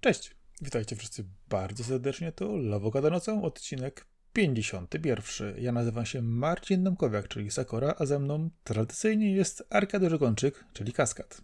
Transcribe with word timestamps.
Cześć, 0.00 0.30
witajcie 0.62 0.96
wszyscy 0.96 1.24
bardzo 1.48 1.84
serdecznie, 1.84 2.32
to 2.32 2.56
Lowo 2.56 2.90
Gada 2.90 3.10
Nocą, 3.10 3.42
odcinek 3.42 4.06
51. 4.32 5.54
Ja 5.58 5.72
nazywam 5.72 6.06
się 6.06 6.22
Marcin 6.22 6.84
Domkowiak, 6.84 7.28
czyli 7.28 7.50
Sakora, 7.50 7.94
a 7.98 8.06
ze 8.06 8.18
mną 8.18 8.50
tradycyjnie 8.64 9.32
jest 9.32 9.66
Arkadiusz 9.70 10.18
Gończyk, 10.18 10.64
czyli 10.72 10.92
Kaskad. 10.92 11.40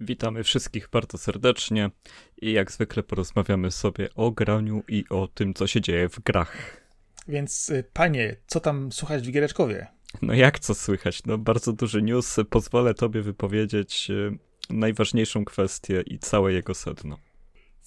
Witamy 0.00 0.44
wszystkich 0.44 0.88
bardzo 0.92 1.18
serdecznie 1.18 1.90
i 2.42 2.52
jak 2.52 2.72
zwykle 2.72 3.02
porozmawiamy 3.02 3.70
sobie 3.70 4.08
o 4.14 4.30
graniu 4.30 4.82
i 4.88 5.04
o 5.10 5.28
tym, 5.28 5.54
co 5.54 5.66
się 5.66 5.80
dzieje 5.80 6.08
w 6.08 6.20
grach. 6.20 6.80
Więc 7.28 7.68
y, 7.68 7.84
panie, 7.92 8.36
co 8.46 8.60
tam 8.60 8.92
słuchać 8.92 9.28
w 9.28 9.30
Giereczkowie? 9.30 9.86
No 10.22 10.34
jak 10.34 10.58
co 10.58 10.74
słychać? 10.74 11.24
No 11.24 11.38
bardzo 11.38 11.72
duży 11.72 12.02
news. 12.02 12.36
Pozwolę 12.50 12.94
tobie 12.94 13.22
wypowiedzieć 13.22 14.10
y, 14.10 14.38
najważniejszą 14.70 15.44
kwestię 15.44 16.02
i 16.06 16.18
całe 16.18 16.52
jego 16.52 16.74
sedno. 16.74 17.18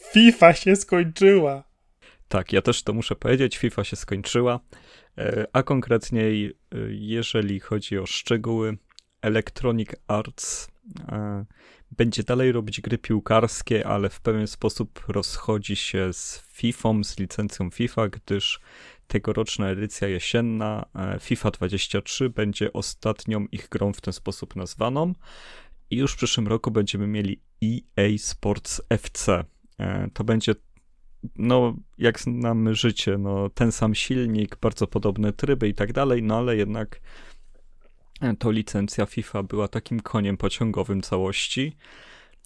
FIFA 0.03 0.53
się 0.53 0.75
skończyła. 0.75 1.63
Tak, 2.27 2.53
ja 2.53 2.61
też 2.61 2.83
to 2.83 2.93
muszę 2.93 3.15
powiedzieć. 3.15 3.57
FIFA 3.57 3.83
się 3.83 3.95
skończyła, 3.95 4.59
e, 5.17 5.47
a 5.53 5.63
konkretniej, 5.63 6.45
e, 6.45 6.77
jeżeli 6.89 7.59
chodzi 7.59 7.97
o 7.97 8.05
szczegóły, 8.05 8.77
Electronic 9.21 9.89
Arts 10.07 10.67
e, 11.07 11.45
będzie 11.91 12.23
dalej 12.23 12.51
robić 12.51 12.81
gry 12.81 12.97
piłkarskie, 12.97 13.87
ale 13.87 14.09
w 14.09 14.21
pewien 14.21 14.47
sposób 14.47 15.03
rozchodzi 15.07 15.75
się 15.75 16.13
z 16.13 16.43
FIFA, 16.51 16.89
z 17.03 17.19
licencją 17.19 17.69
FIFA, 17.69 18.09
gdyż 18.09 18.59
tegoroczna 19.07 19.69
edycja 19.69 20.07
jesienna 20.07 20.85
FIFA 21.19 21.51
23 21.51 22.29
będzie 22.29 22.73
ostatnią 22.73 23.45
ich 23.51 23.69
grą 23.69 23.93
w 23.93 24.01
ten 24.01 24.13
sposób 24.13 24.55
nazwaną. 24.55 25.13
I 25.89 25.97
już 25.97 26.13
w 26.13 26.17
przyszłym 26.17 26.47
roku 26.47 26.71
będziemy 26.71 27.07
mieli 27.07 27.41
EA 27.63 28.17
Sports 28.17 28.81
FC. 28.89 29.45
E, 29.79 30.09
to 30.13 30.23
będzie, 30.23 30.55
no, 31.35 31.75
jak 31.97 32.19
znamy 32.19 32.75
życie, 32.75 33.17
no, 33.17 33.49
ten 33.49 33.71
sam 33.71 33.95
silnik, 33.95 34.55
bardzo 34.61 34.87
podobne 34.87 35.33
tryby 35.33 35.67
i 35.67 35.73
tak 35.73 35.93
dalej, 35.93 36.23
no 36.23 36.37
ale 36.37 36.55
jednak 36.57 37.01
e, 38.21 38.35
to 38.35 38.51
licencja 38.51 39.05
FIFA 39.05 39.43
była 39.43 39.67
takim 39.67 39.99
koniem 39.99 40.37
pociągowym 40.37 41.01
całości. 41.01 41.75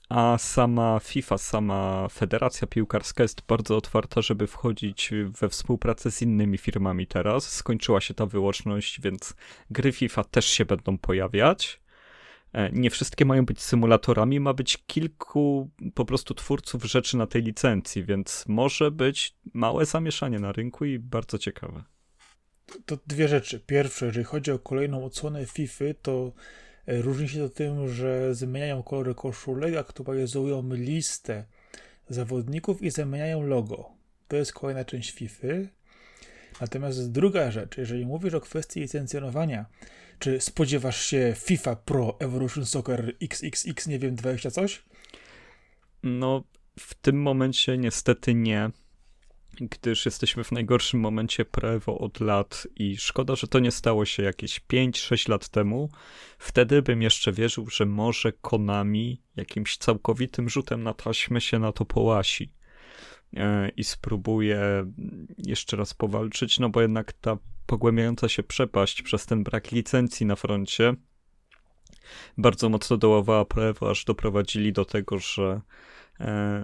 A 0.10 0.38
sama 0.38 1.00
FIFA, 1.00 1.38
sama 1.38 2.08
Federacja 2.12 2.68
Piłkarska 2.68 3.24
jest 3.24 3.42
bardzo 3.48 3.78
otwarta, 3.78 4.22
żeby 4.22 4.48
wchodzić 4.48 5.12
we 5.42 5.50
współpracę 5.50 6.12
z 6.12 6.22
innymi 6.22 6.58
firmami 6.58 7.08
teraz. 7.08 7.50
Skończyła 7.50 8.02
się 8.02 8.14
ta 8.14 8.26
wyłączność, 8.26 9.02
więc 9.02 9.36
gry 9.72 9.92
FIFA 9.92 10.24
też 10.24 10.46
się 10.46 10.66
będą 10.66 10.98
pojawiać. 10.98 11.83
E, 12.54 12.72
nie 12.72 12.90
wszystkie 12.90 13.26
mają 13.26 13.46
być 13.46 13.62
symulatorami, 13.62 14.40
ma 14.40 14.54
być 14.54 14.78
kilku 14.88 15.70
po 15.94 16.06
prostu 16.06 16.34
twórców 16.34 16.84
rzeczy 16.84 17.18
na 17.18 17.28
tej 17.28 17.42
licencji, 17.42 18.04
więc 18.04 18.46
może 18.48 18.92
być 18.92 19.36
małe 19.54 19.86
zamieszanie 19.86 20.40
na 20.40 20.52
rynku 20.52 20.86
i 20.86 21.00
bardzo 21.00 21.38
ciekawe. 21.38 21.84
To 22.86 22.98
dwie 23.08 23.28
rzeczy. 23.28 23.60
Pierwsze, 23.60 24.06
jeżeli 24.06 24.26
chodzi 24.26 24.52
o 24.52 24.60
kolejną 24.60 25.06
odsłonę 25.06 25.46
FIFA, 25.46 25.86
to 26.02 26.34
e, 26.88 27.02
różni 27.02 27.30
się 27.30 27.40
to 27.40 27.50
tym, 27.50 27.88
że 27.88 28.36
zmieniają 28.36 28.84
kolory 28.84 29.16
koszulek, 29.16 29.76
aktualizują 29.76 30.70
listę 30.74 31.46
zawodników 32.10 32.82
i 32.82 32.90
zmieniają 32.90 33.42
logo. 33.48 33.90
To 34.28 34.36
jest 34.36 34.54
kolejna 34.54 34.86
część 34.86 35.12
FIFA. 35.12 35.48
Natomiast 36.62 37.12
druga 37.12 37.52
rzecz, 37.52 37.78
jeżeli 37.78 38.06
mówisz 38.06 38.34
o 38.34 38.42
kwestii 38.42 38.80
licencjonowania, 38.80 39.66
czy 40.24 40.42
spodziewasz 40.42 41.06
się 41.06 41.34
FIFA 41.38 41.76
Pro 41.76 42.20
Evolution 42.20 42.66
Soccer 42.66 43.16
XXX, 43.22 43.88
nie 43.88 44.00
wiem, 44.00 44.16
20 44.16 44.52
coś? 44.52 44.84
No, 46.04 46.44
w 46.80 46.94
tym 46.94 47.22
momencie 47.22 47.78
niestety 47.78 48.34
nie, 48.34 48.70
gdyż 49.60 50.06
jesteśmy 50.06 50.44
w 50.44 50.52
najgorszym 50.52 51.00
momencie 51.00 51.46
Prevo 51.46 51.98
od 51.98 52.20
lat 52.20 52.68
i 52.76 52.98
szkoda, 52.98 53.36
że 53.36 53.48
to 53.48 53.60
nie 53.60 53.72
stało 53.72 54.06
się 54.06 54.24
jakieś 54.24 54.62
5-6 54.74 55.30
lat 55.30 55.50
temu. 55.50 55.90
Wtedy 56.38 56.82
bym 56.82 57.02
jeszcze 57.02 57.32
wierzył, 57.32 57.70
że 57.70 57.86
może 57.86 58.32
Konami 58.32 59.22
jakimś 59.36 59.78
całkowitym 59.78 60.50
rzutem 60.50 60.84
na 60.84 60.94
taśmę 60.94 61.42
się 61.42 61.60
na 61.60 61.72
to 61.72 61.86
połasi 61.86 62.54
e, 63.38 63.70
i 63.70 63.84
spróbuje 63.84 64.86
jeszcze 65.38 65.78
raz 65.78 65.94
powalczyć, 65.94 66.60
no 66.60 66.70
bo 66.70 66.82
jednak 66.82 67.14
ta 67.14 67.38
pogłębiająca 67.66 68.30
się 68.30 68.44
przepaść 68.44 69.02
przez 69.02 69.26
ten 69.26 69.44
brak 69.44 69.72
licencji 69.72 70.26
na 70.26 70.36
froncie 70.36 70.94
bardzo 72.38 72.70
mocno 72.70 72.98
dołowała 72.98 73.46
prawo, 73.46 73.90
aż 73.90 74.06
doprowadzili 74.06 74.74
do 74.74 74.86
tego, 74.86 75.20
że 75.20 75.62
e, 76.20 76.64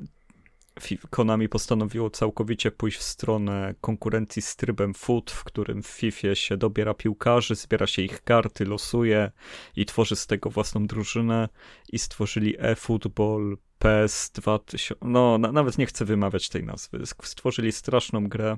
Konami 1.09 1.49
postanowiło 1.49 2.09
całkowicie 2.09 2.71
pójść 2.71 2.97
w 2.97 3.03
stronę 3.03 3.75
konkurencji 3.81 4.41
z 4.41 4.55
trybem 4.55 4.93
foot, 4.93 5.31
w 5.31 5.43
którym 5.43 5.83
w 5.83 5.87
FIFA 5.87 6.35
się 6.35 6.57
dobiera 6.57 6.93
piłkarzy, 6.93 7.55
zbiera 7.55 7.87
się 7.87 8.01
ich 8.01 8.21
karty, 8.21 8.65
losuje 8.65 9.31
i 9.75 9.85
tworzy 9.85 10.15
z 10.15 10.27
tego 10.27 10.49
własną 10.49 10.87
drużynę 10.87 11.49
i 11.91 11.99
stworzyli 11.99 12.55
eFootball, 12.59 13.57
PES 13.79 14.31
2000, 14.33 14.95
no 15.01 15.37
na, 15.37 15.51
nawet 15.51 15.77
nie 15.77 15.85
chcę 15.85 16.05
wymawiać 16.05 16.49
tej 16.49 16.63
nazwy, 16.63 17.03
stworzyli 17.23 17.71
straszną 17.71 18.27
grę 18.27 18.57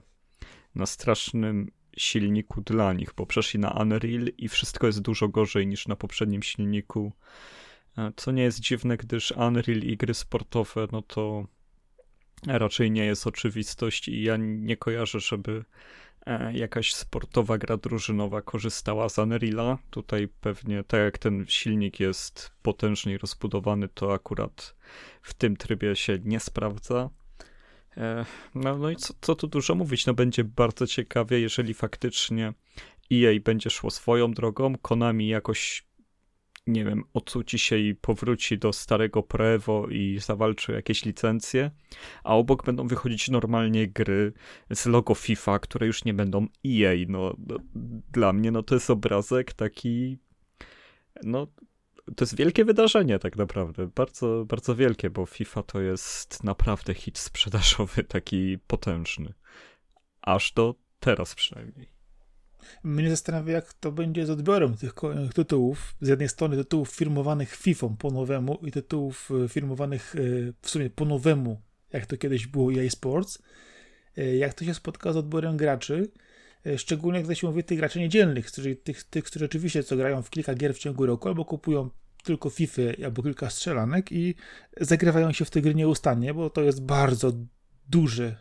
na 0.76 0.86
strasznym 0.86 1.72
silniku 1.98 2.62
dla 2.62 2.94
nich, 2.94 3.14
bo 3.18 3.26
przeszli 3.26 3.60
na 3.60 3.70
Unreal 3.72 4.28
i 4.38 4.48
wszystko 4.48 4.88
jest 4.88 5.02
dużo 5.02 5.28
gorzej 5.28 5.68
niż 5.68 5.88
na 5.88 5.96
poprzednim 5.96 6.44
silniku. 6.44 7.12
E, 7.98 8.12
co 8.16 8.32
nie 8.32 8.44
jest 8.44 8.60
dziwne, 8.60 8.98
gdyż 8.98 9.32
Unreal 9.32 9.80
i 9.80 9.98
gry 9.98 10.14
sportowe, 10.14 10.88
no 10.92 11.02
to 11.02 11.48
raczej 12.48 12.92
nie 12.92 13.06
jest 13.06 13.28
oczywistość 13.28 14.08
i 14.08 14.24
ja 14.24 14.38
nie 14.38 14.78
kojarzę, 14.78 15.20
żeby 15.20 15.64
e, 16.26 16.54
jakaś 16.54 16.94
sportowa 16.94 17.58
gra 17.58 17.78
drużynowa 17.78 18.42
korzystała 18.42 19.10
z 19.10 19.18
Unreala. 19.18 19.78
Tutaj 19.90 20.28
pewnie, 20.42 20.84
tak 20.84 21.00
jak 21.00 21.18
ten 21.18 21.46
silnik 21.48 22.00
jest 22.00 22.52
potężnie 22.62 23.18
rozbudowany, 23.18 23.88
to 23.88 24.14
akurat 24.14 24.76
w 25.22 25.34
tym 25.34 25.58
trybie 25.58 25.96
się 25.96 26.20
nie 26.24 26.40
sprawdza. 26.40 27.10
E, 27.98 28.26
no, 28.56 28.78
no 28.78 28.90
i 28.90 28.96
co, 28.96 29.14
co 29.22 29.36
tu 29.36 29.48
dużo 29.48 29.76
mówić, 29.76 30.06
no 30.06 30.14
będzie 30.14 30.44
bardzo 30.44 30.88
ciekawie, 30.88 31.40
jeżeli 31.40 31.74
faktycznie 31.74 32.54
EA 33.12 33.40
będzie 33.44 33.70
szło 33.70 33.92
swoją 33.92 34.32
drogą, 34.32 34.78
Konami 34.78 35.28
jakoś, 35.28 35.86
nie 36.68 36.86
wiem, 36.86 37.04
ocuci 37.14 37.60
się 37.60 37.78
i 37.78 37.96
powróci 37.96 38.58
do 38.58 38.74
starego 38.74 39.24
Prevo 39.24 39.88
i 39.88 40.20
zawalczy 40.20 40.72
jakieś 40.72 41.06
licencje, 41.06 41.72
a 42.24 42.36
obok 42.36 42.66
będą 42.66 42.88
wychodzić 42.88 43.30
normalnie 43.30 43.88
gry 43.88 44.34
z 44.74 44.86
logo 44.86 45.16
FIFA, 45.16 45.60
które 45.60 45.88
już 45.88 46.06
nie 46.06 46.14
będą 46.14 46.48
EA, 46.66 47.06
no, 47.08 47.36
no 47.48 47.58
dla 48.12 48.34
mnie 48.34 48.52
no 48.52 48.64
to 48.64 48.76
jest 48.76 48.90
obrazek 48.90 49.54
taki, 49.54 50.18
no 51.24 51.48
to 52.16 52.26
jest 52.26 52.36
wielkie 52.36 52.66
wydarzenie 52.66 53.20
tak 53.20 53.38
naprawdę, 53.38 53.88
bardzo, 53.88 54.46
bardzo 54.46 54.76
wielkie, 54.76 55.10
bo 55.10 55.26
FIFA 55.26 55.64
to 55.64 55.82
jest 55.82 56.44
naprawdę 56.44 56.94
hit 56.94 57.18
sprzedażowy, 57.18 58.04
taki 58.18 58.58
potężny. 58.68 59.34
Aż 60.22 60.52
do 60.52 60.76
teraz 61.00 61.36
przynajmniej. 61.36 62.02
Mnie 62.84 63.10
zastanawia, 63.10 63.54
jak 63.54 63.74
to 63.74 63.92
będzie 63.92 64.26
z 64.26 64.30
odbiorem 64.30 64.78
tych 64.78 64.94
tytułów. 65.36 65.96
Z 66.02 66.08
jednej 66.08 66.30
strony 66.30 66.58
tytułów 66.58 66.90
firmowanych 66.90 67.56
FIFA 67.56 67.88
po 68.00 68.12
nowemu 68.12 68.60
i 68.68 68.72
tytułów 68.72 69.30
e, 69.46 69.50
firmowanych 69.50 70.16
e, 70.16 70.20
w 70.62 70.70
sumie 70.70 70.90
po 70.90 71.06
nowemu, 71.06 71.62
jak 71.94 72.06
to 72.06 72.18
kiedyś 72.18 72.48
było 72.48 72.74
EA 72.74 72.90
Sports. 72.90 73.42
E, 74.18 74.36
jak 74.36 74.54
to 74.54 74.66
się 74.66 74.74
spotka 74.74 75.14
z 75.14 75.18
odbiorem 75.18 75.58
graczy, 75.58 76.12
szczególnie 76.78 77.24
gdy 77.24 77.36
się 77.36 77.48
mówi 77.48 77.64
tych 77.64 77.78
graczy 77.78 78.00
niedzielnych, 78.00 78.52
czyli 78.52 78.78
tych, 78.78 79.04
tych, 79.04 79.24
którzy 79.24 79.46
rzeczywiście 79.46 79.84
co 79.84 79.96
grają 79.96 80.22
w 80.22 80.30
kilka 80.30 80.56
gier 80.56 80.74
w 80.74 80.78
ciągu 80.78 81.06
roku 81.06 81.28
albo 81.28 81.46
kupują 81.46 81.90
tylko 82.24 82.50
FIFA 82.50 82.82
albo 83.06 83.24
kilka 83.24 83.50
strzelanek 83.50 84.12
i 84.12 84.36
zagrywają 84.82 85.32
się 85.32 85.46
w 85.46 85.50
te 85.50 85.62
gry 85.62 85.76
nieustannie, 85.76 86.34
bo 86.34 86.50
to 86.50 86.62
jest 86.62 86.82
bardzo 86.84 87.34
duże 87.90 88.36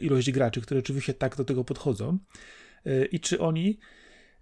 ilość 0.00 0.30
graczy, 0.30 0.60
które 0.60 0.80
oczywiście 0.80 1.14
tak 1.14 1.36
do 1.36 1.44
tego 1.44 1.64
podchodzą. 1.64 2.18
Y, 2.86 3.08
I 3.12 3.20
czy 3.20 3.40
oni, 3.40 3.78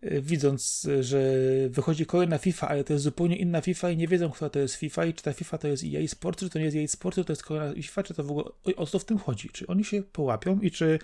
y, 0.05 0.23
widząc, 0.23 0.89
że 1.01 1.33
wychodzi 1.69 2.07
kolejna 2.07 2.39
FIFA, 2.39 2.69
ale 2.69 2.85
to 2.85 2.93
jest 2.93 3.05
zupełnie 3.05 3.37
inna 3.37 3.61
FIFA 3.61 3.91
i 3.91 3.97
nie 3.97 4.09
wiedzą, 4.09 4.31
która 4.31 4.51
to 4.51 4.59
jest 4.59 4.75
FIFA 4.75 5.05
i 5.05 5.15
czy 5.15 5.23
ta 5.23 5.33
FIFA 5.33 5.59
to 5.59 5.69
jest 5.69 5.85
EA 5.85 6.09
Sport, 6.09 6.39
czy 6.39 6.51
to 6.51 6.59
nie 6.59 6.65
jest 6.65 6.77
EA 6.77 6.89
Sport, 6.89 7.15
czy 7.15 7.25
to 7.25 7.33
jest 7.33 7.43
kolejna 7.43 7.83
FIFA, 7.83 8.03
czy 8.03 8.15
to 8.15 8.25
w 8.25 8.31
ogóle 8.31 8.45
o 8.77 8.87
co 8.87 8.99
w 8.99 9.05
tym 9.05 9.19
chodzi? 9.19 9.49
Czy 9.49 9.67
oni 9.67 9.85
się 9.85 10.03
połapią 10.03 10.61
i 10.61 10.71
czy 10.71 10.99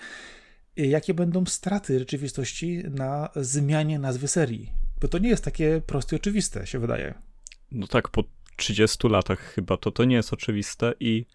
y, 0.79 0.87
jakie 0.87 1.15
będą 1.15 1.47
straty 1.47 1.99
rzeczywistości 1.99 2.83
na 2.91 3.31
zmianie 3.37 3.99
nazwy 3.99 4.29
serii? 4.29 4.73
Bo 5.01 5.09
to 5.09 5.19
nie 5.19 5.29
jest 5.29 5.45
takie 5.45 5.83
proste 5.87 6.17
i 6.17 6.19
oczywiste, 6.19 6.67
się 6.67 6.79
wydaje. 6.79 7.15
No 7.75 7.87
tak, 7.87 8.09
po 8.09 8.25
30 8.57 9.09
latach 9.09 9.41
chyba 9.55 9.77
to, 9.77 9.91
to 9.91 10.05
nie 10.05 10.17
jest 10.17 10.33
oczywiste 10.33 10.95
i 11.01 11.27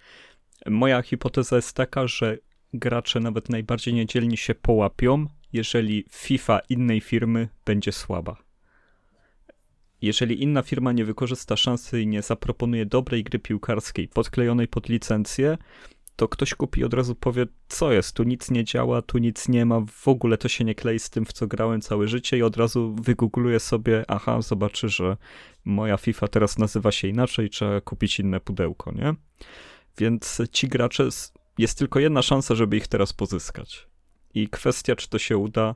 moja 0.68 1.02
hipoteza 1.02 1.56
jest 1.56 1.76
taka, 1.76 2.08
że 2.08 2.38
gracze 2.74 3.20
nawet 3.20 3.50
najbardziej 3.50 3.94
niedzielni 3.94 4.38
się 4.38 4.56
połapią, 4.56 5.26
jeżeli 5.54 6.06
FIFA 6.12 6.60
innej 6.70 7.02
firmy 7.02 7.50
będzie 7.66 7.92
słaba. 7.92 8.38
Jeżeli 10.02 10.44
inna 10.44 10.62
firma 10.62 10.92
nie 10.92 11.06
wykorzysta 11.06 11.58
szansy 11.58 12.02
i 12.02 12.08
nie 12.08 12.22
zaproponuje 12.22 12.86
dobrej 12.86 13.24
gry 13.24 13.40
piłkarskiej 13.40 14.08
podklejonej 14.08 14.68
pod 14.68 14.90
licencję, 14.90 15.58
to 16.20 16.28
ktoś 16.28 16.56
kupi 16.56 16.82
i 16.82 16.84
od 16.84 16.94
razu 16.94 17.16
powie, 17.16 17.46
co 17.68 17.92
jest, 17.92 18.16
tu 18.16 18.24
nic 18.24 18.52
nie 18.52 18.64
działa, 18.64 19.02
tu 19.02 19.18
nic 19.18 19.48
nie 19.48 19.66
ma, 19.66 19.82
w 19.92 20.08
ogóle 20.08 20.38
to 20.38 20.48
się 20.48 20.64
nie 20.64 20.76
klei 20.76 21.00
z 21.00 21.10
tym, 21.10 21.26
w 21.26 21.34
co 21.34 21.48
grałem 21.48 21.82
całe 21.82 22.08
życie 22.08 22.38
i 22.38 22.44
od 22.44 22.58
razu 22.58 22.96
wygoogluje 23.02 23.60
sobie, 23.60 24.06
aha, 24.08 24.42
zobaczy, 24.42 24.90
że 24.90 25.18
moja 25.66 25.98
FIFA 25.98 26.28
teraz 26.28 26.58
nazywa 26.58 26.92
się 26.92 27.08
inaczej, 27.08 27.50
trzeba 27.50 27.82
kupić 27.82 28.20
inne 28.20 28.40
pudełko, 28.40 28.92
nie? 28.92 29.14
Więc 29.98 30.42
ci 30.52 30.68
gracze, 30.68 31.10
jest 31.58 31.78
tylko 31.78 32.00
jedna 32.00 32.22
szansa, 32.22 32.56
żeby 32.56 32.78
ich 32.78 32.88
teraz 32.88 33.14
pozyskać. 33.14 33.88
I 34.34 34.50
kwestia, 34.50 34.96
czy 34.96 35.10
to 35.10 35.20
się 35.20 35.38
uda, 35.38 35.76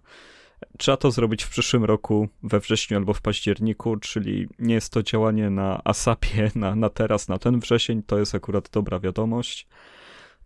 Trzeba 0.78 0.98
to 0.98 1.12
zrobić 1.12 1.44
w 1.44 1.50
przyszłym 1.50 1.84
roku, 1.84 2.30
we 2.44 2.60
wrześniu 2.60 2.98
albo 2.98 3.14
w 3.14 3.22
październiku, 3.22 3.98
czyli 3.98 4.48
nie 4.60 4.76
jest 4.76 4.94
to 4.94 5.04
działanie 5.04 5.50
na 5.50 5.82
ASAPie, 5.84 6.52
na, 6.56 6.76
na 6.76 6.90
teraz, 6.90 7.28
na 7.28 7.38
ten 7.38 7.60
wrzesień, 7.60 8.04
to 8.04 8.20
jest 8.20 8.36
akurat 8.36 8.70
dobra 8.70 9.00
wiadomość, 9.00 9.68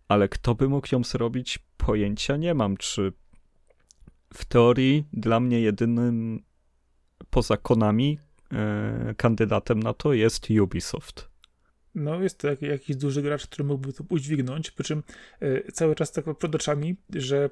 ale 0.08 0.28
kto 0.28 0.54
by 0.54 0.68
mógł 0.68 0.88
ją 0.92 1.04
zrobić, 1.04 1.58
pojęcia 1.76 2.36
nie 2.36 2.54
mam, 2.54 2.76
czy 2.76 3.12
w 4.34 4.44
teorii 4.44 5.04
dla 5.12 5.40
mnie 5.40 5.60
jedynym 5.60 6.42
poza 7.30 7.56
Konami 7.56 8.18
e, 8.52 9.14
kandydatem 9.16 9.82
na 9.82 9.94
to 9.94 10.12
jest 10.12 10.50
Ubisoft. 10.62 11.28
No, 11.94 12.22
jest 12.22 12.38
to 12.38 12.48
jakiś 12.60 12.96
duży 12.96 13.22
gracz, 13.22 13.46
który 13.46 13.64
mógłby 13.64 13.92
to 13.92 14.04
udźwignąć, 14.08 14.70
przy 14.70 14.84
czym 14.84 15.02
e, 15.40 15.72
cały 15.72 15.94
czas 15.94 16.12
tak 16.12 16.38
przed 16.38 16.54
oczami, 16.54 16.96
że 17.14 17.50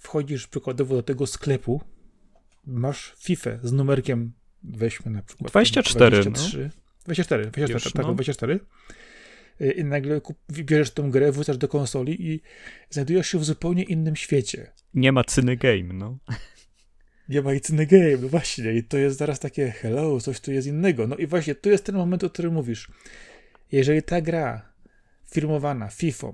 wchodzisz 0.00 0.46
przykładowo 0.46 0.94
do 0.94 1.02
tego 1.02 1.26
sklepu, 1.26 1.80
masz 2.66 3.14
FIFA 3.18 3.50
z 3.62 3.72
numerkiem, 3.72 4.32
weźmy 4.62 5.10
na 5.10 5.22
przykład 5.22 5.50
24, 5.50 6.22
23, 6.22 6.58
no. 6.58 6.68
24, 7.04 7.42
24, 7.42 7.74
Wiesz, 7.74 7.92
tak, 7.92 8.06
no. 8.06 8.14
24 8.14 8.60
i 9.60 9.84
nagle 9.84 10.20
bierzesz 10.50 10.90
tą 10.90 11.10
grę, 11.10 11.32
wrzucasz 11.32 11.58
do 11.58 11.68
konsoli 11.68 12.26
i 12.32 12.40
znajdujesz 12.90 13.28
się 13.28 13.38
w 13.38 13.44
zupełnie 13.44 13.82
innym 13.82 14.16
świecie. 14.16 14.72
Nie 14.94 15.12
ma 15.12 15.24
cyny 15.24 15.56
game, 15.56 15.92
no. 15.94 16.18
Nie 17.28 17.42
ma 17.42 17.54
i 17.54 17.60
cyny 17.60 17.86
game, 17.86 18.16
no 18.22 18.28
właśnie. 18.28 18.72
I 18.72 18.84
to 18.84 18.98
jest 18.98 19.18
zaraz 19.18 19.40
takie 19.40 19.70
hello, 19.70 20.20
coś 20.20 20.40
tu 20.40 20.52
jest 20.52 20.68
innego. 20.68 21.06
No 21.06 21.16
i 21.16 21.26
właśnie, 21.26 21.54
tu 21.54 21.70
jest 21.70 21.84
ten 21.84 21.94
moment, 21.94 22.24
o 22.24 22.30
którym 22.30 22.54
mówisz. 22.54 22.88
Jeżeli 23.72 24.02
ta 24.02 24.20
gra 24.20 24.72
firmowana 25.30 25.88
FIFA, 25.88 26.32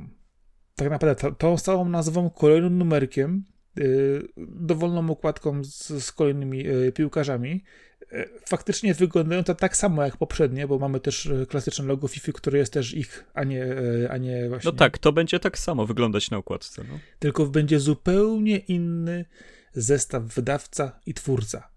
tak 0.75 0.91
naprawdę 0.91 1.33
tą 1.39 1.59
samą 1.59 1.89
nazwą, 1.89 2.31
kolejnym 2.31 2.79
numerkiem, 2.79 3.45
Y, 3.81 4.29
dowolną 4.37 5.11
okładką 5.11 5.65
z, 5.65 6.05
z 6.05 6.13
kolejnymi 6.13 6.69
y, 6.69 6.93
piłkarzami. 6.93 7.65
Y, 8.13 8.29
faktycznie 8.47 8.95
wyglądają 8.95 9.45
to 9.45 9.55
tak 9.55 9.77
samo 9.77 10.05
jak 10.05 10.17
poprzednie, 10.17 10.67
bo 10.67 10.79
mamy 10.79 11.01
też 11.01 11.29
klasyczne 11.49 11.85
logo 11.85 12.09
FIFA, 12.09 12.33
które 12.33 12.59
jest 12.59 12.73
też 12.73 12.95
ich, 12.95 13.25
a 13.35 13.45
nie, 13.45 13.67
a 14.11 14.17
nie 14.17 14.49
właśnie. 14.49 14.71
No 14.71 14.77
tak, 14.77 14.99
to 14.99 15.13
będzie 15.13 15.41
tak 15.41 15.59
samo 15.59 15.87
wyglądać 15.87 16.31
na 16.31 16.37
okładce. 16.37 16.85
No. 16.89 16.99
Tylko 17.19 17.47
będzie 17.47 17.81
zupełnie 17.81 18.59
inny 18.59 19.25
zestaw 19.73 20.23
wydawca 20.23 21.01
i 21.07 21.15
twórca. 21.15 21.69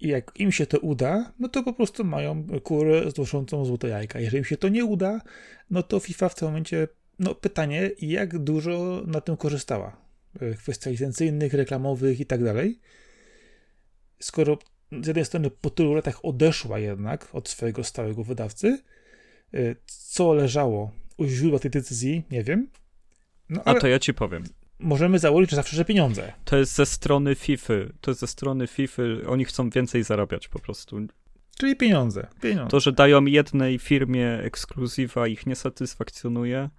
I 0.00 0.08
jak 0.08 0.32
im 0.36 0.52
się 0.52 0.66
to 0.66 0.78
uda, 0.78 1.32
no 1.38 1.48
to 1.48 1.62
po 1.62 1.72
prostu 1.72 2.04
mają 2.04 2.46
kurę 2.64 3.10
znoszącą 3.10 3.64
złote 3.64 3.88
jajka. 3.88 4.20
Jeżeli 4.20 4.38
im 4.38 4.44
się 4.44 4.56
to 4.56 4.68
nie 4.68 4.84
uda, 4.84 5.20
no 5.70 5.82
to 5.82 6.00
FIFA 6.00 6.28
w 6.28 6.34
tym 6.34 6.48
momencie, 6.48 6.88
no 7.18 7.34
pytanie, 7.34 7.90
jak 8.00 8.38
dużo 8.38 9.02
na 9.06 9.20
tym 9.20 9.36
korzystała 9.36 10.10
E, 10.40 10.54
kwestiach 10.54 10.90
licencyjnych, 10.90 11.54
reklamowych 11.54 12.20
i 12.20 12.26
tak 12.26 12.44
dalej. 12.44 12.80
Skoro 14.18 14.58
z 15.02 15.06
jednej 15.06 15.24
strony 15.24 15.50
po 15.50 15.70
tylu 15.70 15.94
latach 15.94 16.24
odeszła 16.24 16.78
jednak 16.78 17.28
od 17.32 17.48
swojego 17.48 17.84
stałego 17.84 18.24
wydawcy, 18.24 18.82
e, 19.54 19.58
co 19.86 20.32
leżało 20.32 20.90
u 21.16 21.26
źródła 21.26 21.58
tej 21.58 21.70
decyzji, 21.70 22.22
nie 22.30 22.42
wiem. 22.44 22.68
No, 23.50 23.62
A 23.64 23.74
to 23.74 23.88
ja 23.88 23.98
ci 23.98 24.14
powiem. 24.14 24.44
Możemy 24.78 25.18
założyć, 25.18 25.50
że 25.50 25.56
zawsze, 25.56 25.76
że 25.76 25.84
pieniądze. 25.84 26.32
To 26.44 26.56
jest 26.56 26.74
ze 26.74 26.86
strony 26.86 27.34
FIFA. 27.34 27.74
To 28.00 28.10
jest 28.10 28.20
ze 28.20 28.26
strony 28.26 28.66
FIFA. 28.66 29.02
Oni 29.26 29.44
chcą 29.44 29.70
więcej 29.70 30.02
zarabiać 30.02 30.48
po 30.48 30.58
prostu. 30.58 31.00
Czyli 31.58 31.76
pieniądze. 31.76 32.26
pieniądze. 32.40 32.70
To, 32.70 32.80
że 32.80 32.92
dają 32.92 33.24
jednej 33.24 33.78
firmie 33.78 34.38
ekskluzywa, 34.42 35.26
ich 35.26 35.46
nie 35.46 35.56
satysfakcjonuje. 35.56 36.70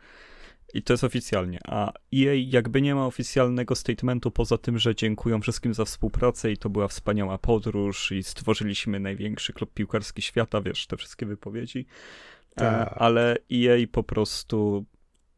I 0.74 0.82
to 0.82 0.94
jest 0.94 1.04
oficjalnie. 1.04 1.60
A 1.68 1.94
EA 2.16 2.34
jakby 2.36 2.82
nie 2.82 2.96
ma 2.96 3.06
oficjalnego 3.06 3.76
statementu 3.76 4.32
poza 4.32 4.58
tym, 4.58 4.80
że 4.80 4.96
dziękują 4.96 5.42
wszystkim 5.42 5.74
za 5.74 5.86
współpracę 5.86 6.52
i 6.52 6.58
to 6.58 6.70
była 6.70 6.88
wspaniała 6.88 7.38
podróż 7.38 8.12
i 8.12 8.24
stworzyliśmy 8.24 9.00
największy 9.00 9.54
klub 9.54 9.74
piłkarski 9.74 10.22
świata, 10.22 10.62
wiesz, 10.62 10.88
te 10.88 10.98
wszystkie 10.98 11.26
wypowiedzi. 11.26 11.86
E, 12.56 12.56
tak. 12.56 12.94
Ale 12.96 13.38
EA 13.54 13.88
po 13.92 14.04
prostu 14.04 14.86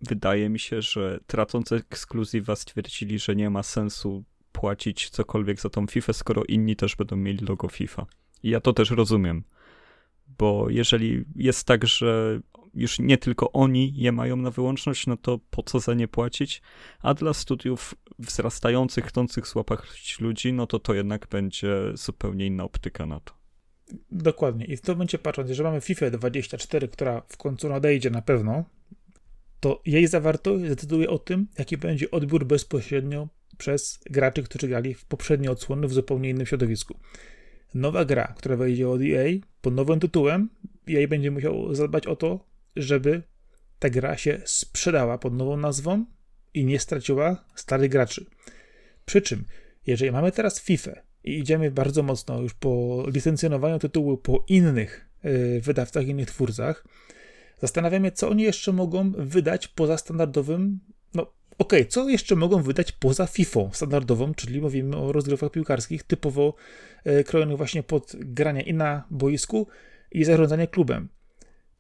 wydaje 0.02 0.50
mi 0.50 0.60
się, 0.60 0.82
że 0.82 1.20
tracąc 1.28 1.72
ekskluzywa 1.72 2.56
stwierdzili, 2.56 3.20
że 3.20 3.36
nie 3.36 3.50
ma 3.50 3.64
sensu 3.64 4.24
płacić 4.52 5.10
cokolwiek 5.10 5.62
za 5.62 5.70
tą 5.70 5.88
FIFA, 5.88 6.14
skoro 6.14 6.44
inni 6.44 6.76
też 6.76 6.96
będą 6.96 7.16
mieli 7.16 7.46
logo 7.46 7.68
FIFA. 7.68 8.06
I 8.44 8.50
ja 8.50 8.60
to 8.60 8.74
też 8.74 8.92
rozumiem. 8.92 9.44
Bo 10.38 10.70
jeżeli 10.70 11.26
jest 11.36 11.68
tak, 11.68 11.88
że 11.88 12.40
już 12.74 13.00
nie 13.00 13.18
tylko 13.18 13.52
oni 13.52 13.94
je 13.96 14.12
mają 14.12 14.36
na 14.36 14.52
wyłączność, 14.52 15.08
no 15.08 15.18
to 15.18 15.40
po 15.50 15.64
co 15.64 15.80
za 15.80 15.94
nie 15.94 16.08
płacić? 16.08 16.62
A 17.02 17.14
dla 17.14 17.34
studiów 17.34 17.96
wzrastających, 18.20 19.06
chcących 19.06 19.48
złapać 19.48 20.18
ludzi, 20.20 20.54
no 20.54 20.68
to 20.68 20.80
to 20.80 20.94
jednak 20.94 21.28
będzie 21.28 21.76
zupełnie 21.94 22.46
inna 22.46 22.64
optyka 22.64 23.06
na 23.06 23.20
to. 23.20 23.34
Dokładnie. 24.12 24.66
I 24.66 24.78
w 24.78 24.82
tym 24.82 24.96
momencie 24.96 25.18
patrząc, 25.18 25.52
że 25.52 25.64
mamy 25.64 25.82
FIFA 25.82 26.10
24, 26.10 26.88
która 26.88 27.22
w 27.28 27.38
końcu 27.38 27.70
nadejdzie 27.70 28.10
na 28.10 28.22
pewno, 28.22 28.64
to 29.60 29.82
jej 29.86 30.08
zawartość 30.08 30.66
zdecyduje 30.66 31.10
o 31.10 31.20
tym, 31.20 31.48
jaki 31.60 31.78
będzie 31.78 32.12
odbiór 32.12 32.46
bezpośrednio 32.46 33.28
przez 33.58 34.00
graczy, 34.10 34.44
którzy 34.44 34.68
grali 34.68 34.94
w 34.94 35.06
poprzednie 35.06 35.52
odsłony 35.52 35.88
w 35.88 35.94
zupełnie 35.94 36.30
innym 36.30 36.46
środowisku. 36.46 37.00
Nowa 37.74 38.06
gra, 38.06 38.34
która 38.38 38.56
wejdzie 38.56 38.90
od 38.90 39.02
EA 39.02 39.40
pod 39.62 39.74
nowym 39.74 40.00
tytułem, 40.00 40.50
EA 40.90 41.08
będzie 41.08 41.32
musiał 41.32 41.76
zadbać 41.76 42.08
o 42.08 42.16
to, 42.16 42.53
żeby 42.76 43.24
ta 43.80 43.90
gra 43.90 44.18
się 44.18 44.42
sprzedała 44.46 45.18
pod 45.18 45.34
nową 45.34 45.58
nazwą 45.58 46.06
i 46.54 46.66
nie 46.66 46.80
straciła 46.80 47.46
starych 47.56 47.92
graczy. 47.92 48.26
Przy 49.06 49.22
czym, 49.22 49.46
jeżeli 49.88 50.12
mamy 50.12 50.32
teraz 50.32 50.62
FIFA 50.62 50.92
i 51.24 51.40
idziemy 51.40 51.72
bardzo 51.72 52.04
mocno 52.04 52.42
już 52.42 52.54
po 52.54 53.04
licencjonowaniu 53.08 53.80
tytułu 53.80 54.18
po 54.18 54.46
innych 54.48 55.10
yy, 55.24 55.62
wydawcach, 55.62 56.08
innych 56.08 56.28
twórcach, 56.28 56.86
zastanawiamy, 57.62 58.12
co 58.12 58.30
oni 58.30 58.44
jeszcze 58.44 58.74
mogą 58.74 59.12
wydać 59.12 59.68
poza 59.68 59.98
standardowym. 59.98 60.80
No, 61.14 61.22
okej, 61.58 61.82
okay, 61.82 61.86
co 61.86 62.10
jeszcze 62.10 62.36
mogą 62.36 62.64
wydać 62.64 62.92
poza 62.92 63.28
FIFA 63.28 63.70
standardową, 63.74 64.34
czyli 64.34 64.62
mówimy 64.62 64.98
o 64.98 65.12
rozgrywkach 65.12 65.52
piłkarskich 65.52 66.04
typowo 66.04 66.56
yy, 67.06 67.24
krojonych 67.24 67.58
właśnie 67.58 67.84
pod 67.84 68.16
granie 68.16 68.62
i 68.62 68.74
na 68.74 69.08
boisku 69.12 69.68
i 70.12 70.24
zarządzanie 70.24 70.68
klubem. 70.68 71.10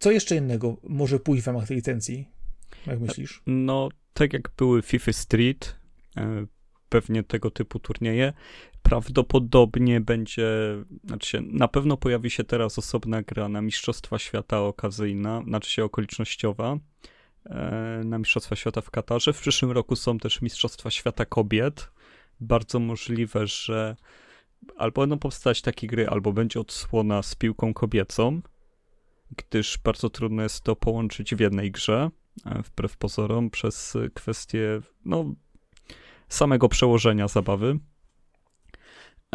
Co 0.04 0.12
jeszcze 0.12 0.36
innego 0.36 0.78
może 0.84 1.20
pójść 1.20 1.44
w 1.44 1.48
ramach 1.48 1.68
tej 1.68 1.78
licencji? 1.78 2.28
Jak 2.88 3.00
myślisz? 3.00 3.42
No, 3.48 3.90
tak 4.14 4.34
jak 4.34 4.52
były 4.58 4.82
FIFA 4.82 5.14
Street, 5.14 5.76
e, 6.18 6.46
pewnie 6.90 7.24
tego 7.24 7.52
typu 7.52 7.80
turnieje, 7.80 8.34
prawdopodobnie 8.82 10.02
będzie, 10.02 10.48
znaczy 11.04 11.30
się, 11.30 11.42
na 11.42 11.68
pewno 11.68 11.98
pojawi 11.98 12.30
się 12.30 12.44
teraz 12.44 12.80
osobna 12.80 13.22
gra 13.22 13.50
na 13.50 13.62
Mistrzostwa 13.62 14.20
Świata 14.20 14.62
okazyjna, 14.62 15.42
znaczy 15.48 15.72
się 15.72 15.84
okolicznościowa, 15.84 16.78
e, 17.46 18.02
na 18.06 18.18
Mistrzostwa 18.18 18.56
Świata 18.56 18.82
w 18.82 18.92
Katarze. 18.92 19.34
W 19.34 19.42
przyszłym 19.42 19.72
roku 19.72 19.96
są 19.96 20.18
też 20.18 20.42
Mistrzostwa 20.42 20.92
Świata 20.92 21.26
Kobiet. 21.26 21.92
Bardzo 22.40 22.80
możliwe, 22.80 23.48
że 23.48 23.96
albo 24.78 25.02
będą 25.02 25.20
powstać 25.20 25.62
takie 25.62 25.88
gry, 25.88 26.08
albo 26.08 26.34
będzie 26.34 26.60
odsłona 26.60 27.24
z 27.24 27.36
piłką 27.36 27.74
kobiecą, 27.74 28.42
gdyż 29.38 29.78
bardzo 29.78 30.10
trudno 30.10 30.44
jest 30.44 30.62
to 30.62 30.76
połączyć 30.76 31.36
w 31.36 31.40
jednej 31.40 31.72
grze, 31.72 32.10
e, 32.46 32.64
wbrew 32.64 32.98
pozorom, 32.98 33.50
przez 33.50 33.98
kwestię 34.14 34.82
no, 35.06 35.36
samego 36.30 36.70
przełożenia 36.70 37.28
zabawy. 37.28 37.80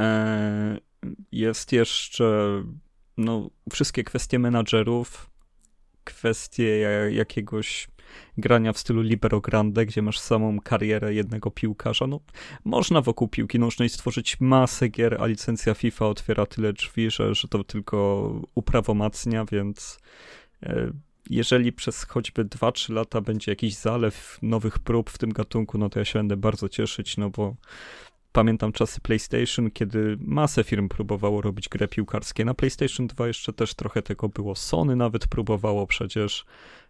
E, 0.01 0.79
jest 1.33 1.73
jeszcze 1.73 2.63
no, 3.17 3.51
wszystkie 3.73 4.05
kwestie 4.05 4.39
menadżerów, 4.39 5.31
kwestie 6.05 6.79
jakiegoś 7.11 7.89
grania 8.39 8.73
w 8.73 8.79
stylu 8.79 9.03
Libero 9.03 9.41
Grande, 9.41 9.87
gdzie 9.87 10.03
masz 10.03 10.19
samą 10.19 10.61
karierę 10.61 11.15
jednego 11.15 11.51
piłkarza. 11.51 12.07
No, 12.07 12.21
można 12.65 13.01
wokół 13.01 13.29
piłki 13.29 13.59
nożnej 13.59 13.89
stworzyć 13.89 14.41
masę 14.41 14.89
gier, 14.89 15.17
a 15.21 15.27
licencja 15.27 15.75
FIFA 15.75 16.07
otwiera 16.07 16.47
tyle 16.47 16.73
drzwi, 16.73 17.11
że, 17.11 17.35
że 17.35 17.49
to 17.49 17.65
tylko 17.65 18.33
uprawomacnia, 18.55 19.45
więc 19.45 19.99
e, 20.63 20.91
jeżeli 21.31 21.73
przez 21.73 22.05
choćby 22.05 22.45
2-3 22.45 22.93
lata 22.93 23.21
będzie 23.21 23.53
jakiś 23.53 23.75
zalew 23.75 24.39
nowych 24.43 24.79
prób 24.79 25.11
w 25.11 25.19
tym 25.19 25.33
gatunku, 25.33 25.79
no 25.79 25.89
to 25.89 25.99
ja 25.99 26.05
się 26.05 26.19
będę 26.19 26.37
bardzo 26.37 26.69
cieszyć, 26.69 27.17
no 27.17 27.31
bo 27.31 27.57
pamiętam 28.33 28.73
czasy 28.73 29.01
PlayStation, 29.01 29.71
kiedy 29.71 30.17
masę 30.21 30.65
firm 30.65 30.89
próbowało 30.89 31.43
robić 31.43 31.69
gry 31.69 31.89
piłkarskie. 31.89 32.45
Na 32.45 32.55
PlayStation 32.55 33.07
2 33.07 33.27
jeszcze 33.27 33.53
też 33.53 33.75
trochę 33.75 34.03
tego 34.03 34.29
było. 34.29 34.55
Sony 34.55 34.97
nawet 34.97 35.27
próbowało 35.27 35.87
przecież. 35.87 36.45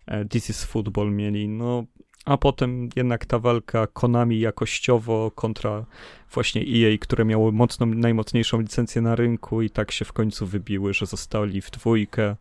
E, 0.09 0.25
This 0.25 0.51
is 0.51 0.65
Football 0.65 1.11
mieli. 1.11 1.49
No, 1.49 1.85
a 2.25 2.37
potem 2.37 2.89
jednak 2.97 3.27
ta 3.27 3.39
walka 3.39 3.87
Konami 3.87 4.41
jakościowo 4.41 5.31
kontra 5.31 5.85
właśnie 6.33 6.63
EA, 6.63 6.99
które 7.01 7.25
miało 7.25 7.53
mocną, 7.53 7.87
najmocniejszą 7.87 8.61
licencję 8.61 9.03
na 9.03 9.17
rynku 9.17 9.63
i 9.63 9.71
tak 9.71 9.91
się 9.93 10.05
w 10.05 10.13
końcu 10.13 10.47
wybiły, 10.47 10.95
że 10.95 11.07
zostali 11.07 11.61
w 11.61 11.71
dwójkę, 11.71 12.37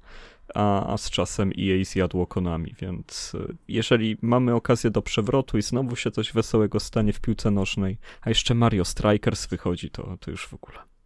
a, 0.55 0.93
a 0.93 0.97
z 0.97 1.09
czasem 1.09 1.51
EA 1.59 1.83
zjadło 1.85 2.27
Konami, 2.27 2.75
więc 2.81 3.35
y, 3.35 3.55
jeżeli 3.67 4.17
mamy 4.21 4.55
okazję 4.55 4.91
do 4.91 5.01
przewrotu 5.01 5.57
i 5.57 5.61
znowu 5.61 5.95
się 5.95 6.11
coś 6.11 6.33
wesołego 6.33 6.79
stanie 6.79 7.13
w 7.13 7.19
piłce 7.19 7.51
nożnej, 7.51 7.97
a 8.21 8.29
jeszcze 8.29 8.53
Mario 8.53 8.85
Strikers 8.85 9.47
wychodzi, 9.47 9.89
to, 9.89 10.17
to 10.19 10.31
już 10.31 10.47
w 10.47 10.53
ogóle. 10.53 10.96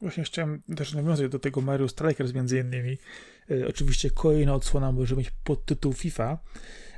Właśnie 0.00 0.24
chciałem 0.24 0.62
też 0.76 0.94
nawiązać 0.94 1.30
do 1.30 1.38
tego 1.38 1.60
Mario 1.60 1.88
Strikers 1.88 2.34
między 2.34 2.58
innymi. 2.58 2.98
E, 3.50 3.68
oczywiście 3.68 4.10
kolejna 4.10 4.54
odsłona 4.54 4.92
może 4.92 5.16
mieć 5.16 5.30
podtytuł 5.44 5.92
FIFA, 5.92 6.38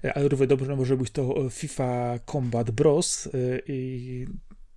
e, 0.04 0.14
ale 0.14 0.28
równie 0.28 0.46
dobrze 0.46 0.76
może 0.76 0.96
być 0.96 1.10
to 1.10 1.46
e, 1.46 1.50
FIFA 1.50 2.18
Combat 2.26 2.70
Bros. 2.70 3.28
I 3.66 4.26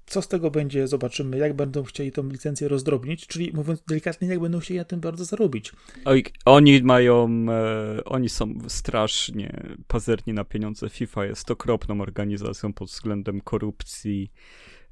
co 0.06 0.22
z 0.22 0.28
tego 0.28 0.52
będzie, 0.52 0.88
zobaczymy, 0.88 1.38
jak 1.38 1.54
będą 1.54 1.84
chcieli 1.84 2.12
tą 2.12 2.30
licencję 2.30 2.68
rozdrobnić, 2.68 3.28
czyli 3.28 3.52
mówiąc 3.54 3.84
delikatnie, 3.88 4.28
jak 4.28 4.40
będą 4.40 4.60
chcieli 4.60 4.78
na 4.78 4.86
tym 4.86 5.00
bardzo 5.00 5.26
zarobić. 5.26 5.72
Oj, 6.06 6.24
oni 6.46 6.84
mają, 6.84 7.46
e, 7.50 8.04
oni 8.04 8.30
są 8.30 8.54
strasznie 8.68 9.64
pazerni 9.88 10.34
na 10.34 10.44
pieniądze. 10.44 10.90
FIFA 10.90 11.26
jest 11.26 11.52
okropną 11.52 12.02
organizacją 12.02 12.74
pod 12.74 12.90
względem 12.90 13.42
korupcji. 13.42 14.32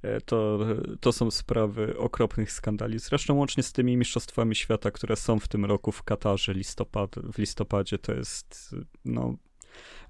E, 0.01 0.21
to, 0.21 0.59
to 0.99 1.11
są 1.11 1.31
sprawy 1.31 1.97
okropnych 1.97 2.51
skandali. 2.51 2.99
Zresztą 2.99 3.33
łącznie 3.33 3.63
z 3.63 3.71
tymi 3.71 3.97
mistrzostwami 3.97 4.55
świata, 4.55 4.91
które 4.91 5.15
są 5.15 5.39
w 5.39 5.47
tym 5.47 5.65
roku 5.65 5.91
w 5.91 6.03
Katarze 6.03 6.53
listopad, 6.53 7.15
w 7.15 7.37
listopadzie, 7.37 7.97
to 7.97 8.13
jest 8.13 8.75
no, 9.05 9.35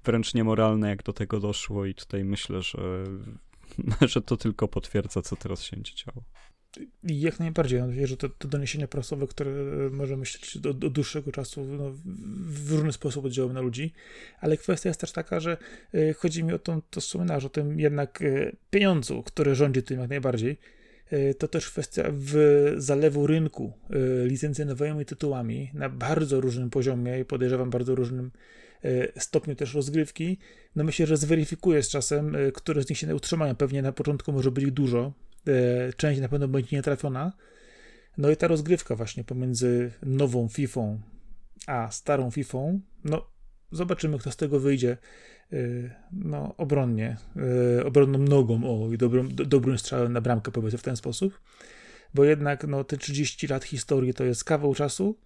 wręcz 0.04 0.34
niemoralne, 0.34 0.88
jak 0.88 1.02
do 1.02 1.12
tego 1.12 1.40
doszło 1.40 1.86
i 1.86 1.94
tutaj 1.94 2.24
myślę, 2.24 2.62
że 2.62 3.04
że 4.12 4.22
to 4.22 4.36
tylko 4.36 4.68
potwierdza, 4.68 5.22
co 5.22 5.36
teraz 5.36 5.62
się 5.62 5.82
działo. 5.82 6.22
Jak 7.04 7.40
najbardziej. 7.40 7.80
Mam 7.80 8.06
że 8.06 8.16
te, 8.16 8.28
te 8.28 8.48
doniesienia 8.48 8.88
prasowe, 8.88 9.26
które 9.26 9.50
możemy 9.90 10.20
myśleć 10.20 10.58
do, 10.58 10.74
do 10.74 10.90
dłuższego 10.90 11.32
czasu 11.32 11.64
no, 11.64 11.92
w 12.46 12.72
różny 12.72 12.92
sposób 12.92 13.24
oddziałują 13.24 13.54
na 13.54 13.60
ludzi, 13.60 13.92
ale 14.40 14.56
kwestia 14.56 14.88
jest 14.88 15.00
też 15.00 15.12
taka, 15.12 15.40
że 15.40 15.56
y, 15.94 16.14
chodzi 16.18 16.44
mi 16.44 16.52
o 16.52 16.58
to, 16.58 16.82
to 16.90 17.00
wspominasz, 17.00 17.44
o 17.44 17.48
tym 17.48 17.80
jednak 17.80 18.22
y, 18.22 18.56
pieniądzu, 18.70 19.22
który 19.22 19.54
rządzi 19.54 19.82
tym 19.82 20.00
jak 20.00 20.08
najbardziej. 20.08 20.58
To 21.38 21.48
też 21.48 21.70
kwestia 21.70 22.04
w 22.12 22.34
zalewu 22.76 23.26
rynku 23.26 23.72
licencjonowymi 24.24 25.04
tytułami 25.04 25.70
na 25.74 25.88
bardzo 25.88 26.40
różnym 26.40 26.70
poziomie 26.70 27.20
i 27.20 27.24
podejrzewam 27.24 27.70
bardzo 27.70 27.94
różnym 27.94 28.30
E, 28.84 29.20
stopniu 29.20 29.54
też 29.54 29.74
rozgrywki, 29.74 30.38
no 30.76 30.84
myślę, 30.84 31.06
że 31.06 31.16
zweryfikuje 31.16 31.82
z 31.82 31.88
czasem, 31.88 32.36
e, 32.36 32.52
które 32.52 32.82
z 32.82 32.88
nich 32.88 32.98
się 32.98 33.14
utrzymają. 33.14 33.54
Pewnie 33.54 33.82
na 33.82 33.92
początku 33.92 34.32
może 34.32 34.50
być 34.50 34.64
ich 34.64 34.70
dużo, 34.70 34.98
e, 34.98 35.12
część 35.96 36.20
na 36.20 36.28
pewno 36.28 36.48
będzie 36.48 36.76
nietrafiona. 36.76 37.32
No 38.18 38.30
i 38.30 38.36
ta 38.36 38.48
rozgrywka 38.48 38.96
właśnie 38.96 39.24
pomiędzy 39.24 39.92
nową 40.02 40.48
FIFA 40.48 40.98
a 41.66 41.90
starą 41.90 42.30
FIFA, 42.30 42.58
no 43.04 43.26
zobaczymy, 43.70 44.18
kto 44.18 44.30
z 44.30 44.36
tego 44.36 44.60
wyjdzie 44.60 44.96
no, 46.12 46.54
obronnie, 46.56 47.16
obronną 47.84 48.18
nogą 48.18 48.60
o, 48.64 48.92
i 48.92 48.98
dobrym, 48.98 49.34
do, 49.34 49.44
dobrym 49.44 49.78
strzałem 49.78 50.12
na 50.12 50.20
bramkę, 50.20 50.52
powiedzmy 50.52 50.78
w 50.78 50.82
ten 50.82 50.96
sposób, 50.96 51.40
bo 52.14 52.24
jednak 52.24 52.64
no, 52.64 52.84
te 52.84 52.96
30 52.96 53.46
lat 53.46 53.64
historii 53.64 54.14
to 54.14 54.24
jest 54.24 54.44
kawał 54.44 54.74
czasu, 54.74 55.18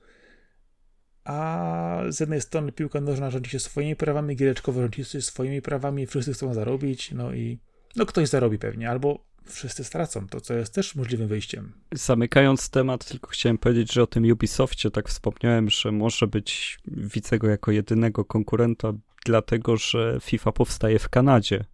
a 1.25 2.00
z 2.08 2.20
jednej 2.20 2.40
strony 2.40 2.73
piłka 2.73 3.00
nożna 3.00 3.30
rządzi 3.30 3.50
się 3.50 3.61
swoimi 3.61 3.96
prawami, 3.96 4.37
giereczkowo 4.37 4.80
rządzi 4.80 5.04
się 5.04 5.23
swoimi 5.23 5.62
prawami, 5.62 6.06
wszyscy 6.06 6.32
chcą 6.32 6.54
zarobić, 6.54 7.12
no 7.12 7.35
i 7.35 7.58
no 7.96 8.06
ktoś 8.06 8.28
zarobi 8.28 8.58
pewnie, 8.58 8.90
albo 8.90 9.25
wszyscy 9.46 9.84
stracą, 9.84 10.28
to 10.28 10.40
co 10.40 10.54
jest 10.54 10.74
też 10.74 10.94
możliwym 10.94 11.28
wyjściem. 11.28 11.72
Zamykając 11.92 12.70
temat, 12.70 13.04
tylko 13.04 13.30
chciałem 13.30 13.58
powiedzieć, 13.58 13.92
że 13.92 14.02
o 14.02 14.06
tym 14.06 14.32
Ubisoftie 14.32 14.90
tak 14.90 15.08
wspomniałem, 15.08 15.70
że 15.70 15.92
może 15.92 16.26
być, 16.26 16.78
widzę 16.86 17.38
go 17.38 17.48
jako 17.48 17.70
jedynego 17.70 18.24
konkurenta, 18.24 18.92
dlatego 19.24 19.76
że 19.76 20.18
FIFA 20.22 20.52
powstaje 20.52 20.98
w 20.98 21.08
Kanadzie, 21.08 21.64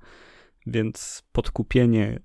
więc 0.66 1.22
podkupienie 1.32 2.20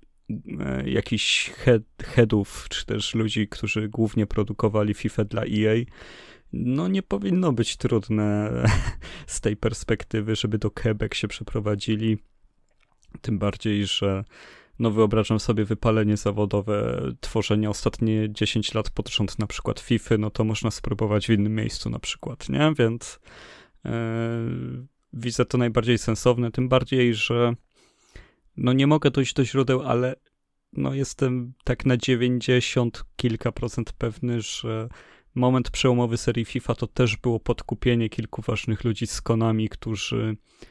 e, 0.60 0.90
jakichś 0.90 1.50
head, 1.50 1.82
headów, 2.02 2.66
czy 2.70 2.86
też 2.86 3.14
ludzi, 3.14 3.48
którzy 3.48 3.88
głównie 3.88 4.26
produkowali 4.26 4.94
FIFA 4.94 5.24
dla 5.24 5.42
EA, 5.42 5.84
no 6.52 6.88
nie 6.88 7.02
powinno 7.02 7.52
być 7.52 7.76
trudne 7.76 8.52
z 9.26 9.40
tej 9.40 9.56
perspektywy, 9.56 10.36
żeby 10.36 10.58
do 10.58 10.70
Quebec 10.70 11.14
się 11.14 11.28
przeprowadzili. 11.28 12.18
Tym 13.20 13.38
bardziej, 13.38 13.86
że 13.86 14.24
no 14.78 14.90
wyobrażam 14.90 15.40
sobie 15.40 15.64
wypalenie 15.64 16.16
zawodowe, 16.16 17.02
tworzenie 17.20 17.70
ostatnie 17.70 18.32
10 18.32 18.74
lat 18.74 18.90
pod 18.90 19.08
rząd 19.08 19.38
na 19.38 19.46
przykład 19.46 19.80
FIFA, 19.80 20.18
no 20.18 20.30
to 20.30 20.44
można 20.44 20.70
spróbować 20.70 21.26
w 21.26 21.30
innym 21.30 21.54
miejscu 21.54 21.90
na 21.90 21.98
przykład, 21.98 22.48
nie? 22.48 22.72
Więc 22.78 23.20
yy, 23.84 23.90
widzę 25.12 25.44
to 25.44 25.58
najbardziej 25.58 25.98
sensowne, 25.98 26.50
tym 26.50 26.68
bardziej, 26.68 27.14
że 27.14 27.54
no 28.56 28.72
nie 28.72 28.86
mogę 28.86 29.10
dojść 29.10 29.34
do 29.34 29.44
źródeł, 29.44 29.82
ale 29.82 30.16
no 30.72 30.94
jestem 30.94 31.52
tak 31.64 31.86
na 31.86 31.96
90 31.96 33.04
kilka 33.16 33.52
procent 33.52 33.92
pewny, 33.92 34.40
że 34.40 34.88
moment 35.34 35.70
przełomowy 35.70 36.16
serii 36.16 36.44
FIFA 36.44 36.74
to 36.74 36.86
też 36.86 37.16
było 37.16 37.40
podkupienie 37.40 38.08
kilku 38.08 38.42
ważnych 38.42 38.84
ludzi 38.84 39.06
z 39.06 39.20
Konami, 39.20 39.68
którzy 39.68 40.36
e, 40.36 40.68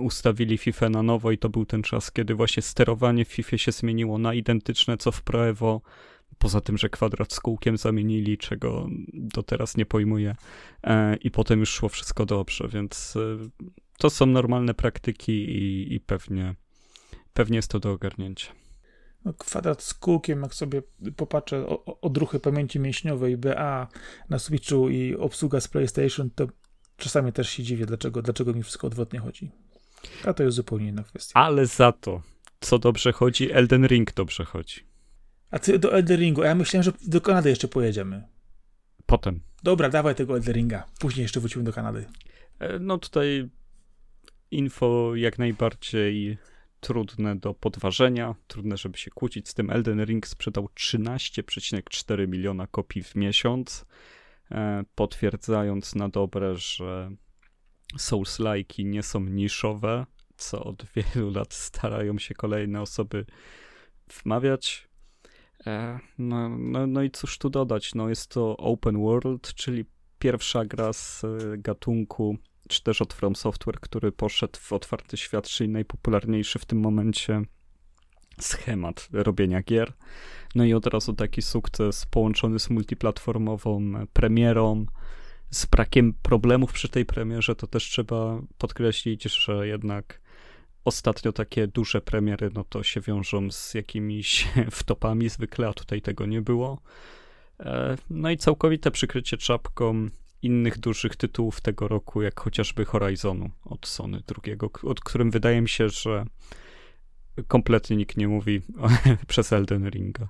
ustawili 0.00 0.58
FIFA 0.58 0.88
na 0.88 1.02
nowo 1.02 1.30
i 1.30 1.38
to 1.38 1.48
był 1.48 1.66
ten 1.66 1.82
czas, 1.82 2.12
kiedy 2.12 2.34
właśnie 2.34 2.62
sterowanie 2.62 3.24
w 3.24 3.28
FIFA 3.28 3.58
się 3.58 3.72
zmieniło 3.72 4.18
na 4.18 4.34
identyczne 4.34 4.96
co 4.96 5.12
w 5.12 5.22
Pro 5.22 5.48
Evo, 5.48 5.80
poza 6.38 6.60
tym, 6.60 6.78
że 6.78 6.88
kwadrat 6.88 7.32
z 7.32 7.40
kółkiem 7.40 7.76
zamienili, 7.76 8.38
czego 8.38 8.88
do 9.12 9.42
teraz 9.42 9.76
nie 9.76 9.86
pojmuję 9.86 10.36
e, 10.84 11.16
i 11.16 11.30
potem 11.30 11.60
już 11.60 11.70
szło 11.70 11.88
wszystko 11.88 12.26
dobrze, 12.26 12.68
więc 12.68 13.16
e, 13.16 13.48
to 13.98 14.10
są 14.10 14.26
normalne 14.26 14.74
praktyki 14.74 15.32
i, 15.32 15.94
i 15.94 16.00
pewnie, 16.00 16.54
pewnie 17.32 17.56
jest 17.56 17.70
to 17.70 17.80
do 17.80 17.92
ogarnięcia 17.92 18.52
no, 19.24 19.34
kwadrat 19.34 19.82
z 19.82 19.94
kółkiem, 19.94 20.42
jak 20.42 20.54
sobie 20.54 20.82
popatrzę 21.16 21.66
o, 21.66 22.00
odruchy 22.00 22.40
pamięci 22.40 22.80
mięśniowej 22.80 23.36
BA 23.36 23.88
na 24.28 24.38
Switchu 24.38 24.88
i 24.88 25.16
obsługa 25.16 25.60
z 25.60 25.68
PlayStation, 25.68 26.30
to 26.30 26.46
czasami 26.96 27.32
też 27.32 27.50
się 27.50 27.62
dziwię, 27.62 27.86
dlaczego, 27.86 28.22
dlaczego 28.22 28.52
mi 28.52 28.62
wszystko 28.62 28.86
odwrotnie 28.86 29.18
chodzi. 29.18 29.50
A 30.24 30.32
to 30.32 30.42
jest 30.42 30.56
zupełnie 30.56 30.88
inna 30.88 31.02
kwestia. 31.02 31.40
Ale 31.40 31.66
za 31.66 31.92
to, 31.92 32.22
co 32.60 32.78
dobrze 32.78 33.12
chodzi, 33.12 33.52
Elden 33.52 33.86
Ring 33.86 34.14
dobrze 34.14 34.44
chodzi. 34.44 34.80
A 35.50 35.58
ty 35.58 35.78
do 35.78 35.92
Elden 35.92 36.20
Ringu, 36.20 36.42
ja 36.42 36.54
myślałem, 36.54 36.82
że 36.82 36.92
do 37.06 37.20
Kanady 37.20 37.50
jeszcze 37.50 37.68
pojedziemy. 37.68 38.22
Potem. 39.06 39.40
Dobra, 39.62 39.88
dawaj 39.88 40.14
tego 40.14 40.34
Elden 40.36 40.54
Ringa. 40.54 40.86
Później 40.98 41.22
jeszcze 41.22 41.40
wrócimy 41.40 41.64
do 41.64 41.72
Kanady. 41.72 42.06
E, 42.58 42.78
no 42.78 42.98
tutaj 42.98 43.48
info 44.50 45.12
jak 45.16 45.38
najbardziej 45.38 46.38
trudne 46.80 47.36
do 47.36 47.54
podważenia, 47.54 48.34
trudne, 48.46 48.76
żeby 48.76 48.98
się 48.98 49.10
kłócić 49.10 49.48
z 49.48 49.54
tym. 49.54 49.70
Elden 49.70 50.04
Ring 50.04 50.26
sprzedał 50.26 50.68
13,4 50.74 52.28
miliona 52.28 52.66
kopii 52.66 53.02
w 53.02 53.14
miesiąc, 53.14 53.86
e, 54.50 54.84
potwierdzając 54.94 55.94
na 55.94 56.08
dobre, 56.08 56.56
że 56.56 57.10
Souls-like'i 57.98 58.84
nie 58.84 59.02
są 59.02 59.20
niszowe, 59.20 60.06
co 60.36 60.64
od 60.64 60.84
wielu 60.94 61.30
lat 61.30 61.54
starają 61.54 62.18
się 62.18 62.34
kolejne 62.34 62.80
osoby 62.80 63.26
wmawiać. 64.22 64.88
E, 65.66 65.98
no, 66.18 66.48
no, 66.48 66.86
no 66.86 67.02
i 67.02 67.10
cóż 67.10 67.38
tu 67.38 67.50
dodać, 67.50 67.94
no 67.94 68.08
jest 68.08 68.28
to 68.30 68.56
open 68.56 69.02
world, 69.02 69.54
czyli 69.54 69.84
pierwsza 70.18 70.64
gra 70.64 70.92
z 70.92 71.22
gatunku 71.58 72.36
czy 72.68 72.82
też 72.82 73.02
od 73.02 73.14
From 73.14 73.36
Software, 73.36 73.80
który 73.80 74.12
poszedł 74.12 74.58
w 74.60 74.72
otwarty 74.72 75.16
świat, 75.16 75.48
czyli 75.48 75.70
najpopularniejszy 75.70 76.58
w 76.58 76.64
tym 76.64 76.80
momencie 76.80 77.42
schemat 78.40 79.08
robienia 79.12 79.62
gier. 79.62 79.92
No 80.54 80.64
i 80.64 80.74
od 80.74 80.86
razu 80.86 81.12
taki 81.12 81.42
sukces 81.42 82.06
połączony 82.06 82.58
z 82.58 82.70
multiplatformową 82.70 83.92
premierą, 84.12 84.86
z 85.50 85.66
brakiem 85.66 86.14
problemów 86.22 86.72
przy 86.72 86.88
tej 86.88 87.06
premierze, 87.06 87.56
to 87.56 87.66
też 87.66 87.84
trzeba 87.84 88.42
podkreślić, 88.58 89.22
że 89.22 89.66
jednak 89.66 90.20
ostatnio 90.84 91.32
takie 91.32 91.66
duże 91.66 92.00
premiery, 92.00 92.50
no 92.54 92.64
to 92.64 92.82
się 92.82 93.00
wiążą 93.00 93.50
z 93.50 93.74
jakimiś 93.74 94.48
wtopami 94.70 95.28
zwykle, 95.28 95.68
a 95.68 95.72
tutaj 95.72 96.02
tego 96.02 96.26
nie 96.26 96.42
było. 96.42 96.82
E, 97.60 97.96
no 98.10 98.30
i 98.30 98.36
całkowite 98.36 98.90
przykrycie 98.90 99.36
czapką 99.36 100.08
innych 100.42 100.78
dużych 100.78 101.16
tytułów 101.16 101.60
tego 101.60 101.88
roku, 101.88 102.22
jak 102.22 102.40
chociażby 102.40 102.84
Horizonu 102.84 103.50
od 103.64 103.86
Sony 103.86 104.22
drugiego, 104.26 104.70
o 104.82 104.94
którym 104.94 105.30
wydaje 105.30 105.60
mi 105.60 105.68
się, 105.68 105.88
że 105.88 106.24
kompletnie 107.48 107.96
nikt 107.96 108.16
nie 108.16 108.28
mówi 108.28 108.62
przez 109.28 109.52
Elden 109.52 109.90
Ringa. 109.90 110.28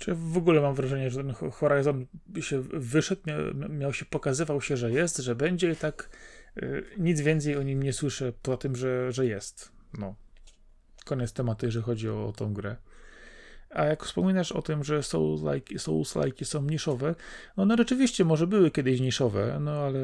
Czy 0.00 0.14
w 0.14 0.36
ogóle 0.36 0.60
mam 0.60 0.74
wrażenie, 0.74 1.10
że 1.10 1.24
ten 1.24 1.50
Horizon 1.50 2.06
się 2.40 2.60
wyszedł, 2.72 3.22
miał, 3.68 3.92
się, 3.92 4.04
pokazywał 4.04 4.60
się, 4.60 4.76
że 4.76 4.92
jest, 4.92 5.18
że 5.18 5.34
będzie 5.34 5.72
i 5.72 5.76
tak 5.76 6.10
y, 6.62 6.84
nic 6.98 7.20
więcej 7.20 7.56
o 7.56 7.62
nim 7.62 7.82
nie 7.82 7.92
słyszę, 7.92 8.32
poza 8.42 8.56
tym, 8.56 8.76
że, 8.76 9.12
że 9.12 9.26
jest. 9.26 9.72
No. 9.98 10.14
Koniec 11.04 11.32
tematu, 11.32 11.66
jeżeli 11.66 11.84
chodzi 11.84 12.08
o, 12.08 12.28
o 12.28 12.32
tą 12.32 12.54
grę. 12.54 12.76
A 13.70 13.84
jak 13.84 14.04
wspominasz 14.04 14.52
o 14.52 14.62
tym, 14.62 14.84
że 14.84 15.00
Souls-like, 15.00 16.44
są 16.44 16.62
niszowe, 16.62 17.14
no 17.56 17.62
one 17.62 17.76
rzeczywiście 17.76 18.24
może 18.24 18.46
były 18.46 18.70
kiedyś 18.70 19.00
niszowe, 19.00 19.58
no 19.60 19.70
ale 19.70 20.00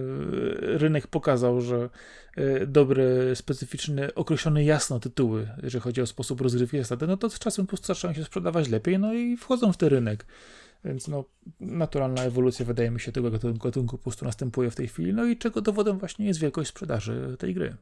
rynek 0.60 1.06
pokazał, 1.06 1.60
że 1.60 1.90
e, 2.36 2.66
dobre, 2.66 3.36
specyficzne, 3.36 4.14
określone 4.14 4.64
jasno 4.64 5.00
tytuły, 5.00 5.48
jeżeli 5.62 5.82
chodzi 5.82 6.02
o 6.02 6.06
sposób 6.06 6.40
rozgrywki 6.40 6.78
zasady, 6.78 7.06
no 7.06 7.16
to 7.16 7.30
z 7.30 7.38
czasem 7.38 7.66
po 7.66 7.76
zaczynają 7.76 8.16
się 8.16 8.24
sprzedawać 8.24 8.68
lepiej, 8.68 8.98
no 8.98 9.14
i 9.14 9.36
wchodzą 9.36 9.72
w 9.72 9.76
ten 9.76 9.88
rynek. 9.88 10.26
Więc 10.84 11.08
no, 11.08 11.24
naturalna 11.60 12.22
ewolucja, 12.22 12.64
wydaje 12.64 12.90
mi 12.90 13.00
się, 13.00 13.12
tego 13.12 13.30
gatunku 13.30 13.98
po 13.98 14.02
prostu 14.02 14.24
następuje 14.24 14.70
w 14.70 14.76
tej 14.76 14.88
chwili. 14.88 15.14
No 15.14 15.24
i 15.24 15.36
czego 15.36 15.60
dowodem 15.60 15.98
właśnie 15.98 16.26
jest 16.26 16.40
wielkość 16.40 16.70
sprzedaży 16.70 17.36
tej 17.38 17.54
gry. 17.54 17.76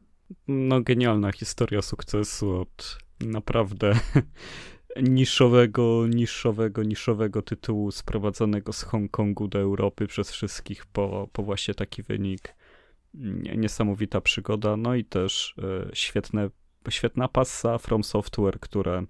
No, 0.48 0.80
genialna 0.80 1.32
historia 1.32 1.82
sukcesu 1.82 2.60
od 2.60 2.98
naprawdę 3.20 3.92
niszowego, 5.02 6.06
niszowego, 6.06 6.82
niszowego 6.82 7.42
tytułu 7.42 7.90
sprowadzonego 7.90 8.72
z 8.72 8.82
Hongkongu 8.82 9.48
do 9.48 9.58
Europy 9.58 10.06
przez 10.06 10.30
wszystkich 10.30 10.86
po, 10.86 11.28
po 11.32 11.42
właśnie 11.42 11.74
taki 11.74 12.02
wynik. 12.02 12.54
Niesamowita 13.56 14.20
przygoda, 14.20 14.76
no 14.76 14.94
i 14.94 15.04
też 15.04 15.54
e, 15.58 15.94
świetne, 15.94 16.50
świetna 16.90 17.28
passa 17.28 17.78
From 17.78 18.04
Software, 18.04 18.60
które 18.60 19.04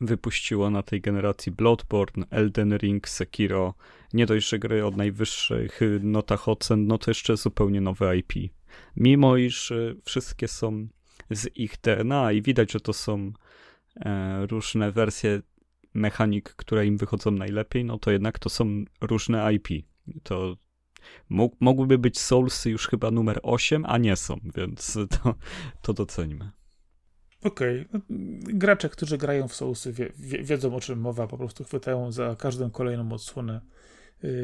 wypuściło 0.00 0.70
na 0.70 0.82
tej 0.82 1.00
generacji 1.00 1.52
Bloodborne, 1.52 2.26
Elden 2.30 2.76
Ring, 2.76 3.08
Sekiro. 3.08 3.74
Nie 4.12 4.26
dość, 4.26 4.48
że 4.48 4.58
gry 4.58 4.86
od 4.86 4.96
najwyższych 4.96 5.80
notach 6.00 6.48
ocen, 6.48 6.86
no 6.86 6.98
to 6.98 7.10
jeszcze 7.10 7.36
zupełnie 7.36 7.80
nowe 7.80 8.16
IP. 8.16 8.32
Mimo 8.96 9.36
iż 9.36 9.72
e, 9.72 9.94
wszystkie 10.04 10.48
są 10.48 10.88
z 11.30 11.56
ich 11.56 11.76
DNA 11.82 12.32
i 12.32 12.42
widać, 12.42 12.72
że 12.72 12.80
to 12.80 12.92
są 12.92 13.32
różne 14.50 14.92
wersje 14.92 15.42
mechanik, 15.94 16.54
które 16.54 16.86
im 16.86 16.96
wychodzą 16.96 17.30
najlepiej, 17.30 17.84
no 17.84 17.98
to 17.98 18.10
jednak 18.10 18.38
to 18.38 18.48
są 18.48 18.84
różne 19.00 19.54
IP. 19.54 19.68
To 20.22 20.56
mogłyby 21.60 21.98
być 21.98 22.20
Soulsy 22.20 22.70
już 22.70 22.88
chyba 22.88 23.10
numer 23.10 23.40
8, 23.42 23.84
a 23.86 23.98
nie 23.98 24.16
są, 24.16 24.36
więc 24.54 24.98
to, 25.22 25.34
to 25.82 25.92
docenimy. 25.92 26.50
Okej. 27.44 27.86
Okay. 27.88 28.00
Gracze, 28.40 28.88
którzy 28.88 29.18
grają 29.18 29.48
w 29.48 29.54
Soulsy 29.54 29.92
wie, 29.92 30.12
wie, 30.18 30.42
wiedzą 30.42 30.76
o 30.76 30.80
czym 30.80 31.00
mowa, 31.00 31.26
po 31.26 31.38
prostu 31.38 31.64
chwytają 31.64 32.12
za 32.12 32.36
każdą 32.36 32.70
kolejną 32.70 33.12
odsłonę, 33.12 33.60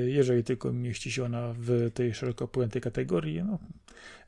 jeżeli 0.07 0.45
tylko 0.45 0.73
mieści 0.73 1.13
się 1.13 1.25
ona 1.25 1.55
w 1.59 1.91
tej 1.95 2.15
szeroko 2.15 2.49
pojętej 2.49 2.83
kategorii. 2.83 3.43
No. 3.43 3.59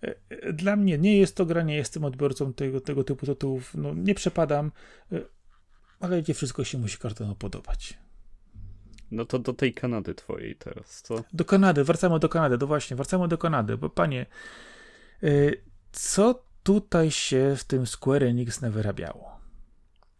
E, 0.02 0.14
e, 0.28 0.52
dla 0.52 0.76
mnie 0.76 0.99
nie 0.99 1.19
jest 1.19 1.37
to 1.37 1.47
gra, 1.47 1.62
nie 1.62 1.76
jestem 1.76 2.04
odbiorcą 2.04 2.52
tego, 2.52 2.80
tego 2.80 3.04
typu 3.04 3.26
tytułów, 3.26 3.75
no, 3.75 3.95
nie 3.95 4.14
przepadam, 4.14 4.73
e, 5.12 5.21
ale 6.00 6.23
nie 6.28 6.35
wszystko 6.35 6.64
się 6.64 6.78
musi 6.78 6.99
kartono 6.99 7.35
podobać. 7.35 7.99
No 9.11 9.25
to 9.25 9.38
do 9.38 9.52
tej 9.52 9.75
Kanady 9.75 10.14
twojej 10.14 10.57
teraz, 10.57 11.02
co? 11.02 11.25
Do 11.33 11.45
Kanady, 11.45 11.85
wracamy 11.85 12.19
do 12.19 12.28
Kanady, 12.28 12.59
no 12.61 12.66
właśnie, 12.66 12.97
wracamy 12.97 13.28
do 13.28 13.38
Kanady, 13.38 13.76
bo 13.76 13.90
panie, 13.90 14.26
co 15.92 16.45
tutaj 16.62 17.11
się 17.11 17.54
w 17.57 17.64
tym 17.64 17.87
Square 17.87 18.23
Enix 18.25 18.61
nawyrabiało? 18.61 19.40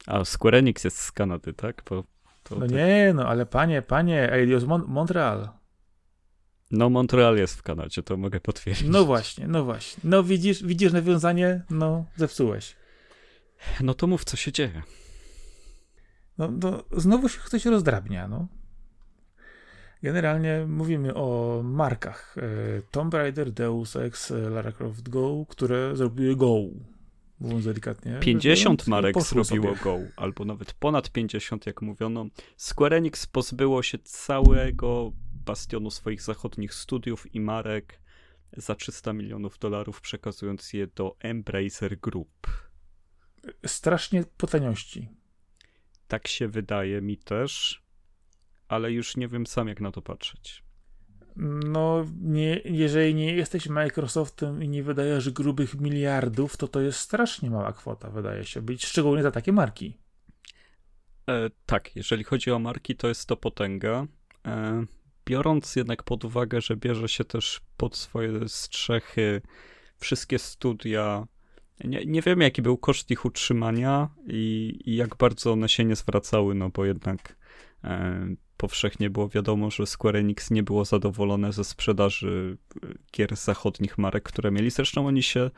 A 0.07 0.25
Square 0.25 0.55
Enix 0.55 0.85
jest 0.85 0.99
z 0.99 1.13
Kanady, 1.13 1.53
tak? 1.53 1.83
Bo 1.91 2.05
no 2.51 2.61
tak... 2.61 2.71
nie, 2.71 3.13
no 3.15 3.29
ale 3.29 3.47
panie, 3.47 3.83
panie, 3.83 4.33
Eidos 4.33 4.65
Mon 4.65 4.85
Montreal. 4.89 5.49
No, 6.71 6.91
Montreal 6.91 7.37
jest 7.37 7.55
w 7.55 7.63
Kanadzie, 7.63 8.03
to 8.03 8.17
mogę 8.17 8.41
potwierdzić. 8.41 8.89
No 8.89 9.05
właśnie, 9.05 9.49
no 9.49 9.65
właśnie. 9.65 10.01
No 10.05 10.23
widzisz, 10.23 10.63
widzisz 10.63 10.93
nawiązanie? 10.93 11.63
No, 11.71 12.05
zepsułeś. 12.17 12.77
No 13.81 13.95
to 13.95 14.07
mów, 14.07 14.25
co 14.25 14.37
się 14.37 14.53
dzieje. 14.53 14.83
No, 16.39 16.51
no 16.51 16.85
znowu 16.97 17.29
się 17.29 17.39
ktoś 17.39 17.67
rozdrabnia, 17.67 18.29
no. 18.29 18.49
Generalnie 20.03 20.67
mówimy 20.69 21.15
o 21.15 21.61
markach 21.65 22.37
e, 22.39 22.43
Tomb 22.91 23.15
Raider, 23.15 23.53
Deus 23.53 23.97
Ex, 23.97 24.33
Lara 24.51 24.73
Croft 24.73 25.09
Go, 25.09 25.47
które 25.49 25.97
zrobiły 25.97 26.37
Go. 26.37 26.57
Mówiąc 27.41 27.65
delikatnie. 27.65 28.19
50 28.21 28.87
marek 28.87 29.23
zrobiło 29.23 29.45
sobie. 29.45 29.83
Go, 29.85 29.99
albo 30.17 30.45
nawet 30.45 30.73
ponad 30.73 31.11
50, 31.11 31.67
jak 31.67 31.83
mówiono. 31.83 32.27
Square 32.57 32.95
Enix 32.95 33.27
pozbyło 33.27 33.83
się 33.83 33.99
całego 33.99 35.13
bastionu 35.45 35.91
swoich 35.91 36.23
zachodnich 36.23 36.75
studiów 36.75 37.35
i 37.35 37.41
marek 37.41 38.01
za 38.57 38.75
300 38.75 39.13
milionów 39.13 39.59
dolarów, 39.59 40.01
przekazując 40.01 40.73
je 40.73 40.87
do 40.87 41.17
Embracer 41.21 42.01
Group. 42.01 42.47
Strasznie 43.67 44.25
po 44.37 44.47
taniości. 44.47 45.09
Tak 46.09 46.29
się 46.29 46.49
wydaje 46.49 47.03
mi 47.03 47.17
też, 47.17 47.83
ale 48.69 48.93
już 48.93 49.17
nie 49.17 49.29
wiem 49.29 49.47
sam, 49.47 49.69
jak 49.69 49.81
na 49.81 49.93
to 49.93 50.03
patrzeć. 50.03 50.63
No, 51.37 52.07
nie, 52.21 52.61
jeżeli 52.65 53.15
nie 53.15 53.35
jesteś 53.35 53.69
Microsoftem 53.69 54.63
i 54.63 54.69
nie 54.69 54.83
wydajesz 54.83 55.31
grubych 55.31 55.81
miliardów, 55.81 56.57
to 56.57 56.69
to 56.69 56.81
jest 56.81 56.99
strasznie 56.99 57.51
mała 57.51 57.73
kwota, 57.73 58.11
wydaje 58.11 58.45
się 58.45 58.63
być, 58.63 58.87
szczególnie 58.87 59.23
za 59.23 59.31
takie 59.31 59.53
marki. 59.53 59.97
E, 61.29 61.51
tak, 61.67 61.97
jeżeli 61.97 62.25
chodzi 62.25 62.51
o 62.51 62.59
marki, 62.59 62.97
to 62.97 63.09
jest 63.09 63.27
to 63.27 63.37
potęga. 63.37 64.07
E, 64.47 64.85
biorąc 65.27 65.77
jednak 65.77 66.03
pod 66.03 66.25
uwagę, 66.25 66.61
że 66.61 66.77
bierze 66.77 67.09
się 67.09 67.25
też 67.25 67.61
pod 67.77 67.97
swoje 67.97 68.49
strzechy 68.49 69.43
wszystkie 69.99 70.39
studia, 70.39 71.27
nie, 71.85 72.07
nie 72.07 72.23
wiem 72.23 72.41
jaki 72.41 72.63
był 72.63 72.79
koszt 72.79 73.11
ich 73.11 73.25
utrzymania 73.25 74.09
i, 74.27 74.79
i 74.85 74.97
jak 74.97 75.17
bardzo 75.17 75.53
one 75.53 75.69
się 75.69 75.85
nie 75.85 75.97
zwracały, 75.97 76.55
no 76.55 76.71
bo 76.71 76.85
jednak 76.85 77.37
e, 77.85 78.27
powszechnie 78.61 79.11
było 79.11 79.29
wiadomo, 79.29 79.71
że 79.71 79.87
Square 79.87 80.17
Enix 80.17 80.51
nie 80.51 80.63
było 80.63 80.85
zadowolone 80.85 81.53
ze 81.53 81.65
sprzedaży 81.65 82.57
e, 82.85 82.89
gier 83.13 83.37
zachodnich 83.37 83.99
marek, 83.99 84.25
które 84.25 84.51
mieli. 84.51 84.71
Zresztą 84.71 85.07
oni 85.07 85.23
się 85.23 85.51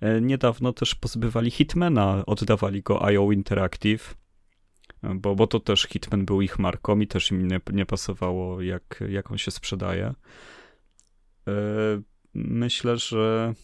e, 0.00 0.20
niedawno 0.20 0.72
też 0.72 0.94
pozbywali 0.94 1.50
Hitmana, 1.50 2.22
oddawali 2.26 2.82
go 2.82 3.04
IO 3.04 3.32
Interactive 3.32 4.14
bo, 5.02 5.34
bo 5.34 5.46
to 5.46 5.60
też 5.60 5.82
Hitman 5.82 6.24
był 6.24 6.42
ich 6.42 6.58
marką 6.58 7.00
i 7.00 7.06
też 7.06 7.30
im 7.30 7.48
nie, 7.48 7.60
nie 7.72 7.86
pasowało, 7.86 8.62
jak, 8.62 9.04
jak 9.08 9.30
on 9.30 9.38
się 9.38 9.50
sprzedaje. 9.50 10.14
E, 11.48 11.52
myślę, 12.34 12.96
że 12.96 13.54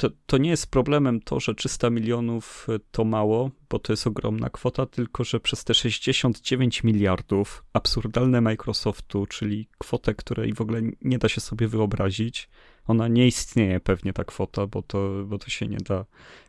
to, 0.00 0.10
to 0.26 0.38
nie 0.38 0.50
jest 0.50 0.70
problemem 0.70 1.20
to, 1.20 1.40
że 1.40 1.54
300 1.54 1.90
milionów 1.90 2.66
to 2.90 3.04
mało, 3.04 3.50
bo 3.70 3.78
to 3.78 3.92
jest 3.92 4.06
ogromna 4.06 4.50
kwota, 4.50 4.86
tylko 4.86 5.24
że 5.24 5.40
przez 5.40 5.64
te 5.64 5.74
69 5.74 6.84
miliardów 6.84 7.64
absurdalne 7.72 8.40
Microsoftu, 8.40 9.26
czyli 9.26 9.68
kwotę, 9.78 10.14
której 10.14 10.54
w 10.54 10.60
ogóle 10.60 10.80
nie 11.02 11.18
da 11.18 11.28
się 11.28 11.40
sobie 11.40 11.68
wyobrazić, 11.68 12.48
ona 12.86 13.08
nie 13.08 13.26
istnieje 13.26 13.80
pewnie 13.80 14.12
ta 14.12 14.24
kwota, 14.24 14.66
bo 14.66 14.82
to, 14.82 15.24
bo 15.26 15.38
to 15.38 15.50
się 15.50 15.66
nie 15.66 15.78
da 15.78 16.04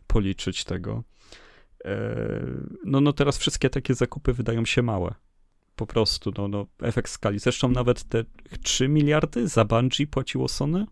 policzyć 0.07 0.63
tego. 0.63 1.03
E, 1.85 2.25
no, 2.85 3.01
no 3.01 3.13
teraz 3.13 3.37
wszystkie 3.37 3.69
takie 3.69 3.93
zakupy 3.93 4.33
wydają 4.33 4.65
się 4.65 4.81
małe. 4.81 5.13
Po 5.75 5.85
prostu, 5.87 6.31
no, 6.37 6.47
no 6.47 6.67
efekt 6.81 7.09
skali. 7.09 7.39
Zresztą 7.39 7.69
nawet 7.69 8.03
te 8.03 8.23
3 8.63 8.87
miliardy 8.87 9.47
za 9.47 9.65
Bungie 9.65 10.07
płaciło 10.07 10.47
Sony? 10.47 10.85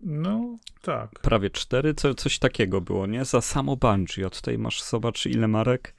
No, 0.00 0.58
tak. 0.82 1.10
Prawie 1.10 1.50
4, 1.50 1.94
co, 1.94 2.14
coś 2.14 2.38
takiego 2.38 2.80
było, 2.80 3.06
nie? 3.06 3.24
Za 3.24 3.40
samo 3.40 3.76
Bungie. 3.76 4.26
A 4.26 4.30
tutaj 4.30 4.58
masz, 4.58 4.82
zobacz, 4.82 5.26
ile 5.26 5.48
marek. 5.48 5.94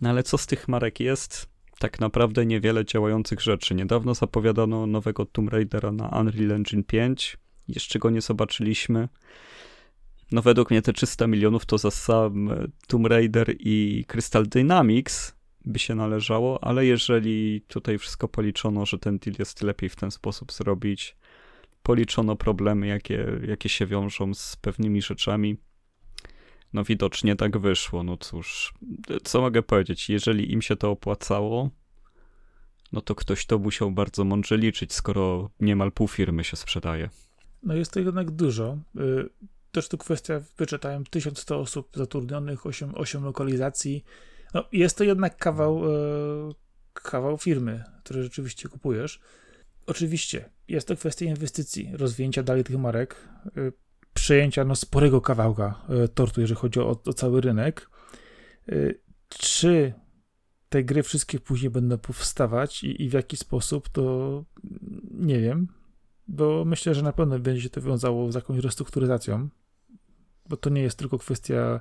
No 0.00 0.10
ale 0.10 0.22
co 0.22 0.38
z 0.38 0.46
tych 0.46 0.68
marek 0.68 1.00
jest? 1.00 1.48
Tak 1.78 2.00
naprawdę 2.00 2.46
niewiele 2.46 2.84
działających 2.84 3.40
rzeczy. 3.40 3.74
Niedawno 3.74 4.14
zapowiadano 4.14 4.86
nowego 4.86 5.26
Tomb 5.26 5.50
Raidera 5.50 5.92
na 5.92 6.08
Unreal 6.08 6.52
Engine 6.52 6.84
5. 6.84 7.36
Jeszcze 7.68 7.98
go 7.98 8.10
nie 8.10 8.20
zobaczyliśmy. 8.20 9.08
No 10.32 10.42
według 10.42 10.70
mnie 10.70 10.82
te 10.82 10.92
300 10.92 11.26
milionów 11.26 11.66
to 11.66 11.78
za 11.78 11.90
sam 11.90 12.50
Tomb 12.86 13.06
Raider 13.06 13.54
i 13.58 14.04
Crystal 14.08 14.46
Dynamics 14.46 15.34
by 15.64 15.78
się 15.78 15.94
należało, 15.94 16.64
ale 16.64 16.86
jeżeli 16.86 17.60
tutaj 17.68 17.98
wszystko 17.98 18.28
policzono, 18.28 18.86
że 18.86 18.98
ten 18.98 19.18
deal 19.18 19.36
jest 19.38 19.62
lepiej 19.62 19.88
w 19.88 19.96
ten 19.96 20.10
sposób 20.10 20.52
zrobić, 20.52 21.16
policzono 21.88 22.36
problemy, 22.36 22.86
jakie, 22.86 23.26
jakie 23.48 23.68
się 23.68 23.86
wiążą 23.86 24.34
z 24.34 24.56
pewnymi 24.56 25.02
rzeczami, 25.02 25.56
no 26.72 26.84
widocznie 26.84 27.36
tak 27.36 27.58
wyszło. 27.58 28.02
No 28.02 28.16
cóż, 28.16 28.74
co 29.24 29.40
mogę 29.40 29.62
powiedzieć? 29.62 30.10
Jeżeli 30.10 30.52
im 30.52 30.62
się 30.62 30.76
to 30.76 30.90
opłacało, 30.90 31.70
no 32.92 33.00
to 33.00 33.14
ktoś 33.14 33.46
to 33.46 33.58
musiał 33.58 33.90
bardzo 33.90 34.24
mądrze 34.24 34.56
liczyć, 34.56 34.92
skoro 34.92 35.50
niemal 35.60 35.92
pół 35.92 36.08
firmy 36.08 36.44
się 36.44 36.56
sprzedaje. 36.56 37.10
No 37.62 37.74
jest 37.74 37.92
to 37.92 38.00
jednak 38.00 38.30
dużo. 38.30 38.78
Y, 38.96 39.28
też 39.72 39.88
tu 39.88 39.98
kwestia, 39.98 40.40
wyczytałem 40.58 41.04
1100 41.04 41.60
osób 41.60 41.88
zatrudnionych, 41.94 42.66
8, 42.66 42.94
8 42.94 43.24
lokalizacji. 43.24 44.04
No, 44.54 44.64
jest 44.72 44.98
to 44.98 45.04
jednak 45.04 45.36
kawał, 45.36 45.84
e, 45.86 46.52
kawał 46.92 47.38
firmy, 47.38 47.84
który 48.04 48.22
rzeczywiście 48.22 48.68
kupujesz. 48.68 49.20
Oczywiście, 49.86 50.50
jest 50.68 50.88
to 50.88 50.96
kwestia 50.96 51.26
inwestycji, 51.26 51.90
rozwinięcia 51.92 52.42
dalej 52.42 52.64
tych 52.64 52.78
marek. 52.78 53.28
E, 53.46 53.72
przejęcia 54.14 54.64
no, 54.64 54.76
sporego 54.76 55.20
kawałka 55.20 55.86
e, 55.88 56.08
tortu, 56.08 56.40
jeżeli 56.40 56.60
chodzi 56.60 56.80
o, 56.80 57.02
o 57.06 57.12
cały 57.12 57.40
rynek. 57.40 57.90
E, 58.68 58.74
czy 59.28 59.92
te 60.68 60.84
gry 60.84 61.02
wszystkie 61.02 61.40
później 61.40 61.70
będą 61.70 61.98
powstawać 61.98 62.84
i, 62.84 63.02
i 63.02 63.08
w 63.08 63.12
jaki 63.12 63.36
sposób, 63.36 63.88
to 63.88 64.44
nie 65.10 65.40
wiem, 65.40 65.68
bo 66.28 66.64
myślę, 66.64 66.94
że 66.94 67.02
na 67.02 67.12
pewno 67.12 67.38
będzie 67.38 67.62
się 67.62 67.70
to 67.70 67.80
wiązało 67.80 68.32
z 68.32 68.34
jakąś 68.34 68.58
restrukturyzacją, 68.58 69.48
bo 70.48 70.56
to 70.56 70.70
nie 70.70 70.82
jest 70.82 70.98
tylko 70.98 71.18
kwestia 71.18 71.80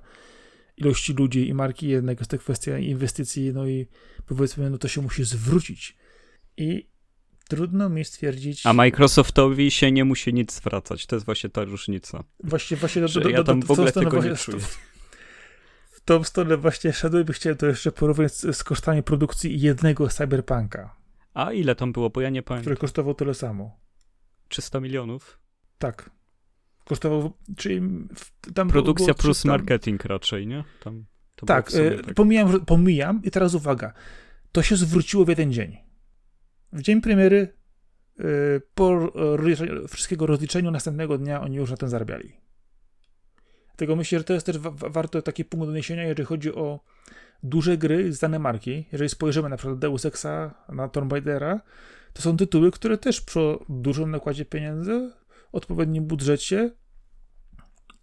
ilości 0.78 1.14
ludzi 1.14 1.48
i 1.48 1.54
marki, 1.54 1.88
jednak 1.88 2.20
jest 2.20 2.32
to 2.32 2.38
kwestia 2.38 2.78
inwestycji, 2.78 3.54
no 3.54 3.68
i 3.68 3.88
powiedzmy, 4.26 4.70
no 4.70 4.78
to 4.78 4.88
się 4.88 5.02
musi 5.02 5.24
zwrócić. 5.24 5.98
I 6.58 6.90
trudno 7.48 7.90
mi 7.90 8.06
stwierdzić. 8.06 8.66
A 8.66 8.74
Microsoftowi 8.74 9.72
się 9.72 9.92
nie 9.92 10.06
musi 10.06 10.34
nic 10.34 10.54
zwracać. 10.54 11.06
To 11.06 11.16
jest 11.16 11.26
właśnie 11.26 11.50
ta 11.50 11.64
różnica. 11.64 12.24
Właśnie, 12.44 12.78
właśnie 12.78 13.02
do, 13.02 13.08
do, 13.08 13.20
do, 13.20 13.30
ja 13.30 13.44
tam 13.44 13.62
w 13.62 13.72
ogóle 13.72 13.92
tego 13.92 14.10
właśnie, 14.10 14.30
nie 14.30 14.38
czuję. 14.38 14.58
W 15.92 16.02
tą 16.02 16.24
stronę 16.24 16.58
właśnie 16.58 16.94
szedłem 16.94 17.26
i 17.30 17.34
chciałem 17.34 17.58
to 17.58 17.66
jeszcze 17.66 17.92
porównać 17.92 18.34
z, 18.34 18.58
z 18.58 18.64
kosztami 18.64 19.04
produkcji 19.04 19.62
jednego 19.62 20.08
Cyberpunka. 20.08 20.96
A 21.34 21.54
ile 21.54 21.76
tam 21.76 21.92
było, 21.92 22.10
bo 22.10 22.22
ja 22.22 22.30
nie 22.30 22.44
pamiętam. 22.44 22.64
Który 22.64 22.78
kosztował 22.78 23.14
tyle 23.14 23.34
samo. 23.34 23.80
300 24.48 24.80
milionów? 24.80 25.40
Tak. 25.78 26.10
Kosztował, 26.86 27.34
czyli 27.58 27.82
tam 28.54 28.70
Produkcja 28.70 29.06
było 29.06 29.16
plus 29.16 29.46
marketing 29.46 30.06
raczej, 30.06 30.48
nie? 30.48 30.64
Tam, 30.84 31.06
tak, 31.46 31.72
e, 31.74 32.04
tak. 32.04 32.14
Pomijam, 32.14 32.66
pomijam 32.66 33.22
i 33.24 33.32
teraz 33.32 33.54
uwaga. 33.54 33.94
To 34.52 34.62
się 34.62 34.76
zwróciło 34.76 35.26
w 35.26 35.30
jeden 35.30 35.54
dzień. 35.54 35.87
W 36.78 36.82
dzień 36.82 37.02
premiery, 37.02 37.54
e, 38.20 38.24
po 38.74 39.14
wszystkiego 39.88 40.26
rozliczeniu, 40.26 40.72
następnego 40.72 41.18
dnia 41.18 41.42
oni 41.42 41.56
już 41.56 41.72
na 41.72 41.78
tym 41.78 41.90
zarabiali. 41.90 42.34
Dlatego 43.68 43.96
myślę, 43.96 44.18
że 44.18 44.24
to 44.24 44.34
jest 44.34 44.46
też 44.46 44.58
wa 44.58 44.72
warto 44.72 45.22
taki 45.22 45.46
punkt 45.46 45.68
odniesienia, 45.68 46.04
jeżeli 46.04 46.26
chodzi 46.26 46.54
o 46.54 46.80
duże 47.44 47.78
gry, 47.78 48.14
znane 48.14 48.40
marki. 48.40 48.86
Jeżeli 48.92 49.10
spojrzymy 49.10 49.50
na 49.50 49.58
przykład 49.58 49.80
Deus 49.80 50.06
Exa, 50.06 50.66
na 50.70 50.90
Tomb 50.90 51.12
Raidera, 51.12 51.62
to 52.14 52.22
są 52.22 52.38
tytuły, 52.38 52.72
które 52.72 52.98
też 52.98 53.22
przy 53.22 53.58
dużym 53.70 54.12
nakładzie 54.12 54.46
pieniędzy, 54.46 55.12
odpowiednim 55.52 56.06
budżecie, 56.06 56.72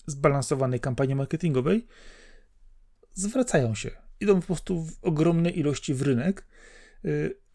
zbalansowanej 0.06 0.80
kampanii 0.80 1.14
marketingowej, 1.14 1.86
zwracają 3.12 3.74
się. 3.74 3.90
Idą 4.20 4.40
po 4.40 4.46
prostu 4.46 4.84
w 4.84 5.04
ogromnej 5.04 5.58
ilości 5.58 5.94
w 5.94 6.02
rynek. 6.02 6.46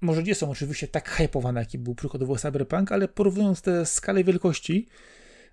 Może 0.02 0.24
nie 0.24 0.36
są 0.36 0.52
oczywiście 0.52 0.88
tak 0.88 1.10
hypowane, 1.10 1.60
jaki 1.60 1.78
był 1.78 1.96
przykładowo 1.96 2.36
Cyberpunk, 2.36 2.92
ale 2.92 3.08
porównując 3.08 3.62
te 3.62 3.86
skale 3.86 4.24
wielkości, 4.24 4.88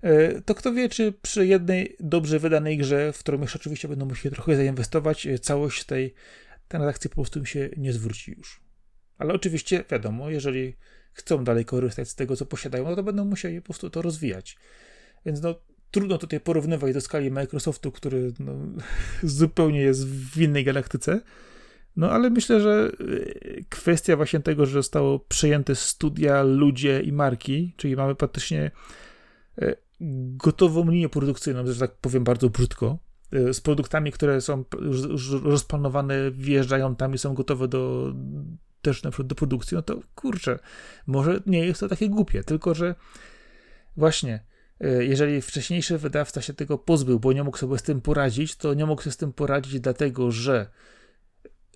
y, 0.04 0.42
to 0.44 0.54
kto 0.54 0.72
wie, 0.72 0.88
czy 0.88 1.12
przy 1.22 1.46
jednej 1.46 1.96
dobrze 2.00 2.38
wydanej 2.38 2.78
grze, 2.78 3.12
w 3.12 3.18
którą 3.18 3.40
jeszcze 3.40 3.58
oczywiście 3.58 3.88
będą 3.88 4.06
musieli 4.06 4.34
trochę 4.34 4.56
zainwestować, 4.56 5.26
y, 5.26 5.38
całość 5.38 5.84
tej 5.84 6.14
transakcji 6.68 7.10
po 7.10 7.16
prostu 7.16 7.40
mi 7.40 7.46
się 7.46 7.70
nie 7.76 7.92
zwróci 7.92 8.30
już. 8.30 8.60
Ale 9.18 9.34
oczywiście 9.34 9.84
wiadomo, 9.90 10.30
jeżeli 10.30 10.76
chcą 11.12 11.44
dalej 11.44 11.64
korzystać 11.64 12.08
z 12.08 12.14
tego, 12.14 12.36
co 12.36 12.46
posiadają, 12.46 12.84
no 12.84 12.96
to 12.96 13.02
będą 13.02 13.24
musieli 13.24 13.60
po 13.60 13.64
prostu 13.64 13.90
to 13.90 14.02
rozwijać. 14.02 14.56
Więc 15.26 15.42
no, 15.42 15.54
trudno 15.90 16.18
tutaj 16.18 16.40
porównywać 16.40 16.94
do 16.94 17.00
skali 17.00 17.30
Microsoftu, 17.30 17.92
który 17.92 18.32
no, 18.38 18.52
zupełnie 19.22 19.80
jest 19.80 20.06
w 20.08 20.40
innej 20.40 20.64
galaktyce. 20.64 21.20
No 21.96 22.10
ale 22.10 22.30
myślę, 22.30 22.60
że 22.60 22.90
y, 23.00 23.64
kwestia 23.68 24.16
właśnie 24.16 24.40
tego, 24.40 24.66
że 24.66 24.72
zostało 24.72 25.18
przejęte 25.18 25.74
studia, 25.74 26.42
ludzie 26.42 27.00
i 27.00 27.12
marki, 27.12 27.74
czyli 27.76 27.96
mamy 27.96 28.14
praktycznie 28.14 28.70
y, 29.62 29.76
gotową 30.36 30.90
linię 30.90 31.08
produkcyjną, 31.08 31.66
że 31.66 31.80
tak 31.80 31.96
powiem 31.96 32.24
bardzo 32.24 32.50
brzydko, 32.50 32.98
y, 33.34 33.54
z 33.54 33.60
produktami, 33.60 34.12
które 34.12 34.40
są 34.40 34.64
już 34.80 35.30
rozplanowane, 35.30 36.30
wjeżdżają 36.30 36.96
tam 36.96 37.14
i 37.14 37.18
są 37.18 37.34
gotowe 37.34 37.68
do, 37.68 38.12
też 38.82 39.02
na 39.02 39.10
przykład 39.10 39.26
do 39.26 39.34
produkcji, 39.34 39.74
no 39.74 39.82
to 39.82 40.00
kurczę, 40.14 40.58
może 41.06 41.40
nie 41.46 41.66
jest 41.66 41.80
to 41.80 41.88
takie 41.88 42.08
głupie, 42.08 42.44
tylko 42.44 42.74
że 42.74 42.94
właśnie, 43.96 44.44
e, 44.80 45.04
jeżeli 45.04 45.42
wcześniejszy 45.42 45.98
wydawca 45.98 46.42
się 46.42 46.54
tego 46.54 46.78
pozbył, 46.78 47.20
bo 47.20 47.32
nie 47.32 47.44
mógł 47.44 47.58
sobie 47.58 47.78
z 47.78 47.82
tym 47.82 48.00
poradzić, 48.00 48.56
to 48.56 48.74
nie 48.74 48.86
mógł 48.86 49.02
sobie 49.02 49.12
z 49.12 49.16
tym 49.16 49.32
poradzić 49.32 49.80
dlatego, 49.80 50.30
że 50.30 50.66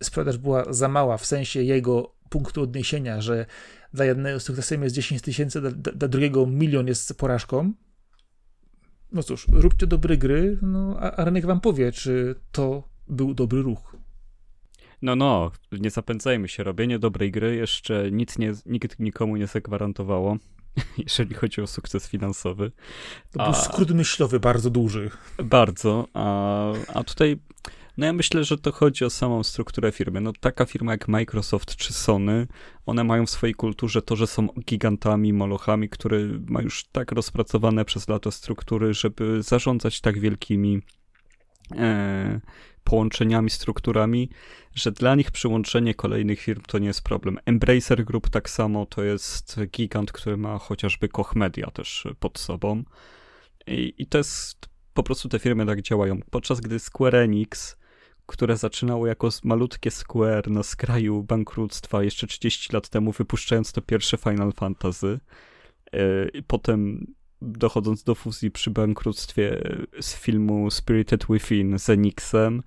sprzedaż 0.02 0.38
była 0.38 0.72
za 0.72 0.88
mała 0.88 1.16
w 1.16 1.26
sensie 1.26 1.62
jego 1.62 2.12
punktu 2.28 2.62
odniesienia, 2.62 3.20
że 3.20 3.46
dla 3.94 4.04
jednego 4.04 4.40
sukcesem 4.40 4.82
jest 4.82 4.94
10 4.94 5.22
tysięcy, 5.22 5.60
dla, 5.60 5.70
dla, 5.70 6.08
drugiego 6.08 6.46
milion 6.46 6.86
jest 6.86 7.18
porażką. 7.18 7.72
No 9.12 9.22
cóż, 9.22 9.46
róbcie 9.52 9.86
dobre 9.86 10.16
gry, 10.16 10.58
no 10.62 10.96
a, 11.00 11.12
a 11.12 11.24
rynek 11.24 11.46
wam 11.46 11.60
powie, 11.60 11.92
czy 11.92 12.34
to 12.52 12.88
był 13.08 13.34
dobry 13.34 13.62
ruch. 13.62 13.96
No, 15.02 15.16
no, 15.16 15.50
nie 15.72 15.90
zapędzajmy 15.90 16.48
się. 16.48 16.64
Robienie 16.64 16.98
dobrej 16.98 17.30
gry 17.30 17.56
jeszcze 17.56 18.10
nic 18.10 18.38
nie, 18.38 18.52
nikt 18.66 18.98
nikomu 18.98 19.36
nie 19.36 19.46
zagwarantowało, 19.46 20.36
jeżeli 21.06 21.34
chodzi 21.34 21.60
o 21.60 21.66
sukces 21.66 22.08
finansowy. 22.08 22.72
To 23.30 23.38
był 23.38 23.48
a, 23.48 23.54
skrót 23.54 23.90
myślowy 23.90 24.40
bardzo 24.40 24.70
duży. 24.70 25.10
Bardzo, 25.44 26.08
a, 26.14 26.72
a 26.94 27.04
tutaj 27.04 27.38
no 28.00 28.06
ja 28.06 28.12
myślę, 28.12 28.44
że 28.44 28.58
to 28.58 28.72
chodzi 28.72 29.04
o 29.04 29.10
samą 29.10 29.42
strukturę 29.42 29.92
firmy. 29.92 30.20
No 30.20 30.32
taka 30.40 30.66
firma 30.66 30.92
jak 30.92 31.08
Microsoft 31.08 31.76
czy 31.76 31.92
Sony, 31.92 32.46
one 32.86 33.04
mają 33.04 33.26
w 33.26 33.30
swojej 33.30 33.54
kulturze 33.54 34.02
to, 34.02 34.16
że 34.16 34.26
są 34.26 34.46
gigantami, 34.46 35.32
molochami, 35.32 35.88
które 35.88 36.18
mają 36.46 36.64
już 36.64 36.84
tak 36.84 37.12
rozpracowane 37.12 37.84
przez 37.84 38.08
lata 38.08 38.30
struktury, 38.30 38.94
żeby 38.94 39.42
zarządzać 39.42 40.00
tak 40.00 40.18
wielkimi 40.18 40.82
e, 41.76 42.40
połączeniami, 42.84 43.50
strukturami, 43.50 44.30
że 44.74 44.92
dla 44.92 45.14
nich 45.14 45.30
przyłączenie 45.30 45.94
kolejnych 45.94 46.40
firm 46.40 46.62
to 46.68 46.78
nie 46.78 46.86
jest 46.86 47.02
problem. 47.02 47.38
Embracer 47.44 48.04
Group 48.04 48.30
tak 48.30 48.50
samo 48.50 48.86
to 48.86 49.02
jest 49.02 49.60
gigant, 49.66 50.12
który 50.12 50.36
ma 50.36 50.58
chociażby 50.58 51.08
Koch 51.08 51.36
Media 51.36 51.70
też 51.70 52.06
pod 52.20 52.38
sobą. 52.38 52.84
I, 53.66 53.94
i 53.98 54.06
to 54.06 54.18
jest 54.18 54.68
po 54.94 55.02
prostu 55.02 55.28
te 55.28 55.38
firmy 55.38 55.66
tak 55.66 55.82
działają. 55.82 56.20
Podczas 56.30 56.60
gdy 56.60 56.78
Square 56.78 57.14
Enix, 57.14 57.79
które 58.30 58.56
zaczynało 58.56 59.06
jako 59.06 59.28
malutkie 59.44 59.90
Square 59.90 60.50
na 60.50 60.62
skraju 60.62 61.22
bankructwa 61.22 62.02
jeszcze 62.02 62.26
30 62.26 62.72
lat 62.72 62.88
temu, 62.88 63.12
wypuszczając 63.12 63.72
to 63.72 63.82
pierwsze 63.82 64.16
Final 64.16 64.52
Fantasy, 64.52 65.20
yy, 65.92 66.42
potem 66.46 67.06
dochodząc 67.42 68.02
do 68.02 68.14
fuzji 68.14 68.50
przy 68.50 68.70
bankructwie 68.70 69.62
z 70.00 70.16
filmu 70.16 70.70
Spirited 70.70 71.26
Within 71.30 71.78
z 71.78 71.90
Enixem 71.90 72.62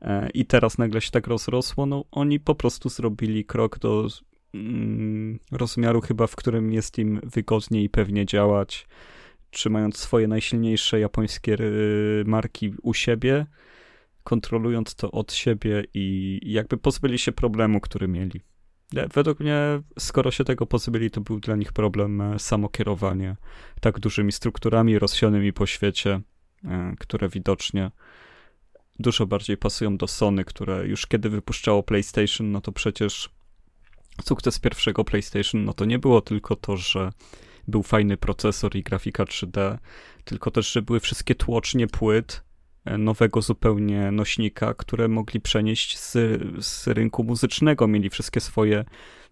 e, 0.00 0.30
i 0.30 0.46
teraz 0.46 0.78
nagle 0.78 1.00
się 1.00 1.10
tak 1.10 1.26
rozrosło, 1.26 1.86
no 1.86 2.04
oni 2.10 2.40
po 2.40 2.54
prostu 2.54 2.88
zrobili 2.88 3.44
krok 3.44 3.78
do 3.78 4.08
mm, 4.54 5.38
rozmiaru 5.52 6.00
chyba, 6.00 6.26
w 6.26 6.36
którym 6.36 6.72
jest 6.72 6.98
im 6.98 7.20
wygodniej 7.22 7.84
i 7.84 7.88
pewnie 7.88 8.26
działać, 8.26 8.88
trzymając 9.50 9.96
swoje 9.96 10.28
najsilniejsze 10.28 11.00
japońskie 11.00 11.56
marki 12.24 12.74
u 12.82 12.94
siebie, 12.94 13.46
kontrolując 14.30 14.94
to 14.94 15.10
od 15.10 15.32
siebie 15.32 15.84
i 15.94 16.38
jakby 16.42 16.76
pozbyli 16.76 17.18
się 17.18 17.32
problemu, 17.32 17.80
który 17.80 18.08
mieli. 18.08 18.40
Według 19.14 19.40
mnie, 19.40 19.58
skoro 19.98 20.30
się 20.30 20.44
tego 20.44 20.66
pozbyli, 20.66 21.10
to 21.10 21.20
był 21.20 21.40
dla 21.40 21.56
nich 21.56 21.72
problem 21.72 22.20
e, 22.20 22.38
samokierowanie 22.38 23.36
tak 23.80 24.00
dużymi 24.00 24.32
strukturami 24.32 24.98
rozsianymi 24.98 25.52
po 25.52 25.66
świecie, 25.66 26.20
e, 26.64 26.94
które 26.98 27.28
widocznie 27.28 27.90
dużo 28.98 29.26
bardziej 29.26 29.56
pasują 29.56 29.96
do 29.96 30.06
Sony, 30.06 30.44
które 30.44 30.86
już 30.86 31.06
kiedy 31.06 31.30
wypuszczało 31.30 31.82
PlayStation, 31.82 32.52
no 32.52 32.60
to 32.60 32.72
przecież 32.72 33.30
sukces 34.24 34.58
pierwszego 34.58 35.04
PlayStation, 35.04 35.64
no 35.64 35.72
to 35.72 35.84
nie 35.84 35.98
było 35.98 36.20
tylko 36.20 36.56
to, 36.56 36.76
że 36.76 37.12
był 37.68 37.82
fajny 37.82 38.16
procesor 38.16 38.76
i 38.76 38.82
grafika 38.82 39.24
3D, 39.24 39.78
tylko 40.24 40.50
też, 40.50 40.72
że 40.72 40.82
były 40.82 41.00
wszystkie 41.00 41.34
tłocznie 41.34 41.86
płyt, 41.86 42.49
nowego 42.84 43.42
zupełnie 43.42 44.10
nośnika, 44.10 44.74
które 44.74 45.08
mogli 45.08 45.40
przenieść 45.40 45.98
z, 45.98 46.12
z 46.64 46.86
rynku 46.86 47.24
muzycznego. 47.24 47.88
Mieli 47.88 48.10
wszystkie 48.10 48.40
swoje 48.40 48.84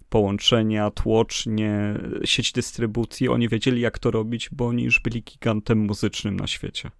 połączenia, 0.09 0.91
tłocznie, 0.91 1.95
sieć 2.25 2.53
dystrybucji. 2.53 3.29
Oni 3.29 3.49
wiedzieli, 3.49 3.81
jak 3.81 3.99
to 3.99 4.11
robić, 4.11 4.49
bo 4.53 4.67
oni 4.67 4.83
już 4.83 5.01
byli 5.01 5.23
gigantem 5.23 5.79
muzycznym 5.79 6.37
na 6.37 6.47
świecie 6.47 6.91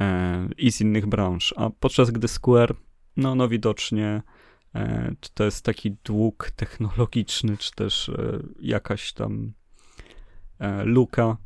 e, 0.00 0.48
i 0.58 0.72
z 0.72 0.80
innych 0.80 1.06
branż. 1.06 1.54
A 1.56 1.70
podczas 1.70 2.10
gdy 2.10 2.28
Square, 2.28 2.74
no, 3.16 3.34
no 3.34 3.48
widocznie 3.48 4.22
e, 4.74 5.14
to 5.34 5.44
jest 5.44 5.64
taki 5.64 5.96
dług 6.04 6.50
technologiczny, 6.56 7.56
czy 7.56 7.72
też 7.72 8.08
e, 8.08 8.38
jakaś 8.60 9.12
tam 9.12 9.52
e, 10.58 10.84
luka 10.84 11.36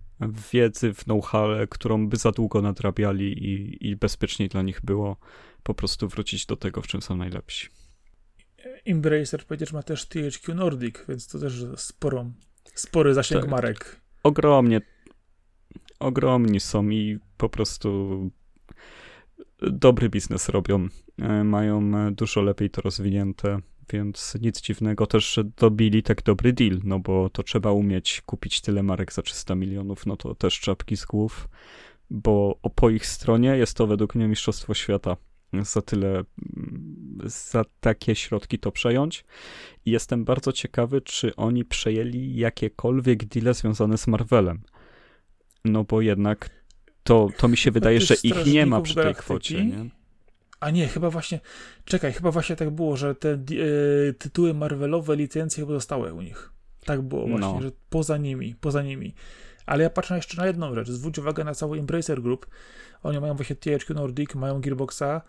wiedzy, 0.53 0.95
w 0.95 1.05
know-how, 1.05 1.49
którą 1.71 2.09
by 2.09 2.17
za 2.17 2.33
długo 2.33 2.63
nadrabiali 2.63 3.33
i, 3.33 3.87
i 3.89 3.97
bezpieczniej 3.97 4.49
dla 4.49 4.63
nich 4.63 4.81
było 4.85 5.17
po 5.63 5.75
prostu 5.75 6.09
wrócić 6.09 6.47
do 6.47 6.57
tego, 6.57 6.83
w 6.83 6.87
czym 6.87 7.03
są 7.03 7.17
najlepsi. 7.17 7.69
Embracer 8.87 9.45
przecież 9.45 9.73
ma 9.73 9.83
też 9.83 10.07
THQ 10.07 10.55
Nordic, 10.55 10.97
więc 11.09 11.29
to 11.29 11.39
też 11.39 11.65
sporą, 11.77 12.33
spory 12.75 13.15
zasięg 13.15 13.41
tak, 13.41 13.51
marek. 13.51 14.01
Ogromnie. 14.23 14.81
Ogromni 15.99 16.61
są 16.61 16.89
i 16.89 17.19
po 17.37 17.49
prostu 17.49 18.31
dobry 19.59 20.09
biznes 20.09 20.49
robią. 20.49 20.89
E, 21.19 21.45
mają 21.45 21.93
dużo 22.15 22.43
lepiej 22.43 22.71
to 22.71 22.83
rozwinięte, 22.83 23.59
więc 23.92 24.37
nic 24.40 24.61
dziwnego 24.61 25.07
też, 25.07 25.35
że 25.35 25.44
dobili 25.44 26.03
tak 26.03 26.22
dobry 26.22 26.53
deal, 26.53 26.81
no 26.85 26.99
bo 26.99 27.31
to 27.31 27.42
trzeba 27.42 27.72
umieć 27.72 28.22
kupić 28.27 28.61
tyle 28.61 28.83
marek 28.83 29.12
za 29.12 29.22
300 29.22 29.55
milionów, 29.55 30.07
no 30.07 30.16
to 30.16 30.35
też 30.35 30.61
czapki 30.61 30.96
z 30.96 31.05
głów, 31.05 31.49
bo 32.11 32.61
po 32.75 32.90
ich 32.90 33.07
stronie 33.07 33.49
jest 33.49 33.77
to 33.77 33.87
według 33.87 34.14
mnie 34.14 34.29
mistrzostwo 34.29 34.75
świata 34.75 35.16
za 35.53 35.83
tyle, 35.83 36.25
za 37.25 37.64
takie 37.81 38.14
środki 38.14 38.59
to 38.59 38.72
przejąć. 38.72 39.25
I 39.85 39.90
jestem 39.90 40.25
bardzo 40.25 40.53
ciekawy, 40.53 41.01
czy 41.01 41.37
oni 41.37 41.64
przejęli 41.64 42.37
jakiekolwiek 42.37 43.25
deale 43.25 43.55
związane 43.55 43.99
z 43.99 44.07
Marvelem. 44.07 44.62
No 45.64 45.85
bo 45.85 46.01
jednak 46.01 46.51
to, 47.03 47.29
to 47.37 47.49
mi 47.49 47.57
się 47.57 47.70
wydaje, 47.70 48.01
że 48.01 48.14
ich 48.22 48.46
nie 48.46 48.66
ma 48.66 48.81
przy 48.81 48.94
tej 48.94 49.14
kwocie. 49.14 49.64
Nie? 49.64 49.90
A 50.61 50.71
nie, 50.71 50.88
chyba 50.88 51.11
właśnie, 51.11 51.40
czekaj, 51.85 52.12
chyba 52.12 52.31
właśnie 52.31 52.57
tak 52.57 52.71
było, 52.71 52.97
że 52.97 53.14
te 53.14 53.33
e, 53.33 53.38
tytuły 54.19 54.55
Marvelowe, 54.55 55.16
licencje 55.16 55.62
chyba 55.62 55.75
zostały 55.75 56.12
u 56.12 56.23
nich. 56.23 56.53
Tak 56.85 57.03
było 57.03 57.27
właśnie, 57.27 57.53
no. 57.53 57.62
że 57.62 57.71
poza 57.90 58.16
nimi, 58.16 58.55
poza 58.61 58.83
nimi. 58.83 59.14
Ale 59.66 59.83
ja 59.83 59.90
patrzę 59.90 60.16
jeszcze 60.16 60.37
na 60.37 60.47
jedną 60.47 60.75
rzecz. 60.75 60.90
Zwróć 60.90 61.19
uwagę 61.19 61.45
na 61.45 61.55
cały 61.55 61.79
Embracer 61.79 62.23
Group. 62.23 62.47
Oni 63.03 63.21
mają 63.21 63.35
właśnie 63.35 63.57
THQ 63.57 63.95
Nordic, 63.95 64.35
mają 64.35 64.61
Gearboxa 64.61 65.23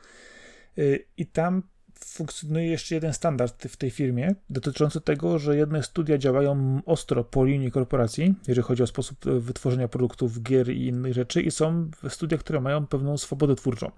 yy, 0.77 1.05
i 1.17 1.25
tam 1.25 1.63
funkcjonuje 1.99 2.67
jeszcze 2.67 2.95
jeden 2.95 3.13
standard 3.13 3.63
w 3.63 3.77
tej 3.77 3.91
firmie 3.91 4.35
dotyczący 4.49 5.01
tego, 5.01 5.39
że 5.39 5.57
jedne 5.57 5.83
studia 5.83 6.17
działają 6.17 6.81
ostro 6.85 7.23
po 7.23 7.45
linii 7.45 7.71
korporacji, 7.71 8.33
jeżeli 8.47 8.65
chodzi 8.65 8.83
o 8.83 8.87
sposób 8.87 9.27
e, 9.27 9.39
wytworzenia 9.39 9.87
produktów, 9.87 10.41
gier 10.43 10.69
i 10.69 10.87
innych 10.87 11.13
rzeczy 11.13 11.41
i 11.41 11.51
są 11.51 11.89
studia, 12.09 12.37
które 12.37 12.61
mają 12.61 12.87
pewną 12.87 13.17
swobodę 13.17 13.55
twórczą. 13.55 13.91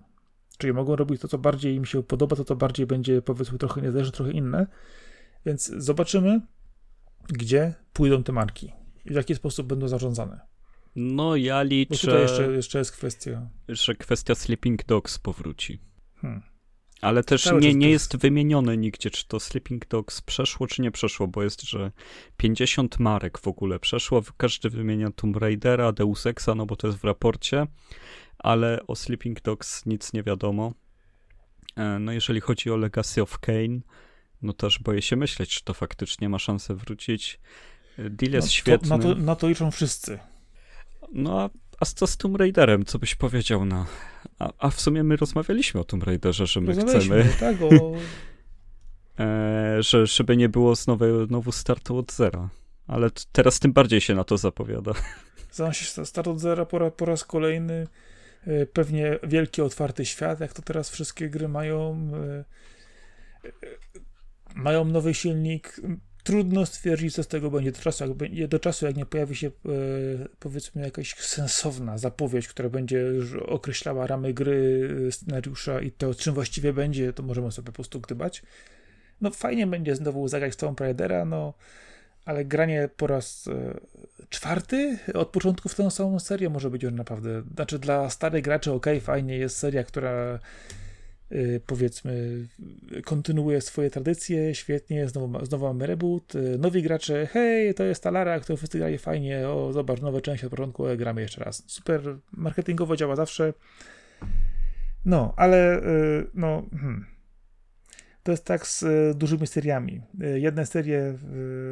Czyli 0.59 0.73
mogą 0.73 0.95
robić 0.95 1.21
to, 1.21 1.27
co 1.27 1.37
bardziej 1.37 1.75
im 1.75 1.85
się 1.85 2.03
podoba, 2.03 2.35
to, 2.35 2.45
co 2.45 2.55
bardziej 2.55 2.85
będzie 2.85 3.21
powiedzmy 3.21 3.57
trochę 3.57 3.81
niezależne, 3.81 4.11
trochę 4.11 4.31
inne. 4.31 4.67
Więc 5.45 5.71
zobaczymy, 5.77 6.41
gdzie 7.27 7.73
pójdą 7.93 8.23
te 8.23 8.31
marki 8.31 8.71
i 9.05 9.09
w 9.09 9.15
jaki 9.15 9.35
sposób 9.35 9.67
będą 9.67 9.87
zarządzane. 9.87 10.39
No 10.95 11.35
ja 11.35 11.63
liczę, 11.63 11.89
Bo 11.89 11.97
tutaj 11.97 12.21
jeszcze, 12.21 12.51
jeszcze 12.51 12.79
jest 12.79 12.91
kwestia... 12.91 13.49
Że 13.67 13.95
kwestia 13.95 14.35
Sleeping 14.35 14.85
Dogs 14.85 15.19
powróci. 15.19 15.79
Hmm. 16.15 16.41
Ale 17.01 17.23
też 17.23 17.51
nie, 17.61 17.75
nie 17.75 17.89
jest 17.89 18.17
wymienione 18.17 18.77
nigdzie, 18.77 19.09
czy 19.09 19.27
to 19.27 19.39
Sleeping 19.39 19.87
Dogs 19.87 20.21
przeszło, 20.21 20.67
czy 20.67 20.81
nie 20.81 20.91
przeszło, 20.91 21.27
bo 21.27 21.43
jest, 21.43 21.61
że 21.61 21.91
50 22.37 22.99
marek 22.99 23.37
w 23.37 23.47
ogóle 23.47 23.79
przeszło. 23.79 24.23
Każdy 24.37 24.69
wymienia 24.69 25.11
Tomb 25.11 25.37
Raidera, 25.37 25.91
Deus 25.91 26.25
Exa, 26.25 26.55
no 26.55 26.65
bo 26.65 26.75
to 26.75 26.87
jest 26.87 26.99
w 26.99 27.03
raporcie, 27.03 27.67
ale 28.39 28.80
o 28.88 28.95
Sleeping 28.95 29.41
Dogs 29.41 29.86
nic 29.86 30.13
nie 30.13 30.23
wiadomo. 30.23 30.73
E, 31.75 31.99
no 31.99 32.12
jeżeli 32.12 32.41
chodzi 32.41 32.71
o 32.71 32.78
Legacy 32.78 33.21
of 33.21 33.39
Kane, 33.39 33.80
no 34.41 34.54
też 34.54 34.80
boję 34.80 35.02
się 35.02 35.15
myśleć, 35.15 35.49
czy 35.49 35.63
to 35.63 35.73
faktycznie 35.73 36.30
ma 36.30 36.39
szansę 36.39 36.75
wrócić. 36.75 37.39
E, 37.97 38.10
deal 38.10 38.34
jest 38.34 38.47
no, 38.47 38.52
świetny. 38.52 38.89
To, 38.89 38.97
na, 38.97 39.04
to, 39.04 39.15
na 39.15 39.36
to 39.36 39.49
liczą 39.49 39.71
wszyscy. 39.71 40.19
No 41.13 41.41
a, 41.41 41.49
a 41.80 41.86
co 41.86 42.08
z 42.08 42.17
Tomb 42.17 42.38
Raiderem? 42.38 42.86
Co 42.86 42.99
byś 42.99 43.15
powiedział 43.15 43.65
na... 43.65 43.86
A, 44.39 44.54
a 44.58 44.69
w 44.69 44.82
sumie 44.82 45.04
my 45.04 45.15
rozmawialiśmy 45.15 45.82
o 45.82 45.84
Tomb 45.84 46.04
Raiderze, 46.04 46.47
że 46.47 46.62
my 46.62 46.75
chcemy... 46.75 47.30
tak, 47.39 47.56
o... 47.62 47.93
e, 49.23 49.84
że, 49.84 50.08
żeby 50.08 50.38
nie 50.38 50.49
było 50.49 50.75
znowu, 50.75 51.25
znowu 51.28 51.52
startu 51.52 51.97
od 51.97 52.12
zera. 52.12 52.49
Ale 52.88 53.10
teraz 53.32 53.60
tym 53.60 53.73
bardziej 53.73 54.02
się 54.02 54.15
na 54.15 54.23
to 54.23 54.38
zapowiada. 54.38 54.91
Znam 55.52 55.73
się 55.73 56.06
start 56.06 56.28
od 56.28 56.39
zera 56.39 56.65
po, 56.65 56.91
po 56.91 57.06
raz 57.06 57.23
kolejny. 57.23 57.88
E, 58.47 58.65
pewnie 58.65 59.19
wielki, 59.23 59.62
otwarty 59.62 60.06
świat, 60.06 60.39
jak 60.39 60.54
to 60.54 60.62
teraz 60.62 60.89
wszystkie 60.89 61.30
gry 61.30 61.47
mają. 61.47 62.12
E, 62.13 62.45
e, 63.47 63.52
mają 64.56 64.86
nowy 64.86 65.13
silnik. 65.13 65.82
Trudno 66.23 66.65
stwierdzić, 66.65 67.15
co 67.15 67.23
z 67.23 67.28
tego 67.28 67.52
będzie 67.52 67.71
do 67.71 67.80
czasu, 67.80 68.04
jak, 68.04 68.47
do 68.47 68.60
czasu, 68.60 68.86
jak 68.86 68.95
nie 68.95 69.06
pojawi 69.06 69.36
się 69.36 69.52
powiedzmy 70.39 70.82
jakaś 70.82 71.15
sensowna 71.15 71.97
zapowiedź, 71.97 72.47
która 72.47 72.69
będzie 72.69 72.97
już 72.97 73.34
określała 73.34 74.08
ramy 74.08 74.34
gry, 74.34 74.89
scenariusza 75.12 75.82
i 75.82 75.91
to, 75.91 76.13
czym 76.13 76.34
właściwie 76.34 76.73
będzie, 76.73 77.13
to 77.13 77.23
możemy 77.23 77.52
sobie 77.52 77.65
po 77.65 77.71
prostu 77.71 78.02
gdybać. 78.02 78.43
No 79.21 79.32
fajnie 79.32 79.67
będzie 79.67 79.95
znowu 79.95 80.28
zagrać 80.28 80.54
z 80.54 80.58
tą 80.58 80.75
Raidera, 80.80 81.25
no 81.25 81.54
ale 82.29 82.45
granie 82.45 82.89
po 82.97 83.07
raz 83.07 83.47
e, 83.47 83.79
czwarty 84.29 84.97
od 85.13 85.27
początku 85.27 85.69
w 85.69 85.75
tę 85.75 85.91
samą 85.91 86.19
serię 86.19 86.49
może 86.49 86.69
być 86.69 86.83
już 86.83 86.93
naprawdę. 86.93 87.43
Znaczy, 87.55 87.79
dla 87.79 88.09
starych 88.09 88.43
graczy, 88.43 88.71
ok, 88.71 88.85
fajnie, 89.01 89.37
jest 89.37 89.57
seria, 89.57 89.83
która 89.83 90.39
e, 91.31 91.37
powiedzmy 91.65 92.45
kontynuuje 93.05 93.61
swoje 93.61 93.89
tradycje, 93.89 94.55
świetnie, 94.55 95.07
znowu, 95.07 95.45
znowu 95.45 95.65
mamy 95.65 95.87
reboot, 95.87 96.35
e, 96.35 96.39
nowi 96.57 96.83
gracze, 96.83 97.27
hej, 97.27 97.73
to 97.73 97.83
jest 97.83 98.03
ta 98.03 98.11
Lara, 98.11 98.39
którą 98.39 98.57
wszyscy 98.57 98.77
grali 98.77 98.97
fajnie, 98.97 99.49
o, 99.49 99.73
zobacz, 99.73 100.01
nowe 100.01 100.21
części 100.21 100.45
od 100.45 100.49
początku, 100.49 100.83
gramy 100.97 101.21
jeszcze 101.21 101.43
raz. 101.43 101.63
Super, 101.67 102.01
marketingowo 102.31 102.95
działa 102.95 103.15
zawsze. 103.15 103.53
No, 105.05 105.33
ale 105.37 105.81
no, 106.33 106.65
hmm 106.71 107.18
to 108.23 108.32
jest 108.32 108.45
tak 108.45 108.67
z 108.67 108.84
e, 108.84 109.13
dużymi 109.13 109.47
seriami. 109.47 110.01
E, 110.21 110.39
jedne 110.39 110.65
serie 110.65 110.99
e, 110.99 111.15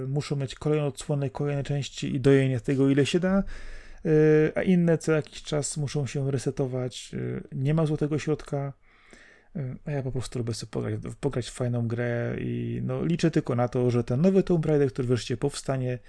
muszą 0.07 0.35
mieć 0.35 0.55
kolejne 0.55 0.85
odsłony, 0.85 1.29
kolejne 1.29 1.63
części 1.63 2.15
i 2.15 2.19
dojenie 2.19 2.59
tego, 2.59 2.89
ile 2.89 3.05
się 3.05 3.19
da, 3.19 3.43
a 4.55 4.61
inne 4.61 4.97
co 4.97 5.11
jakiś 5.11 5.43
czas 5.43 5.77
muszą 5.77 6.07
się 6.07 6.31
resetować. 6.31 7.11
Nie 7.51 7.73
ma 7.73 7.85
złotego 7.85 8.19
środka, 8.19 8.73
a 9.85 9.91
ja 9.91 10.01
po 10.01 10.11
prostu 10.11 10.39
lubię 10.39 10.53
sobie 10.53 10.69
pograć, 10.71 10.93
pograć 11.19 11.49
w 11.49 11.53
fajną 11.53 11.87
grę 11.87 12.35
i 12.39 12.81
no, 12.83 13.05
liczę 13.05 13.31
tylko 13.31 13.55
na 13.55 13.67
to, 13.67 13.91
że 13.91 14.03
ten 14.03 14.21
nowy 14.21 14.43
Tomb 14.43 14.65
Raider, 14.65 14.89
który 14.89 15.07
wreszcie 15.07 15.37
powstanie, 15.37 15.99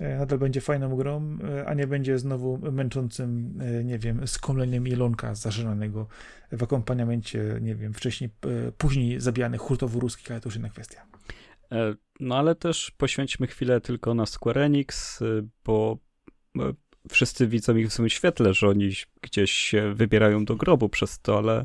nadal 0.00 0.38
będzie 0.38 0.60
fajną 0.60 0.96
grą, 0.96 1.38
e, 1.44 1.66
a 1.66 1.74
nie 1.74 1.86
będzie 1.86 2.18
znowu 2.18 2.58
męczącym, 2.72 3.58
e, 3.60 3.84
nie 3.84 3.98
wiem, 3.98 4.26
skomleniem 4.26 4.88
Ilonka 4.88 5.34
zażenanego 5.34 6.06
w 6.52 6.62
akompaniamencie, 6.62 7.58
nie 7.60 7.74
wiem, 7.74 7.94
wcześniej, 7.94 8.30
później 8.78 9.20
zabijanych 9.20 9.60
hurtowo 9.60 10.00
ruskich, 10.00 10.30
ale 10.30 10.40
to 10.40 10.48
już 10.48 10.56
inna 10.56 10.68
kwestia. 10.68 11.06
No 12.20 12.36
ale 12.38 12.54
też 12.54 12.90
poświęćmy 12.90 13.46
chwilę 13.46 13.80
tylko 13.80 14.14
na 14.14 14.26
Square 14.26 14.58
Enix, 14.58 15.20
bo 15.64 15.98
wszyscy 17.08 17.46
widzą 17.46 17.76
ich 17.76 17.88
w 17.88 17.92
złym 17.92 18.08
świetle, 18.08 18.54
że 18.54 18.68
oni 18.68 18.92
gdzieś 19.22 19.52
się 19.52 19.94
wybierają 19.94 20.44
do 20.44 20.56
grobu 20.56 20.88
przez 20.88 21.20
to, 21.20 21.38
ale 21.38 21.64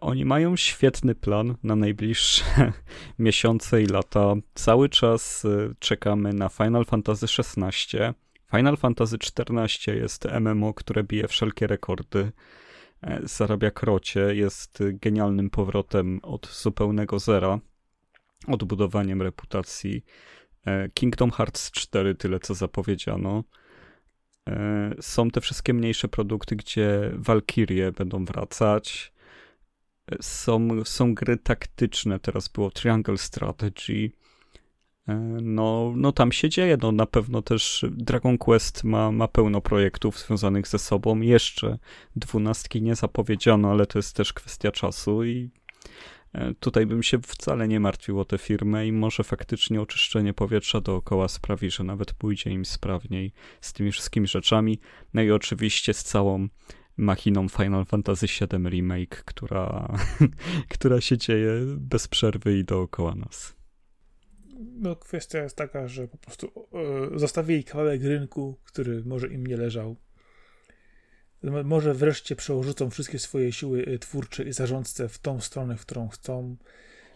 oni 0.00 0.24
mają 0.24 0.56
świetny 0.56 1.14
plan 1.14 1.56
na 1.62 1.76
najbliższe 1.76 2.72
miesiące 3.18 3.82
i 3.82 3.86
lata. 3.86 4.34
Cały 4.54 4.88
czas 4.88 5.44
e, 5.44 5.74
czekamy 5.78 6.32
na 6.32 6.48
Final 6.48 6.84
Fantasy 6.84 7.26
XVI. 7.38 7.98
Final 8.50 8.76
Fantasy 8.76 9.16
XIV 9.16 9.94
jest 9.94 10.28
MMO, 10.40 10.74
które 10.74 11.04
bije 11.04 11.28
wszelkie 11.28 11.66
rekordy. 11.66 12.32
E, 13.02 13.20
zarabia 13.22 13.70
krocie, 13.70 14.20
jest 14.34 14.78
genialnym 14.92 15.50
powrotem 15.50 16.20
od 16.22 16.46
zupełnego 16.46 17.18
zera, 17.18 17.58
odbudowaniem 18.46 19.22
reputacji. 19.22 20.04
Kingdom 20.94 21.30
Hearts 21.30 21.70
4, 21.70 22.14
tyle 22.14 22.40
co 22.40 22.54
zapowiedziano. 22.54 23.44
Są 25.00 25.30
te 25.30 25.40
wszystkie 25.40 25.74
mniejsze 25.74 26.08
produkty, 26.08 26.56
gdzie 26.56 27.10
Valkyrie 27.14 27.92
będą 27.92 28.24
wracać. 28.24 29.12
Są, 30.20 30.68
są 30.84 31.14
gry 31.14 31.36
taktyczne, 31.36 32.20
teraz 32.20 32.48
było 32.48 32.70
Triangle 32.70 33.18
Strategy. 33.18 34.10
E, 35.08 35.14
no, 35.42 35.92
no 35.96 36.12
tam 36.12 36.32
się 36.32 36.48
dzieje, 36.48 36.76
no 36.82 36.92
na 36.92 37.06
pewno 37.06 37.42
też 37.42 37.84
Dragon 37.90 38.38
Quest 38.38 38.84
ma, 38.84 39.12
ma 39.12 39.28
pełno 39.28 39.60
projektów 39.60 40.18
związanych 40.18 40.68
ze 40.68 40.78
sobą. 40.78 41.20
Jeszcze 41.20 41.78
dwunastki 42.16 42.82
nie 42.82 42.94
zapowiedziano, 42.94 43.70
ale 43.70 43.86
to 43.86 43.98
jest 43.98 44.16
też 44.16 44.32
kwestia 44.32 44.72
czasu 44.72 45.24
i 45.24 45.50
e, 46.32 46.54
tutaj 46.54 46.86
bym 46.86 47.02
się 47.02 47.18
wcale 47.18 47.68
nie 47.68 47.80
martwił 47.80 48.20
o 48.20 48.24
tę 48.24 48.38
firmę 48.38 48.86
i 48.86 48.92
może 48.92 49.24
faktycznie 49.24 49.80
oczyszczenie 49.80 50.34
powietrza 50.34 50.80
dookoła 50.80 51.28
sprawi, 51.28 51.70
że 51.70 51.84
nawet 51.84 52.12
pójdzie 52.12 52.50
im 52.50 52.64
sprawniej 52.64 53.32
z 53.60 53.72
tymi 53.72 53.92
wszystkimi 53.92 54.26
rzeczami. 54.26 54.78
No 55.14 55.22
i 55.22 55.30
oczywiście 55.30 55.94
z 55.94 56.04
całą 56.04 56.48
machiną 56.98 57.48
Final 57.48 57.84
Fantasy 57.84 58.26
VII 58.26 58.68
Remake, 58.68 59.24
która, 59.24 59.96
która 60.74 61.00
się 61.00 61.18
dzieje 61.18 61.50
bez 61.76 62.08
przerwy 62.08 62.58
i 62.58 62.64
dookoła 62.64 63.14
nas. 63.14 63.58
No, 64.60 64.96
kwestia 64.96 65.42
jest 65.42 65.56
taka, 65.56 65.88
że 65.88 66.08
po 66.08 66.18
prostu 66.18 66.68
e, 67.14 67.18
zostawili 67.18 67.64
kawałek 67.64 68.02
rynku, 68.02 68.56
który 68.64 69.04
może 69.04 69.28
im 69.28 69.46
nie 69.46 69.56
leżał. 69.56 69.96
Może 71.64 71.94
wreszcie 71.94 72.36
przełożą 72.36 72.90
wszystkie 72.90 73.18
swoje 73.18 73.52
siły 73.52 73.84
e, 73.84 73.98
twórcze 73.98 74.44
i 74.44 74.52
zarządce 74.52 75.08
w 75.08 75.18
tą 75.18 75.40
stronę, 75.40 75.76
w 75.76 75.80
którą 75.80 76.08
chcą. 76.08 76.56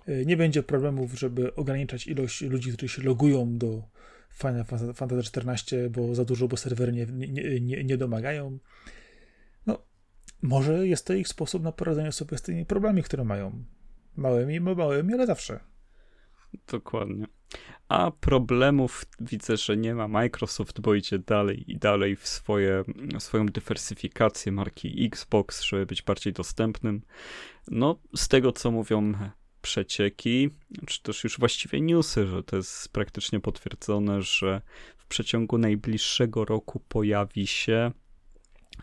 E, 0.06 0.24
nie 0.24 0.36
będzie 0.36 0.62
problemów, 0.62 1.18
żeby 1.18 1.54
ograniczać 1.54 2.06
ilość 2.06 2.42
ludzi, 2.42 2.72
którzy 2.72 2.94
się 2.94 3.02
logują 3.02 3.58
do 3.58 3.82
Final 4.34 4.64
Fantasy 4.94 5.30
XIV, 5.36 5.90
bo 5.90 6.14
za 6.14 6.24
dużo, 6.24 6.48
bo 6.48 6.56
serwery 6.56 6.92
nie, 6.92 7.06
nie, 7.06 7.60
nie, 7.60 7.84
nie 7.84 7.96
domagają 7.96 8.58
może 10.42 10.88
jest 10.88 11.06
to 11.06 11.14
ich 11.14 11.28
sposób 11.28 11.62
na 11.62 11.72
poradzenie 11.72 12.12
sobie 12.12 12.38
z 12.38 12.42
tymi 12.42 12.66
problemami, 12.66 13.02
które 13.02 13.24
mają. 13.24 13.64
Małymi, 14.16 14.60
małymi, 14.60 15.14
ale 15.14 15.26
zawsze. 15.26 15.60
Dokładnie. 16.68 17.26
A 17.88 18.10
problemów 18.10 19.04
widzę, 19.20 19.56
że 19.56 19.76
nie 19.76 19.94
ma 19.94 20.08
Microsoft, 20.08 20.80
bo 20.80 20.94
idzie 20.94 21.18
dalej 21.18 21.72
i 21.72 21.78
dalej 21.78 22.16
w, 22.16 22.28
swoje, 22.28 22.84
swoją 23.18 23.46
dywersyfikację 23.46 24.52
marki 24.52 25.06
Xbox, 25.06 25.62
żeby 25.62 25.86
być 25.86 26.02
bardziej 26.02 26.32
dostępnym. 26.32 27.02
No, 27.70 27.98
z 28.16 28.28
tego 28.28 28.52
co 28.52 28.70
mówią 28.70 29.12
przecieki, 29.62 30.50
czy 30.86 31.02
też 31.02 31.24
już 31.24 31.38
właściwie 31.38 31.80
newsy, 31.80 32.26
że 32.26 32.42
to 32.42 32.56
jest 32.56 32.92
praktycznie 32.92 33.40
potwierdzone, 33.40 34.22
że 34.22 34.62
w 34.98 35.06
przeciągu 35.06 35.58
najbliższego 35.58 36.44
roku 36.44 36.80
pojawi 36.88 37.46
się 37.46 37.90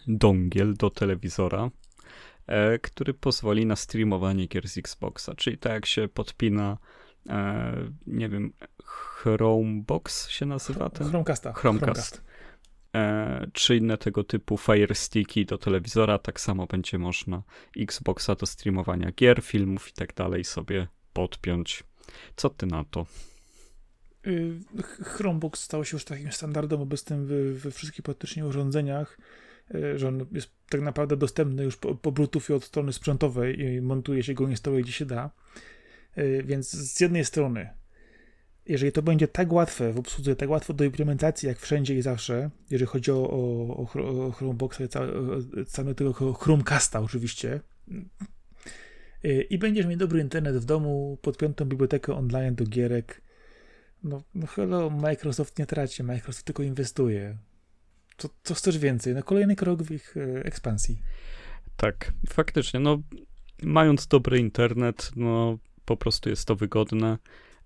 dongiel 0.07 0.73
do 0.73 0.89
telewizora, 0.89 1.69
e, 2.47 2.79
który 2.79 3.13
pozwoli 3.13 3.65
na 3.65 3.75
streamowanie 3.75 4.47
gier 4.47 4.69
z 4.69 4.77
Xboxa, 4.77 5.35
czyli 5.35 5.57
tak 5.57 5.71
jak 5.73 5.85
się 5.85 6.07
podpina 6.07 6.77
e, 7.29 7.73
nie 8.07 8.29
wiem, 8.29 8.53
Chromebox 8.83 10.29
się 10.29 10.45
nazywa 10.45 10.89
ten? 10.89 11.09
Chromecasta. 11.09 11.53
Chromecast. 11.53 11.85
Chromecast. 11.85 12.29
Czy 13.53 13.77
inne 13.77 13.97
tego 13.97 14.23
typu 14.23 14.57
Fire 14.57 14.95
Sticki 14.95 15.45
do 15.45 15.57
telewizora, 15.57 16.17
tak 16.17 16.39
samo 16.39 16.67
będzie 16.67 16.97
można 16.97 17.43
Xboxa 17.79 18.35
do 18.35 18.45
streamowania 18.45 19.11
gier, 19.11 19.41
filmów 19.41 19.89
i 19.89 19.93
tak 19.93 20.13
dalej 20.13 20.43
sobie 20.43 20.87
podpiąć. 21.13 21.83
Co 22.35 22.49
ty 22.49 22.65
na 22.65 22.83
to? 22.83 23.05
Y, 24.27 24.59
Chromebox 25.03 25.63
stał 25.63 25.85
się 25.85 25.95
już 25.95 26.05
takim 26.05 26.31
standardem 26.31 26.81
obecnym 26.81 27.27
we 27.55 27.71
wszystkich 27.71 28.01
praktycznie 28.01 28.45
urządzeniach, 28.45 29.17
że 29.95 30.07
on 30.07 30.25
jest 30.31 30.51
tak 30.69 30.81
naprawdę 30.81 31.17
dostępny 31.17 31.63
już 31.63 31.77
po, 31.77 31.95
po 31.95 32.13
od 32.55 32.63
strony 32.63 32.93
sprzętowej 32.93 33.59
i 33.59 33.81
montuje 33.81 34.23
się 34.23 34.33
go, 34.33 34.47
instaluje 34.47 34.83
gdzie 34.83 34.91
się 34.91 35.05
da. 35.05 35.29
Y, 36.17 36.43
więc 36.45 36.69
z 36.69 36.99
jednej 36.99 37.25
strony 37.25 37.69
jeżeli 38.69 38.91
to 38.91 39.01
będzie 39.01 39.27
tak 39.27 39.53
łatwe 39.53 39.93
w 39.93 39.99
obsłudze, 39.99 40.35
tak 40.35 40.49
łatwo 40.49 40.73
do 40.73 40.83
implementacji, 40.83 41.47
jak 41.47 41.59
wszędzie 41.59 41.95
i 41.95 42.01
zawsze, 42.01 42.49
jeżeli 42.69 42.89
chodzi 42.89 43.11
o, 43.11 43.29
o, 43.29 43.87
o 44.27 44.31
Chromeboxa 44.31 44.81
i 44.83 44.87
całego 45.65 45.93
tego 45.93 46.33
Chromecasta 46.33 46.99
oczywiście, 46.99 47.59
y, 49.25 49.41
i 49.41 49.57
będziesz 49.57 49.85
mieć 49.85 49.97
dobry 49.97 50.21
internet 50.21 50.55
w 50.55 50.65
domu, 50.65 51.17
podpiętą 51.21 51.65
bibliotekę 51.65 52.13
online 52.13 52.55
do 52.55 52.65
gierek, 52.65 53.21
no, 54.03 54.23
no 54.35 54.47
hello, 54.47 54.89
Microsoft 54.89 55.59
nie 55.59 55.65
traci, 55.65 56.03
Microsoft 56.03 56.45
tylko 56.45 56.63
inwestuje. 56.63 57.37
Co, 58.19 58.29
co 58.43 58.53
chcesz 58.53 58.77
więcej? 58.77 59.13
No 59.13 59.23
kolejny 59.23 59.55
krok 59.55 59.83
w 59.83 59.91
ich 59.91 60.17
e, 60.17 60.45
ekspansji. 60.45 61.01
Tak, 61.75 62.13
faktycznie, 62.29 62.79
no 62.79 63.01
mając 63.63 64.07
dobry 64.07 64.39
internet, 64.39 65.11
no 65.15 65.57
po 65.85 65.97
prostu 65.97 66.29
jest 66.29 66.47
to 66.47 66.55
wygodne. 66.55 67.17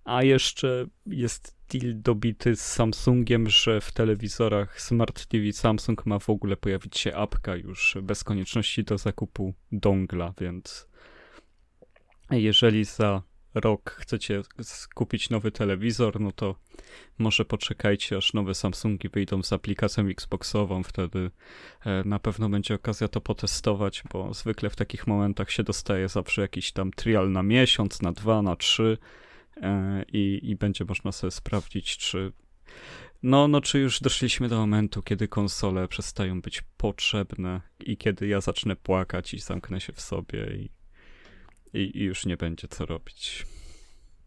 A 0.06 0.24
jeszcze 0.24 0.86
jest 1.06 1.56
deal 1.70 1.94
dobity 2.02 2.56
z 2.56 2.62
Samsungiem, 2.62 3.50
że 3.50 3.82
w 3.82 3.92
telewizorach 3.92 4.82
Smart 4.82 5.26
TV 5.26 5.54
Samsung 5.54 6.06
ma 6.06 6.20
w 6.20 6.30
ogóle 6.30 6.58
pojawić 6.58 6.98
się 6.98 7.16
apka 7.16 7.56
już 7.56 7.98
bez 8.02 8.24
konieczności 8.24 8.84
do 8.84 8.98
zakupu 8.98 9.54
dongla, 9.72 10.34
więc 10.42 10.88
jeżeli 12.32 12.86
za 12.86 13.22
rok 13.54 13.98
chcecie 14.00 14.42
kupić 14.96 15.30
nowy 15.30 15.52
telewizor, 15.52 16.22
no 16.22 16.32
to 16.32 16.56
może 17.18 17.46
poczekajcie, 17.46 18.18
aż 18.18 18.34
nowe 18.34 18.56
Samsungi 18.56 19.10
wyjdą 19.10 19.44
z 19.44 19.54
aplikacją 19.54 20.08
Xboxową, 20.08 20.84
wtedy 20.84 21.32
e, 21.86 22.04
na 22.06 22.20
pewno 22.20 22.50
będzie 22.50 22.76
okazja 22.76 23.08
to 23.08 23.22
potestować, 23.22 24.04
bo 24.14 24.34
zwykle 24.34 24.70
w 24.70 24.76
takich 24.76 25.08
momentach 25.08 25.52
się 25.52 25.64
dostaje 25.64 26.10
zawsze 26.10 26.42
jakiś 26.42 26.72
tam 26.72 26.92
trial 26.92 27.32
na 27.32 27.44
miesiąc, 27.44 28.02
na 28.02 28.12
dwa, 28.12 28.42
na 28.42 28.56
trzy, 28.56 28.98
E, 29.62 30.04
i, 30.14 30.40
i 30.44 30.56
będzie 30.56 30.86
można 30.86 31.12
sobie 31.12 31.32
sprawdzić, 31.32 31.98
czy 31.98 32.32
no, 33.24 33.48
no, 33.48 33.62
czy 33.62 33.80
już 33.80 34.00
doszliśmy 34.00 34.50
do 34.50 34.58
momentu, 34.58 35.02
kiedy 35.02 35.28
konsole 35.28 35.88
przestają 35.88 36.42
być 36.42 36.64
potrzebne 36.78 37.62
i 37.80 37.98
kiedy 37.98 38.28
ja 38.28 38.42
zacznę 38.42 38.76
płakać 38.76 39.34
i 39.34 39.40
zamknę 39.40 39.82
się 39.82 39.94
w 39.94 40.02
sobie 40.02 40.56
i, 40.56 40.70
i, 41.74 41.98
i 41.98 42.04
już 42.04 42.26
nie 42.26 42.38
będzie 42.38 42.68
co 42.68 42.86
robić. 42.86 43.46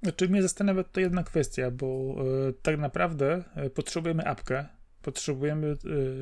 Znaczy 0.03 0.29
mnie 0.29 0.43
zastanawia 0.43 0.85
to 0.85 1.01
jedna 1.01 1.23
kwestia, 1.23 1.71
bo 1.71 2.17
e, 2.49 2.53
tak 2.53 2.79
naprawdę 2.79 3.45
e, 3.55 3.71
potrzebujemy 3.71 4.25
apkę, 4.25 4.67
potrzebujemy 5.03 5.67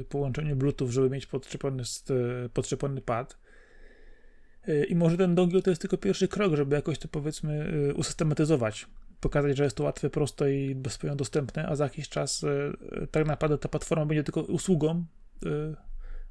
e, 0.01 0.05
połączenie 0.05 0.57
Bluetooth, 0.57 0.89
żeby 0.89 1.11
mieć 1.11 1.27
podczepiony, 1.27 1.83
podczepiony 2.53 3.01
pad. 3.01 3.45
Y, 4.69 4.85
I 4.85 4.95
może 4.95 5.17
ten 5.17 5.35
dongle 5.35 5.63
to 5.63 5.71
jest 5.71 5.83
tylko 5.83 5.97
pierwszy 5.97 6.29
krok, 6.29 6.55
żeby 6.57 6.77
jakoś 6.77 6.99
to 6.99 7.09
powiedzmy 7.09 7.73
y, 7.91 7.95
usystematyzować. 7.95 8.87
Pokazać, 9.21 9.57
że 9.57 9.65
jest 9.65 9.77
to 9.77 9.85
łatwe, 9.85 10.11
proste 10.11 10.55
i 10.55 10.75
bezpośrednio 10.75 11.17
dostępne, 11.17 11.67
a 11.67 11.77
za 11.77 11.85
jakiś 11.85 12.09
czas 12.09 12.43
y, 12.43 12.73
tak 13.11 13.27
naprawdę 13.27 13.59
ta 13.59 13.69
platforma 13.69 14.07
będzie 14.07 14.25
tylko 14.25 14.41
usługą, 14.41 15.05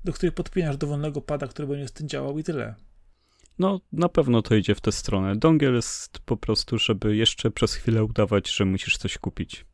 do 0.03 0.13
której 0.13 0.31
podpinasz 0.31 0.77
dowolnego 0.77 1.21
pada, 1.21 1.47
który 1.47 1.67
będzie 1.67 1.87
z 1.87 1.91
tym 1.91 2.07
działał 2.07 2.39
i 2.39 2.43
tyle. 2.43 2.75
No, 3.59 3.81
na 3.91 4.09
pewno 4.09 4.41
to 4.41 4.55
idzie 4.55 4.75
w 4.75 4.81
tę 4.81 4.91
stronę. 4.91 5.35
Dongiel 5.35 5.75
jest 5.75 6.19
po 6.19 6.37
prostu, 6.37 6.77
żeby 6.77 7.15
jeszcze 7.15 7.51
przez 7.51 7.73
chwilę 7.73 8.03
udawać, 8.03 8.51
że 8.51 8.65
musisz 8.65 8.97
coś 8.97 9.17
kupić. 9.17 9.65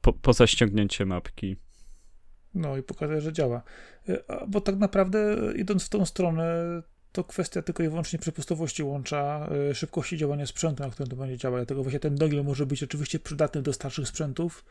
Po, 0.00 0.12
poza 0.12 0.46
ściągnięciem 0.46 1.08
mapki. 1.08 1.56
No 2.54 2.76
i 2.76 2.82
pokazać, 2.82 3.22
że 3.22 3.32
działa. 3.32 3.62
Bo 4.48 4.60
tak 4.60 4.76
naprawdę 4.76 5.36
idąc 5.56 5.84
w 5.84 5.88
tą 5.88 6.06
stronę, 6.06 6.82
to 7.12 7.24
kwestia 7.24 7.62
tylko 7.62 7.82
i 7.82 7.88
wyłącznie 7.88 8.18
przepustowości 8.18 8.82
łącza, 8.82 9.48
y, 9.70 9.74
szybkości 9.74 10.16
działania 10.16 10.46
sprzętu, 10.46 10.82
na 10.82 10.90
którym 10.90 11.10
to 11.10 11.16
będzie 11.16 11.36
działać. 11.36 11.60
Dlatego 11.60 11.82
właśnie 11.82 12.00
ten 12.00 12.14
dongle 12.14 12.42
może 12.42 12.66
być 12.66 12.82
oczywiście 12.82 13.18
przydatny 13.18 13.62
do 13.62 13.72
starszych 13.72 14.08
sprzętów. 14.08 14.64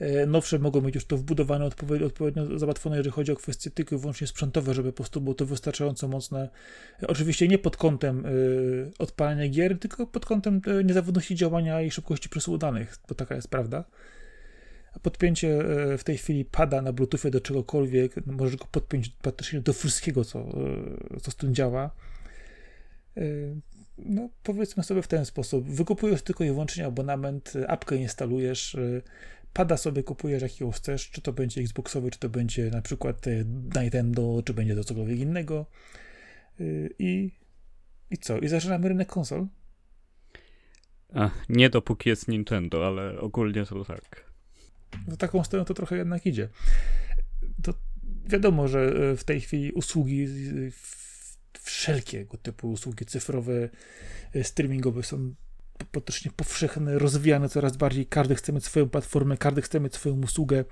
Y, 0.00 0.26
nowsze 0.26 0.58
mogą 0.58 0.80
mieć 0.80 0.94
już 0.94 1.04
to 1.04 1.16
wbudowane 1.16 1.64
odpowiednio, 1.64 2.58
załatwione, 2.58 2.96
jeżeli 2.96 3.12
chodzi 3.12 3.32
o 3.32 3.36
kwestie 3.36 3.70
tylko 3.70 3.96
i 3.96 3.98
wyłącznie 3.98 4.26
sprzętowe, 4.26 4.74
żeby 4.74 4.92
po 4.92 4.96
prostu 4.96 5.20
było 5.20 5.34
to 5.34 5.46
wystarczająco 5.46 6.08
mocne. 6.08 6.48
Oczywiście 7.08 7.48
nie 7.48 7.58
pod 7.58 7.76
kątem 7.76 8.26
y, 8.26 8.90
odpalania 8.98 9.48
gier, 9.48 9.78
tylko 9.78 10.06
pod 10.06 10.26
kątem 10.26 10.60
niezawodności 10.84 11.34
działania 11.34 11.82
i 11.82 11.90
szybkości 11.90 12.28
przesyłu 12.28 12.58
danych, 12.58 12.98
bo 13.08 13.14
taka 13.14 13.34
jest 13.34 13.48
prawda 13.48 13.84
podpięcie 15.02 15.48
e, 15.48 15.98
w 15.98 16.04
tej 16.04 16.18
chwili 16.18 16.44
pada 16.44 16.82
na 16.82 16.92
Bluetoothie 16.92 17.30
do 17.30 17.40
czegokolwiek, 17.40 18.26
możesz 18.26 18.56
go 18.56 18.64
podpiąć 18.64 19.08
praktycznie 19.08 19.60
do 19.60 19.72
wszystkiego, 19.72 20.24
co, 20.24 20.38
e, 20.38 21.20
co 21.20 21.30
z 21.30 21.36
tym 21.36 21.54
działa. 21.54 21.90
E, 23.16 23.22
no, 23.98 24.28
powiedzmy 24.42 24.82
sobie 24.82 25.02
w 25.02 25.08
ten 25.08 25.24
sposób. 25.24 25.70
Wykupujesz 25.70 26.22
tylko 26.22 26.44
i 26.44 26.46
wyłącznie 26.46 26.86
abonament, 26.86 27.52
apkę 27.68 27.96
instalujesz, 27.96 28.76
pada 29.54 29.76
sobie 29.76 30.02
kupujesz 30.02 30.42
jakiego 30.42 30.70
chcesz, 30.70 31.10
czy 31.10 31.20
to 31.20 31.32
będzie 31.32 31.60
Xboxowy, 31.60 32.10
czy 32.10 32.18
to 32.18 32.28
będzie 32.28 32.70
na 32.70 32.82
przykład 32.82 33.26
Nintendo, 33.76 34.42
czy 34.44 34.54
będzie 34.54 34.74
to 34.74 34.84
cokolwiek 34.84 35.18
innego. 35.18 35.66
I, 36.98 37.30
i 38.10 38.18
co? 38.18 38.38
I 38.38 38.48
zaczynamy 38.48 38.88
rynek 38.88 39.08
konsol? 39.08 39.46
Ach, 41.14 41.44
nie 41.48 41.70
dopóki 41.70 42.08
jest 42.08 42.28
Nintendo, 42.28 42.86
ale 42.86 43.20
ogólnie 43.20 43.66
to 43.66 43.84
tak 43.84 44.34
w 45.08 45.16
taką 45.16 45.44
stronę 45.44 45.64
to 45.64 45.74
trochę 45.74 45.96
jednak 45.96 46.26
idzie. 46.26 46.48
To 47.62 47.74
wiadomo, 48.26 48.68
że 48.68 48.80
e, 48.80 49.16
w 49.16 49.24
tej 49.24 49.40
chwili 49.40 49.72
usługi, 49.72 50.26
wszelkiego 51.62 52.36
typu 52.36 52.70
usługi 52.70 53.06
cyfrowe, 53.06 53.68
e, 54.34 54.44
streamingowe 54.44 55.02
są 55.02 55.34
praktycznie 55.92 56.30
powszechne, 56.36 56.98
rozwijane 56.98 57.48
coraz 57.48 57.76
bardziej. 57.76 58.06
Każdy 58.06 58.34
chce 58.34 58.52
mieć 58.52 58.64
swoją 58.64 58.88
platformę, 58.88 59.36
każdy 59.36 59.62
chce 59.62 59.80
mieć 59.80 59.94
swoją 59.94 60.20
usługę. 60.20 60.64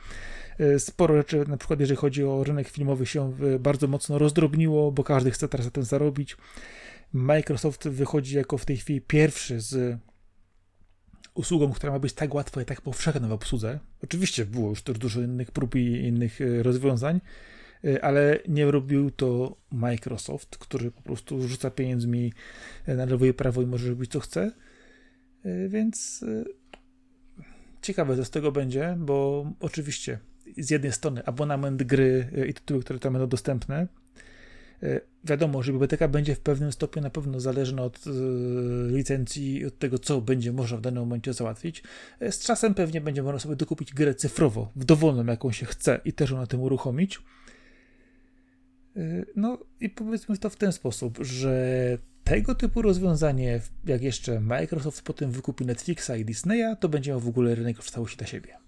E, 0.59 0.79
sporo 0.79 1.17
rzeczy, 1.17 1.45
na 1.49 1.57
przykład 1.57 1.81
jeżeli 1.81 1.97
chodzi 1.97 2.25
o 2.25 2.45
rynek 2.45 2.69
filmowy, 2.69 3.07
się 3.07 3.33
bardzo 3.61 3.87
mocno 3.87 4.19
rozdrobniło, 4.19 4.93
bo 4.93 5.05
każdy 5.05 5.31
chce 5.31 5.49
teraz 5.49 5.67
na 5.67 5.71
tym 5.71 5.83
zarobić. 5.83 6.37
Microsoft 7.13 7.89
wychodzi 7.89 8.37
jako 8.37 8.59
w 8.59 8.65
tej 8.65 8.77
chwili 8.77 9.01
pierwszy 9.01 9.61
z 9.61 9.99
usługą, 11.35 11.73
która 11.73 11.93
ma 11.93 11.99
być 11.99 12.13
tak 12.13 12.35
łatwa 12.35 12.63
i 12.63 12.65
tak 12.65 12.81
powszechna 12.81 13.29
w 13.29 13.33
obsłudze. 13.33 13.79
Oczywiście 14.03 14.47
było 14.47 14.69
już 14.69 14.83
dużo 14.83 15.21
innych 15.21 15.51
prób 15.51 15.75
i 15.75 16.07
innych 16.07 16.41
e, 16.41 16.63
rozwiązań, 16.63 17.21
e, 17.85 18.05
ale 18.05 18.39
nie 18.49 18.71
robił 18.71 19.11
to 19.11 19.57
Microsoft, 19.71 20.59
który 20.59 20.91
po 20.91 21.03
prostu 21.03 21.49
rzuca 21.49 21.71
pieniędzmi 21.71 22.33
e, 22.87 22.95
na 22.95 23.05
lewo 23.05 23.25
i 23.25 23.33
prawo 23.33 23.63
i 23.63 23.67
może 23.67 23.89
robić 23.89 24.13
co 24.13 24.21
chce. 24.21 24.53
Więc 25.69 26.25
ciekawe 27.83 28.17
co 28.17 28.25
z 28.25 28.31
tego 28.31 28.53
będzie, 28.53 28.97
bo 28.99 29.47
oczywiście 29.61 30.19
z 30.59 30.71
jednej 30.71 30.93
strony 30.93 31.25
abonament 31.25 31.83
gry 31.83 32.29
i 32.49 32.55
tytuły, 32.55 32.81
które 32.81 32.99
tam 32.99 33.13
będą 33.13 33.29
dostępne, 33.29 33.87
E, 34.83 35.01
wiadomo, 35.25 35.63
że 35.63 35.73
biblioteka 35.73 36.09
będzie 36.09 36.35
w 36.35 36.41
pewnym 36.41 36.73
stopniu 36.73 37.03
na 37.03 37.11
pewno 37.11 37.41
zależna 37.41 37.83
od 37.83 38.05
e, 38.07 38.11
licencji, 38.93 39.67
od 39.67 39.79
tego, 39.79 39.99
co 39.99 40.21
będzie 40.21 40.53
można 40.53 40.77
w 40.77 40.81
danym 40.81 41.03
momencie 41.03 41.33
załatwić. 41.33 41.83
E, 42.21 42.33
z 42.33 42.39
czasem 42.39 42.75
pewnie 42.75 43.01
będzie 43.01 43.23
można 43.23 43.39
sobie 43.39 43.57
dokupić 43.57 43.95
grę 43.95 44.15
cyfrowo, 44.15 44.73
w 44.77 44.85
dowolną, 44.85 45.25
jaką 45.27 45.53
się 45.53 45.67
chce 45.67 46.01
i 46.05 46.13
też 46.13 46.31
ją 46.31 46.37
na 46.37 46.47
tym 46.47 46.61
uruchomić. 46.61 47.23
No 49.37 49.59
i 49.81 49.91
powiedzmy 49.91 50.39
to 50.39 50.51
w 50.51 50.57
ten 50.57 50.73
sposób, 50.73 51.19
że 51.21 51.99
tego 52.25 52.55
typu 52.55 52.83
rozwiązanie, 52.83 53.61
jak 53.85 54.03
jeszcze 54.03 54.41
Microsoft 54.41 55.03
potem 55.03 55.31
wykupi 55.31 55.67
Netflixa 55.67 56.11
i 56.19 56.25
Disneya, 56.25 56.77
to 56.81 56.89
będzie 56.89 57.11
miał 57.11 57.21
w 57.21 57.29
ogóle 57.29 57.55
rynek 57.55 57.83
w 57.83 57.91
całości 57.91 58.17
dla 58.17 58.27
siebie. 58.27 58.63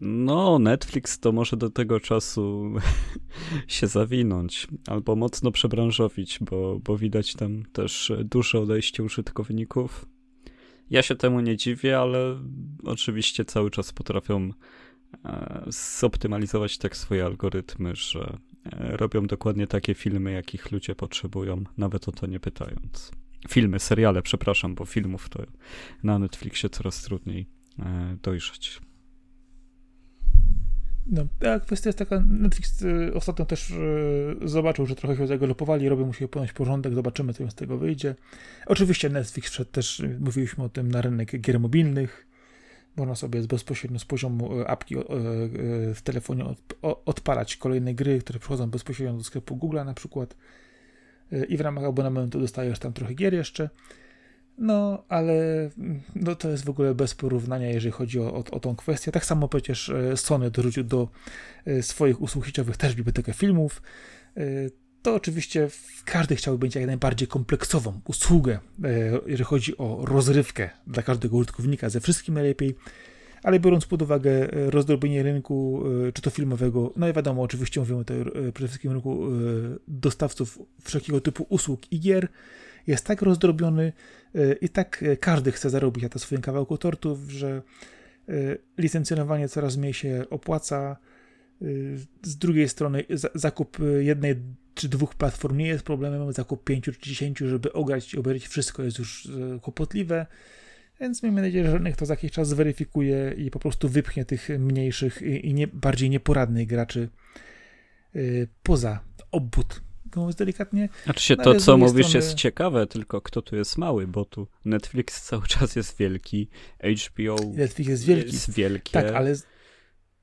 No, 0.00 0.58
Netflix 0.58 1.18
to 1.18 1.32
może 1.32 1.56
do 1.56 1.70
tego 1.70 2.00
czasu 2.00 2.72
się 3.66 3.86
zawinąć 3.86 4.66
albo 4.86 5.16
mocno 5.16 5.50
przebranżowić, 5.50 6.38
bo, 6.40 6.80
bo 6.84 6.98
widać 6.98 7.34
tam 7.34 7.64
też 7.72 8.12
duże 8.24 8.60
odejście 8.60 9.02
użytkowników. 9.02 10.06
Ja 10.90 11.02
się 11.02 11.14
temu 11.14 11.40
nie 11.40 11.56
dziwię, 11.56 11.98
ale 11.98 12.38
oczywiście 12.84 13.44
cały 13.44 13.70
czas 13.70 13.92
potrafią 13.92 14.50
e, 15.24 15.64
zoptymalizować 15.98 16.78
tak 16.78 16.96
swoje 16.96 17.24
algorytmy, 17.24 17.96
że 17.96 18.38
robią 18.72 19.26
dokładnie 19.26 19.66
takie 19.66 19.94
filmy, 19.94 20.32
jakich 20.32 20.72
ludzie 20.72 20.94
potrzebują, 20.94 21.64
nawet 21.78 22.08
o 22.08 22.12
to 22.12 22.26
nie 22.26 22.40
pytając. 22.40 23.12
Filmy, 23.48 23.78
seriale, 23.78 24.22
przepraszam, 24.22 24.74
bo 24.74 24.84
filmów 24.84 25.28
to 25.28 25.42
na 26.02 26.18
Netflixie 26.18 26.70
coraz 26.70 27.02
trudniej 27.02 27.46
e, 27.78 28.16
dojrzeć. 28.22 28.80
No, 31.06 31.26
a 31.54 31.60
kwestia 31.60 31.88
jest 31.88 31.98
taka, 31.98 32.24
Netflix 32.28 32.82
y, 32.82 33.14
ostatnio 33.14 33.44
też 33.44 33.72
zobaczył, 34.44 34.86
że 34.86 34.94
trochę 34.94 35.16
się 35.16 35.26
zagalopowali, 35.26 35.88
robią 35.88 36.06
musi 36.06 36.28
ponieść 36.28 36.52
porządek, 36.52 36.94
zobaczymy, 36.94 37.34
co 37.34 37.50
z 37.50 37.54
tego 37.54 37.78
wyjdzie. 37.78 38.14
Oczywiście 38.66 39.08
Netflix 39.08 39.60
też, 39.72 40.02
mówiliśmy 40.20 40.64
o 40.64 40.68
tym, 40.68 40.90
na 40.90 41.02
rynek 41.02 41.40
gier 41.40 41.60
mobilnych. 41.60 42.27
Można 42.98 43.14
sobie 43.14 43.42
bezpośrednio 43.42 43.98
z 43.98 44.04
poziomu 44.04 44.50
apki 44.66 44.96
w 45.94 46.00
telefonie 46.04 46.44
odpalać 46.82 47.56
kolejne 47.56 47.94
gry, 47.94 48.18
które 48.18 48.38
przychodzą 48.38 48.70
bezpośrednio 48.70 49.16
do 49.16 49.24
sklepu 49.24 49.56
Google 49.56 49.76
na 49.76 49.94
przykład. 49.94 50.36
I 51.48 51.56
w 51.56 51.60
ramach 51.60 51.84
abonamentu 51.84 52.40
dostajesz 52.40 52.78
tam 52.78 52.92
trochę 52.92 53.14
gier 53.14 53.34
jeszcze. 53.34 53.70
No, 54.58 55.04
ale 55.08 55.34
mm, 55.78 56.00
no, 56.14 56.34
to 56.34 56.50
jest 56.50 56.64
w 56.64 56.70
ogóle 56.70 56.94
bez 56.94 57.14
porównania, 57.14 57.68
jeżeli 57.68 57.92
chodzi 57.92 58.20
o, 58.20 58.34
o, 58.34 58.44
o 58.50 58.60
tą 58.60 58.76
kwestię. 58.76 59.12
Tak 59.12 59.24
samo 59.24 59.48
przecież 59.48 59.88
e, 59.88 60.16
Sony 60.16 60.50
dorzucił 60.50 60.84
do 60.84 61.08
e, 61.64 61.82
swoich 61.82 62.22
usług 62.22 62.46
też 62.78 62.94
bibliotekę 62.94 63.32
filmów. 63.32 63.82
E, 64.98 65.02
to 65.02 65.14
oczywiście 65.14 65.68
każdy 66.04 66.36
chciałby 66.36 66.66
mieć 66.66 66.74
jak 66.74 66.86
najbardziej 66.86 67.28
kompleksową 67.28 68.00
usługę, 68.04 68.58
jeżeli 69.26 69.44
chodzi 69.44 69.78
o 69.78 70.04
rozrywkę 70.04 70.70
dla 70.86 71.02
każdego 71.02 71.36
użytkownika, 71.36 71.90
ze 71.90 72.00
wszystkim 72.00 72.34
najlepiej, 72.34 72.74
ale 73.42 73.60
biorąc 73.60 73.86
pod 73.86 74.02
uwagę 74.02 74.48
rozdrobienie 74.52 75.22
rynku, 75.22 75.82
czy 76.14 76.22
to 76.22 76.30
filmowego, 76.30 76.92
no 76.96 77.08
i 77.08 77.12
wiadomo, 77.12 77.42
oczywiście 77.42 77.80
mówimy 77.80 78.04
tutaj 78.04 78.24
przede 78.52 78.68
wszystkim 78.68 78.92
rynku 78.92 79.26
dostawców 79.88 80.58
wszelkiego 80.80 81.20
typu 81.20 81.46
usług 81.48 81.92
i 81.92 82.00
gier, 82.00 82.28
jest 82.88 83.04
tak 83.04 83.22
rozdrobiony 83.22 83.92
e, 84.34 84.52
i 84.52 84.68
tak 84.68 85.02
e, 85.02 85.16
każdy 85.16 85.52
chce 85.52 85.70
zarobić 85.70 86.02
na 86.02 86.08
to 86.08 86.18
swoim 86.18 86.42
kawałku 86.42 86.78
tortów, 86.78 87.30
że 87.30 87.62
e, 88.28 88.32
licencjonowanie 88.78 89.48
coraz 89.48 89.76
mniej 89.76 89.94
się 89.94 90.24
opłaca. 90.30 90.96
Z 92.22 92.36
drugiej 92.36 92.68
strony 92.68 93.04
zakup 93.34 93.78
jednej 94.00 94.36
czy 94.78 94.88
dwóch 94.88 95.14
platform 95.14 95.56
nie 95.56 95.66
jest 95.66 95.84
problemem, 95.84 96.32
zakup 96.32 96.64
pięciu 96.64 96.92
czy 96.92 97.00
dziesięciu, 97.00 97.48
żeby 97.48 97.72
ograć 97.72 98.14
i 98.14 98.18
obejrzeć 98.18 98.48
wszystko 98.48 98.82
jest 98.82 98.98
już 98.98 99.28
kłopotliwe. 99.62 100.26
Więc 101.00 101.22
miejmy 101.22 101.42
nadzieję, 101.42 101.64
że 101.64 101.72
rynek 101.72 101.96
to 101.96 102.06
za 102.06 102.12
jakiś 102.12 102.32
czas 102.32 102.48
zweryfikuje 102.48 103.34
i 103.36 103.50
po 103.50 103.58
prostu 103.58 103.88
wypchnie 103.88 104.24
tych 104.24 104.48
mniejszych 104.58 105.22
i 105.22 105.54
nie, 105.54 105.66
bardziej 105.66 106.10
nieporadnych 106.10 106.66
graczy 106.66 107.08
poza 108.62 109.00
obwód 109.30 109.82
mówiąc 110.16 110.36
delikatnie. 110.36 110.88
Znaczy 111.04 111.22
się, 111.22 111.36
to 111.36 111.54
co 111.54 111.76
mówisz 111.76 112.06
strony... 112.06 112.26
jest 112.26 112.34
ciekawe, 112.34 112.86
tylko 112.86 113.20
kto 113.20 113.42
tu 113.42 113.56
jest 113.56 113.78
mały, 113.78 114.06
bo 114.06 114.24
tu 114.24 114.46
Netflix 114.64 115.22
cały 115.22 115.46
czas 115.46 115.76
jest 115.76 115.98
wielki, 115.98 116.48
HBO 117.06 117.36
Netflix 117.54 117.90
jest 117.90 118.04
wielki. 118.04 118.32
Jest 118.32 118.54
wielkie. 118.54 118.92
Tak, 118.92 119.06
ale 119.06 119.34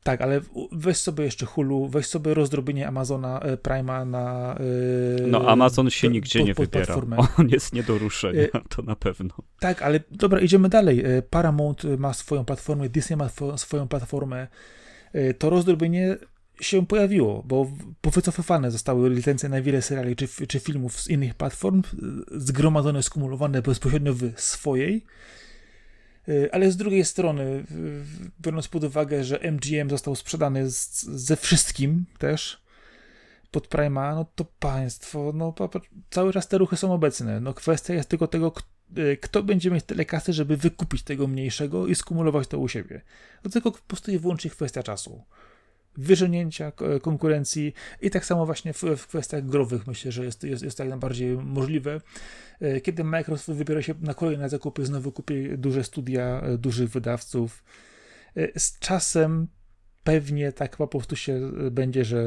tak, 0.06 0.22
ale 0.22 0.41
weź 0.72 0.97
sobie 0.97 1.24
jeszcze 1.24 1.45
Hulu, 1.45 1.88
weź 1.88 2.06
sobie 2.06 2.34
rozdrobienie 2.34 2.88
Amazona 2.88 3.39
e, 3.39 3.58
Prima 3.58 4.06
na. 4.06 4.56
Yy, 5.20 5.28
no, 5.28 5.49
Amazon 5.49 5.89
się 5.89 6.10
nigdzie 6.10 6.39
pod, 6.39 6.47
nie 6.47 6.56
pod 6.56 6.66
wybiera. 6.66 6.86
Platformę. 6.86 7.18
On 7.38 7.49
jest 7.49 7.74
nie 7.74 7.84
do 7.84 7.97
ruszenia, 7.97 8.41
yy, 8.41 8.49
to 8.70 8.82
na 8.82 8.95
pewno. 8.95 9.30
Tak, 9.60 9.82
ale 9.82 9.99
dobra, 10.12 10.39
idziemy 10.39 10.70
dalej. 10.70 11.03
Paramount 11.30 11.84
ma 11.97 12.14
swoją 12.14 12.45
platformę, 12.45 12.89
Disney 12.89 13.18
ma 13.18 13.30
swoją 13.58 13.88
platformę. 13.88 14.47
To 15.39 15.49
rozdrobienie 15.49 16.18
się 16.62 16.86
pojawiło, 16.86 17.43
bo 17.45 17.72
powycofywane 18.01 18.72
zostały 18.72 19.10
licencje 19.10 19.49
na 19.49 19.62
wiele 19.62 19.82
seriali 19.82 20.16
czy, 20.16 20.47
czy 20.47 20.60
filmów 20.60 21.01
z 21.01 21.10
innych 21.10 21.34
platform, 21.36 21.82
zgromadzone, 22.32 23.03
skumulowane 23.03 23.62
bezpośrednio 23.62 24.14
w 24.14 24.32
swojej. 24.36 25.06
Y, 26.30 26.49
ale 26.51 26.71
z 26.71 26.78
drugiej 26.78 27.05
strony, 27.05 27.63
biorąc 28.41 28.67
pod 28.67 28.84
uwagę, 28.84 29.23
że 29.23 29.39
MGM 29.51 29.89
został 29.89 30.15
sprzedany 30.15 30.71
z, 30.71 31.03
ze 31.03 31.36
wszystkim 31.36 32.05
też 32.17 32.65
pod 33.51 33.67
Prima, 33.67 34.15
no 34.15 34.26
to 34.36 34.45
państwo, 34.59 35.32
no 35.36 35.53
cały 36.09 36.34
czas 36.34 36.47
te 36.47 36.57
ruchy 36.57 36.78
są 36.78 36.93
obecne. 36.93 37.39
No 37.39 37.53
kwestia 37.53 37.93
jest 37.93 38.09
tylko 38.09 38.28
tego, 38.28 38.53
y, 38.97 39.17
kto 39.21 39.43
będzie 39.43 39.71
mieć 39.71 39.86
tyle 39.86 40.05
kasy, 40.05 40.34
żeby 40.34 40.57
wykupić 40.57 41.03
tego 41.03 41.28
mniejszego 41.28 41.88
i 41.88 41.95
skumulować 41.95 42.47
to 42.47 42.59
u 42.59 42.67
siebie. 42.67 43.01
To 43.41 43.49
tylko 43.49 43.71
po 43.71 43.80
prostu 43.88 44.11
i 44.11 44.19
wyłącznie 44.19 44.51
kwestia 44.51 44.84
czasu 44.84 45.23
wyżenięcia 45.98 46.72
konkurencji 47.02 47.74
i 48.02 48.10
tak 48.10 48.26
samo 48.26 48.46
właśnie 48.46 48.74
w, 48.74 48.84
w 48.98 49.08
kwestiach 49.08 49.46
growych 49.46 49.88
myślę, 49.88 50.12
że 50.12 50.26
jest, 50.26 50.43
jest, 50.43 50.64
jest 50.64 50.78
tak 50.78 50.89
najbardziej 50.89 51.38
możliwe. 51.38 52.02
E, 52.60 52.82
kiedy 52.82 53.04
Microsoft 53.04 53.58
wybiera 53.58 53.82
się 53.82 53.93
na 54.02 54.14
kolejne 54.14 54.50
zakupy, 54.50 54.86
znowu 54.86 55.12
kupi 55.12 55.58
duże 55.58 55.84
studia, 55.84 56.41
e, 56.41 56.58
dużych 56.58 56.89
wydawców. 56.89 57.64
E, 58.36 58.60
z 58.60 58.80
czasem 58.80 59.48
pewnie 60.04 60.52
tak 60.52 60.78
po 60.78 60.88
prostu 60.88 61.16
się 61.16 61.52
będzie, 61.72 62.06
że 62.06 62.24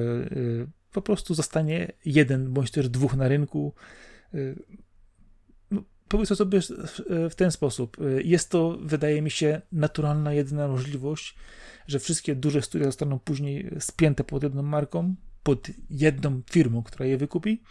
po 0.92 1.02
prostu 1.02 1.34
zostanie 1.34 1.92
jeden 2.04 2.52
bądź 2.52 2.70
też 2.70 2.88
dwóch 2.88 3.16
na 3.16 3.28
rynku. 3.28 3.74
No, 5.70 5.82
powiedz 6.08 6.28
sobie 6.28 6.60
w 7.30 7.34
ten 7.36 7.50
sposób. 7.50 7.96
Jest 8.24 8.50
to, 8.50 8.78
wydaje 8.82 9.22
mi 9.22 9.30
się, 9.30 9.60
naturalna, 9.72 10.32
jedyna 10.32 10.68
możliwość, 10.68 11.36
że 11.88 11.98
wszystkie 11.98 12.34
duże 12.34 12.62
studia 12.62 12.86
zostaną 12.86 13.18
później 13.18 13.70
spięte 13.78 14.24
pod 14.24 14.42
jedną 14.42 14.62
marką, 14.62 15.14
pod 15.42 15.68
jedną 15.90 16.42
firmą, 16.50 16.82
która 16.82 17.06
je 17.06 17.16
wykupi, 17.16 17.62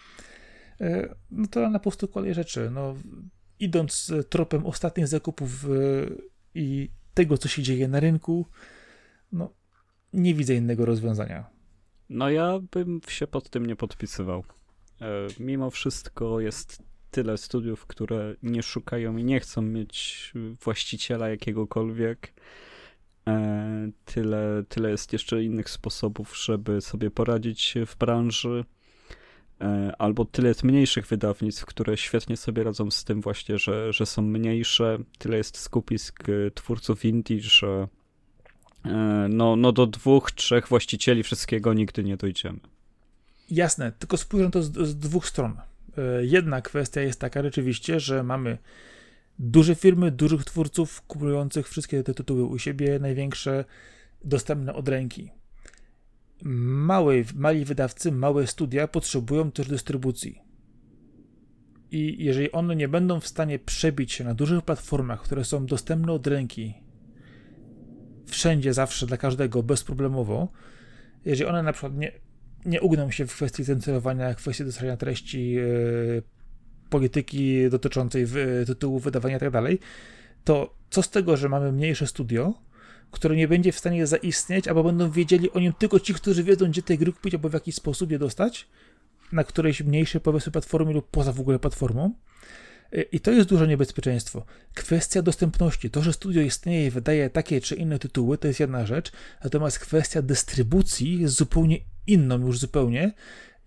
e, 0.81 1.15
no 1.31 1.47
to 1.47 1.69
na 1.69 1.79
prostu 1.79 2.07
kolej 2.07 2.33
rzeczy. 2.33 2.69
No, 2.73 2.95
idąc 3.59 4.13
tropem 4.29 4.65
ostatnich 4.65 5.07
zakupów 5.07 5.65
e, 5.65 5.67
i 6.55 6.89
tego, 7.13 7.37
co 7.37 7.47
się 7.47 7.63
dzieje 7.63 7.87
na 7.87 7.99
rynku, 7.99 8.45
no, 9.31 9.53
nie 10.13 10.33
widzę 10.33 10.55
innego 10.55 10.85
rozwiązania. 10.85 11.49
No 12.09 12.29
ja 12.29 12.59
bym 12.71 13.01
się 13.07 13.27
pod 13.27 13.49
tym 13.49 13.65
nie 13.65 13.75
podpisywał. 13.75 14.43
E, 15.01 15.27
mimo 15.39 15.69
wszystko 15.69 16.39
jest 16.39 16.83
tyle 17.11 17.37
studiów, 17.37 17.85
które 17.85 18.35
nie 18.43 18.63
szukają 18.63 19.17
i 19.17 19.23
nie 19.23 19.39
chcą 19.39 19.61
mieć 19.61 20.31
właściciela 20.63 21.29
jakiegokolwiek. 21.29 22.33
E, 23.27 23.91
tyle, 24.05 24.63
tyle 24.69 24.91
jest 24.91 25.13
jeszcze 25.13 25.43
innych 25.43 25.69
sposobów, 25.69 26.37
żeby 26.37 26.81
sobie 26.81 27.11
poradzić 27.11 27.75
w 27.87 27.97
branży. 27.97 28.65
E, 29.61 29.91
albo 29.97 30.25
tyle 30.25 30.47
jest 30.47 30.63
mniejszych 30.63 31.07
wydawnictw, 31.07 31.65
które 31.65 31.97
świetnie 31.97 32.37
sobie 32.37 32.63
radzą 32.63 32.91
z 32.91 33.03
tym 33.03 33.21
właśnie, 33.21 33.57
że, 33.57 33.93
że 33.93 34.05
są 34.05 34.21
mniejsze. 34.21 34.97
Tyle 35.17 35.37
jest 35.37 35.57
skupisk 35.57 36.29
e, 36.29 36.51
twórców 36.51 37.05
indie, 37.05 37.41
że 37.41 37.87
no, 39.29 39.55
no 39.55 39.71
do 39.71 39.87
dwóch, 39.87 40.31
trzech 40.31 40.67
właścicieli 40.67 41.23
wszystkiego 41.23 41.73
nigdy 41.73 42.03
nie 42.03 42.17
dojdziemy. 42.17 42.59
Jasne, 43.51 43.91
tylko 43.91 44.17
spojrzę 44.17 44.51
to 44.51 44.63
z, 44.63 44.77
z 44.87 44.97
dwóch 44.97 45.27
stron. 45.27 45.57
Jedna 46.21 46.61
kwestia 46.61 47.01
jest 47.01 47.19
taka 47.19 47.43
rzeczywiście, 47.43 47.99
że 47.99 48.23
mamy 48.23 48.57
duże 49.39 49.75
firmy, 49.75 50.11
dużych 50.11 50.45
twórców 50.45 51.01
kupujących 51.01 51.69
wszystkie 51.69 52.03
te 52.03 52.13
tytuły 52.13 52.43
u 52.43 52.59
siebie, 52.59 52.99
największe, 52.99 53.65
dostępne 54.23 54.73
od 54.73 54.89
ręki. 54.89 55.31
Małe, 56.43 57.13
mali 57.35 57.65
wydawcy, 57.65 58.11
małe 58.11 58.47
studia 58.47 58.87
potrzebują 58.87 59.51
też 59.51 59.67
dystrybucji. 59.67 60.41
I 61.91 62.23
jeżeli 62.23 62.51
one 62.51 62.75
nie 62.75 62.87
będą 62.87 63.19
w 63.19 63.27
stanie 63.27 63.59
przebić 63.59 64.13
się 64.13 64.23
na 64.23 64.33
dużych 64.33 64.61
platformach, 64.61 65.21
które 65.21 65.43
są 65.43 65.65
dostępne 65.65 66.11
od 66.11 66.27
ręki, 66.27 66.73
wszędzie, 68.25 68.73
zawsze, 68.73 69.05
dla 69.05 69.17
każdego, 69.17 69.63
bezproblemowo, 69.63 70.47
jeżeli 71.25 71.49
one 71.49 71.63
na 71.63 71.73
przykład 71.73 71.97
nie, 71.97 72.11
nie 72.65 72.81
ugną 72.81 73.11
się 73.11 73.27
w 73.27 73.33
kwestii 73.33 73.65
cenzurowania, 73.65 74.33
w 74.33 74.37
kwestii 74.37 74.63
dostarczania 74.63 74.97
treści, 74.97 75.51
yy, 75.51 76.23
polityki 76.89 77.69
dotyczącej 77.69 78.27
tytułu, 78.65 78.99
wydawania 78.99 79.35
itd., 79.35 79.61
tak 79.61 79.71
to 80.43 80.73
co 80.89 81.03
z 81.03 81.09
tego, 81.09 81.37
że 81.37 81.49
mamy 81.49 81.71
mniejsze 81.71 82.07
studio, 82.07 82.53
które 83.11 83.35
nie 83.35 83.47
będzie 83.47 83.71
w 83.71 83.79
stanie 83.79 84.07
zaistnieć, 84.07 84.67
albo 84.67 84.83
będą 84.83 85.11
wiedzieli 85.11 85.51
o 85.51 85.59
nim 85.59 85.73
tylko 85.73 85.99
ci, 85.99 86.13
którzy 86.13 86.43
wiedzą, 86.43 86.69
gdzie 86.69 86.81
tej 86.81 86.97
gry 86.97 87.13
kupić, 87.13 87.33
albo 87.33 87.49
w 87.49 87.53
jaki 87.53 87.71
sposób 87.71 88.11
je 88.11 88.19
dostać, 88.19 88.67
na 89.31 89.43
którejś 89.43 89.81
mniejszej 89.81 90.21
powiedzmy 90.21 90.51
platformie 90.51 90.93
lub 90.93 91.09
poza 91.11 91.33
w 91.33 91.39
ogóle 91.39 91.59
platformą. 91.59 92.13
I 93.11 93.19
to 93.19 93.31
jest 93.31 93.49
duże 93.49 93.67
niebezpieczeństwo. 93.67 94.45
Kwestia 94.73 95.21
dostępności. 95.21 95.89
To, 95.89 96.01
że 96.01 96.13
studio 96.13 96.41
istnieje 96.41 96.87
i 96.87 96.89
wydaje 96.89 97.29
takie 97.29 97.61
czy 97.61 97.75
inne 97.75 97.99
tytuły, 97.99 98.37
to 98.37 98.47
jest 98.47 98.59
jedna 98.59 98.85
rzecz, 98.85 99.11
natomiast 99.43 99.79
kwestia 99.79 100.21
dystrybucji 100.21 101.21
jest 101.21 101.35
zupełnie 101.35 101.77
inną 102.07 102.39
już 102.39 102.59
zupełnie 102.59 103.13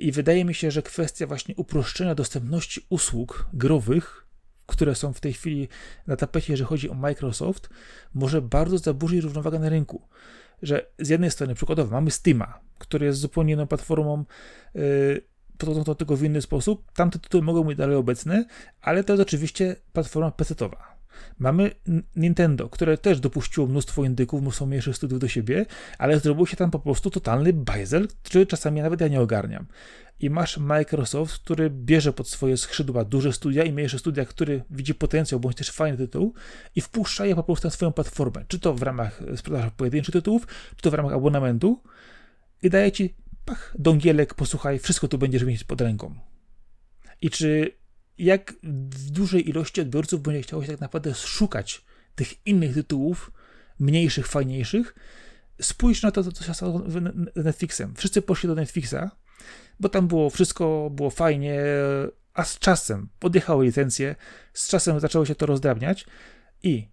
i 0.01 0.13
wydaje 0.13 0.45
mi 0.45 0.55
się, 0.55 0.71
że 0.71 0.83
kwestia 0.83 1.27
właśnie 1.27 1.55
uproszczenia 1.57 2.15
dostępności 2.15 2.87
usług 2.89 3.47
growych, 3.53 4.27
które 4.67 4.95
są 4.95 5.13
w 5.13 5.21
tej 5.21 5.33
chwili 5.33 5.69
na 6.07 6.17
tapecie, 6.17 6.53
jeżeli 6.53 6.69
chodzi 6.69 6.91
o 6.91 6.95
Microsoft, 6.95 7.69
może 8.15 8.43
bardzo 8.43 8.79
zaburzyć 8.79 9.23
równowagę 9.23 9.59
na 9.59 9.69
rynku. 9.69 10.03
Że 10.63 10.87
z 10.99 11.09
jednej 11.09 11.31
strony, 11.31 11.55
przykładowo, 11.55 11.93
mamy 11.93 12.11
Steama, 12.11 12.61
który 12.79 13.07
jest 13.07 13.19
zupełnie 13.19 13.55
inną 13.55 13.67
platformą, 13.67 14.25
yy, 14.75 15.23
podchodzą 15.59 15.83
do 15.83 15.95
tego 15.95 16.17
w 16.17 16.23
inny 16.23 16.43
sposób. 16.43 16.93
Tamte 16.93 17.19
tytuły 17.19 17.43
mogą 17.43 17.65
być 17.65 17.79
dalej 17.79 17.97
obecne, 17.97 18.45
ale 18.81 19.05
to 19.05 19.13
jest 19.13 19.23
oczywiście 19.23 19.77
platforma 19.93 20.31
PC-towa. 20.31 21.00
Mamy 21.39 21.71
Nintendo, 22.17 22.69
które 22.69 22.99
też 22.99 23.21
dopuściło 23.21 23.67
mnóstwo 23.67 24.05
indyków, 24.05 24.43
mnóstwo 24.43 24.67
mniejszych 24.67 24.97
studiów 24.97 25.21
do 25.21 25.29
siebie, 25.29 25.67
ale 25.99 26.21
zrobił 26.21 26.47
się 26.47 26.57
tam 26.57 26.71
po 26.71 26.79
prostu 26.79 27.11
totalny 27.11 27.53
bajzel, 27.53 28.09
który 28.23 28.47
czasami 28.47 28.83
nawet 28.83 29.01
ja 29.01 29.09
nie 29.09 29.21
ogarniam. 29.21 29.67
I 30.21 30.31
masz 30.31 30.59
Microsoft, 30.59 31.45
który 31.45 31.71
bierze 31.71 32.13
pod 32.13 32.29
swoje 32.29 32.57
skrzydła 32.57 33.05
duże 33.05 33.33
studia 33.33 33.65
i 33.65 33.73
mniejsze 33.73 33.99
studia, 33.99 34.25
który 34.25 34.63
widzi 34.71 34.95
potencjał, 34.95 35.41
bądź 35.41 35.57
też 35.57 35.71
fajny 35.71 35.99
tytuł 35.99 36.35
i 36.77 36.81
wpuszcza 36.81 37.27
je 37.27 37.35
po 37.35 37.43
prostu 37.43 37.67
na 37.67 37.71
swoją 37.71 37.93
platformę. 37.93 38.45
Czy 38.49 38.59
to 38.61 38.75
w 38.75 38.83
ramach 38.83 39.23
sprzedaży 39.37 39.71
pojedynczych 39.77 40.13
tytułów, 40.13 40.47
czy 40.77 40.83
to 40.83 40.91
w 40.91 40.95
ramach 40.95 41.13
abonamentu 41.13 41.83
i 42.63 42.71
daje 42.71 42.93
ci 42.93 43.15
pach, 43.45 43.75
dągielek, 43.79 44.35
posłuchaj, 44.35 44.79
wszystko 44.79 45.09
tu 45.09 45.19
będziesz 45.19 45.45
mieć 45.45 45.65
pod 45.65 45.81
ręką. 45.81 46.15
I 47.23 47.31
czy 47.31 47.80
jak 48.21 48.55
w 48.63 49.11
dużej 49.11 49.49
ilości 49.49 49.81
odbiorców 49.81 50.23
będzie 50.23 50.43
chciało 50.43 50.63
się 50.65 50.69
tak 50.69 50.81
naprawdę 50.81 51.15
szukać 51.15 51.85
tych 52.15 52.47
innych 52.47 52.75
tytułów, 52.75 53.31
mniejszych, 53.79 54.27
fajniejszych, 54.27 54.95
spójrz 55.61 56.03
na 56.03 56.11
to, 56.11 56.33
co 56.33 56.45
się 56.45 56.55
stało 56.55 56.83
z 56.91 57.45
Netflixem. 57.45 57.95
Wszyscy 57.95 58.23
poszli 58.23 58.47
do 58.47 58.55
Netflixa, 58.55 59.11
bo 59.81 59.89
tam 59.89 60.09
było 60.09 60.31
wszystko, 60.31 60.91
było 60.91 61.11
fajnie, 61.11 61.63
a 62.35 62.45
z 62.45 62.59
czasem 62.59 63.09
podjechały 63.19 63.65
licencje, 63.65 64.17
z 64.53 64.69
czasem 64.69 65.01
zaczęło 65.01 65.27
się 65.27 65.35
to 65.35 65.47
rozdrabniać 65.47 66.07
i 66.63 66.89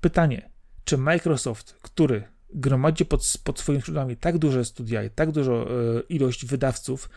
pytanie, 0.00 0.50
czy 0.84 0.98
Microsoft, 0.98 1.76
który 1.82 2.24
gromadzi 2.54 3.04
pod, 3.04 3.32
pod 3.44 3.60
swoimi 3.60 3.80
skrzydłami 3.80 4.16
tak 4.16 4.38
duże 4.38 4.64
studia 4.64 5.04
i 5.04 5.10
tak 5.10 5.32
dużą 5.32 5.52
e, 5.54 5.66
ilość 6.08 6.46
wydawców, 6.46 7.08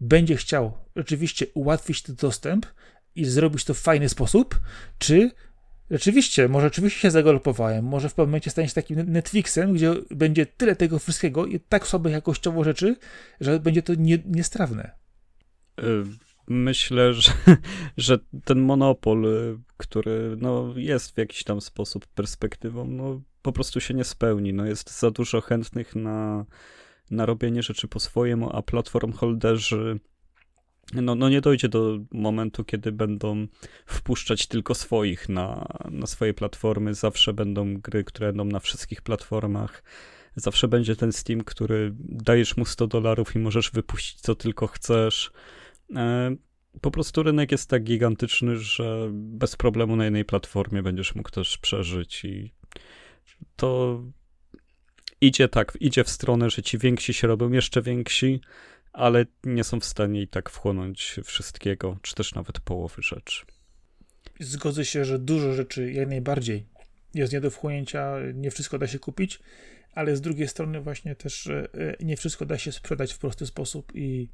będzie 0.00 0.36
chciał 0.36 0.72
rzeczywiście 0.96 1.46
ułatwić 1.54 2.02
ten 2.02 2.14
dostęp 2.14 2.66
i 3.14 3.24
zrobić 3.24 3.64
to 3.64 3.74
w 3.74 3.78
fajny 3.78 4.08
sposób, 4.08 4.60
czy 4.98 5.30
rzeczywiście, 5.90 6.48
może 6.48 6.66
rzeczywiście 6.66 7.00
się 7.00 7.10
zagolopowałem, 7.10 7.84
może 7.84 8.08
w 8.08 8.14
pewnym 8.14 8.30
momencie 8.30 8.50
stanie 8.50 8.68
się 8.68 8.74
takim 8.74 9.12
Netflixem, 9.12 9.72
gdzie 9.72 9.94
będzie 10.10 10.46
tyle 10.46 10.76
tego 10.76 10.98
wszystkiego 10.98 11.46
i 11.46 11.60
tak 11.60 11.86
słabych 11.86 12.12
jakościowo 12.12 12.64
rzeczy, 12.64 12.96
że 13.40 13.60
będzie 13.60 13.82
to 13.82 13.94
nie, 13.94 14.18
niestrawne. 14.26 14.90
Y, 15.80 16.04
myślę, 16.48 17.14
że, 17.22 17.32
że 17.96 18.18
ten 18.44 18.60
monopol, 18.60 19.24
y, 19.24 19.58
który 19.76 20.36
no, 20.40 20.74
jest 20.76 21.14
w 21.14 21.18
jakiś 21.18 21.44
tam 21.44 21.60
sposób 21.60 22.06
perspektywą, 22.06 22.84
no, 22.84 23.20
po 23.42 23.52
prostu 23.52 23.80
się 23.80 23.94
nie 23.94 24.04
spełni. 24.04 24.52
No, 24.52 24.66
jest 24.66 24.98
za 24.98 25.10
dużo 25.10 25.40
chętnych 25.40 25.96
na 25.96 26.44
na 27.10 27.26
robienie 27.26 27.62
rzeczy 27.62 27.88
po 27.88 28.00
swojemu, 28.00 28.56
a 28.56 28.62
platform 28.62 29.12
holderzy 29.12 30.00
no, 30.94 31.14
no 31.14 31.28
nie 31.28 31.40
dojdzie 31.40 31.68
do 31.68 31.98
momentu, 32.12 32.64
kiedy 32.64 32.92
będą 32.92 33.46
wpuszczać 33.86 34.46
tylko 34.46 34.74
swoich 34.74 35.28
na, 35.28 35.66
na 35.90 36.06
swoje 36.06 36.34
platformy. 36.34 36.94
Zawsze 36.94 37.32
będą 37.32 37.74
gry, 37.74 38.04
które 38.04 38.26
będą 38.26 38.44
na 38.44 38.60
wszystkich 38.60 39.02
platformach. 39.02 39.82
Zawsze 40.36 40.68
będzie 40.68 40.96
ten 40.96 41.12
Steam, 41.12 41.44
który 41.44 41.94
dajesz 41.98 42.56
mu 42.56 42.64
100 42.64 42.86
dolarów 42.86 43.36
i 43.36 43.38
możesz 43.38 43.70
wypuścić 43.70 44.20
co 44.20 44.34
tylko 44.34 44.66
chcesz. 44.66 45.32
E, 45.96 46.36
po 46.80 46.90
prostu 46.90 47.22
rynek 47.22 47.52
jest 47.52 47.70
tak 47.70 47.84
gigantyczny, 47.84 48.56
że 48.56 49.08
bez 49.12 49.56
problemu 49.56 49.96
na 49.96 50.04
jednej 50.04 50.24
platformie 50.24 50.82
będziesz 50.82 51.14
mógł 51.14 51.30
też 51.30 51.58
przeżyć 51.58 52.24
i 52.24 52.52
to 53.56 54.02
idzie 55.20 55.48
tak, 55.48 55.78
idzie 55.80 56.04
w 56.04 56.08
stronę, 56.08 56.50
że 56.50 56.62
ci 56.62 56.78
więksi 56.78 57.14
się 57.14 57.26
robią 57.26 57.52
jeszcze 57.52 57.82
więksi, 57.82 58.40
ale 58.92 59.26
nie 59.44 59.64
są 59.64 59.80
w 59.80 59.84
stanie 59.84 60.22
i 60.22 60.28
tak 60.28 60.50
wchłonąć 60.50 61.20
wszystkiego, 61.24 61.98
czy 62.02 62.14
też 62.14 62.34
nawet 62.34 62.60
połowy 62.60 63.02
rzeczy. 63.02 63.46
Zgodzę 64.40 64.84
się, 64.84 65.04
że 65.04 65.18
dużo 65.18 65.54
rzeczy 65.54 65.92
jak 65.92 66.08
najbardziej 66.08 66.66
jest 67.14 67.32
nie 67.32 67.40
do 67.40 67.50
wchłonięcia, 67.50 68.16
nie 68.34 68.50
wszystko 68.50 68.78
da 68.78 68.86
się 68.86 68.98
kupić, 68.98 69.40
ale 69.94 70.16
z 70.16 70.20
drugiej 70.20 70.48
strony 70.48 70.80
właśnie 70.80 71.16
też 71.16 71.46
e, 71.46 71.68
nie 72.00 72.16
wszystko 72.16 72.46
da 72.46 72.58
się 72.58 72.72
sprzedać 72.72 73.12
w 73.12 73.18
prosty 73.18 73.46
sposób 73.46 73.92
i 73.94 74.28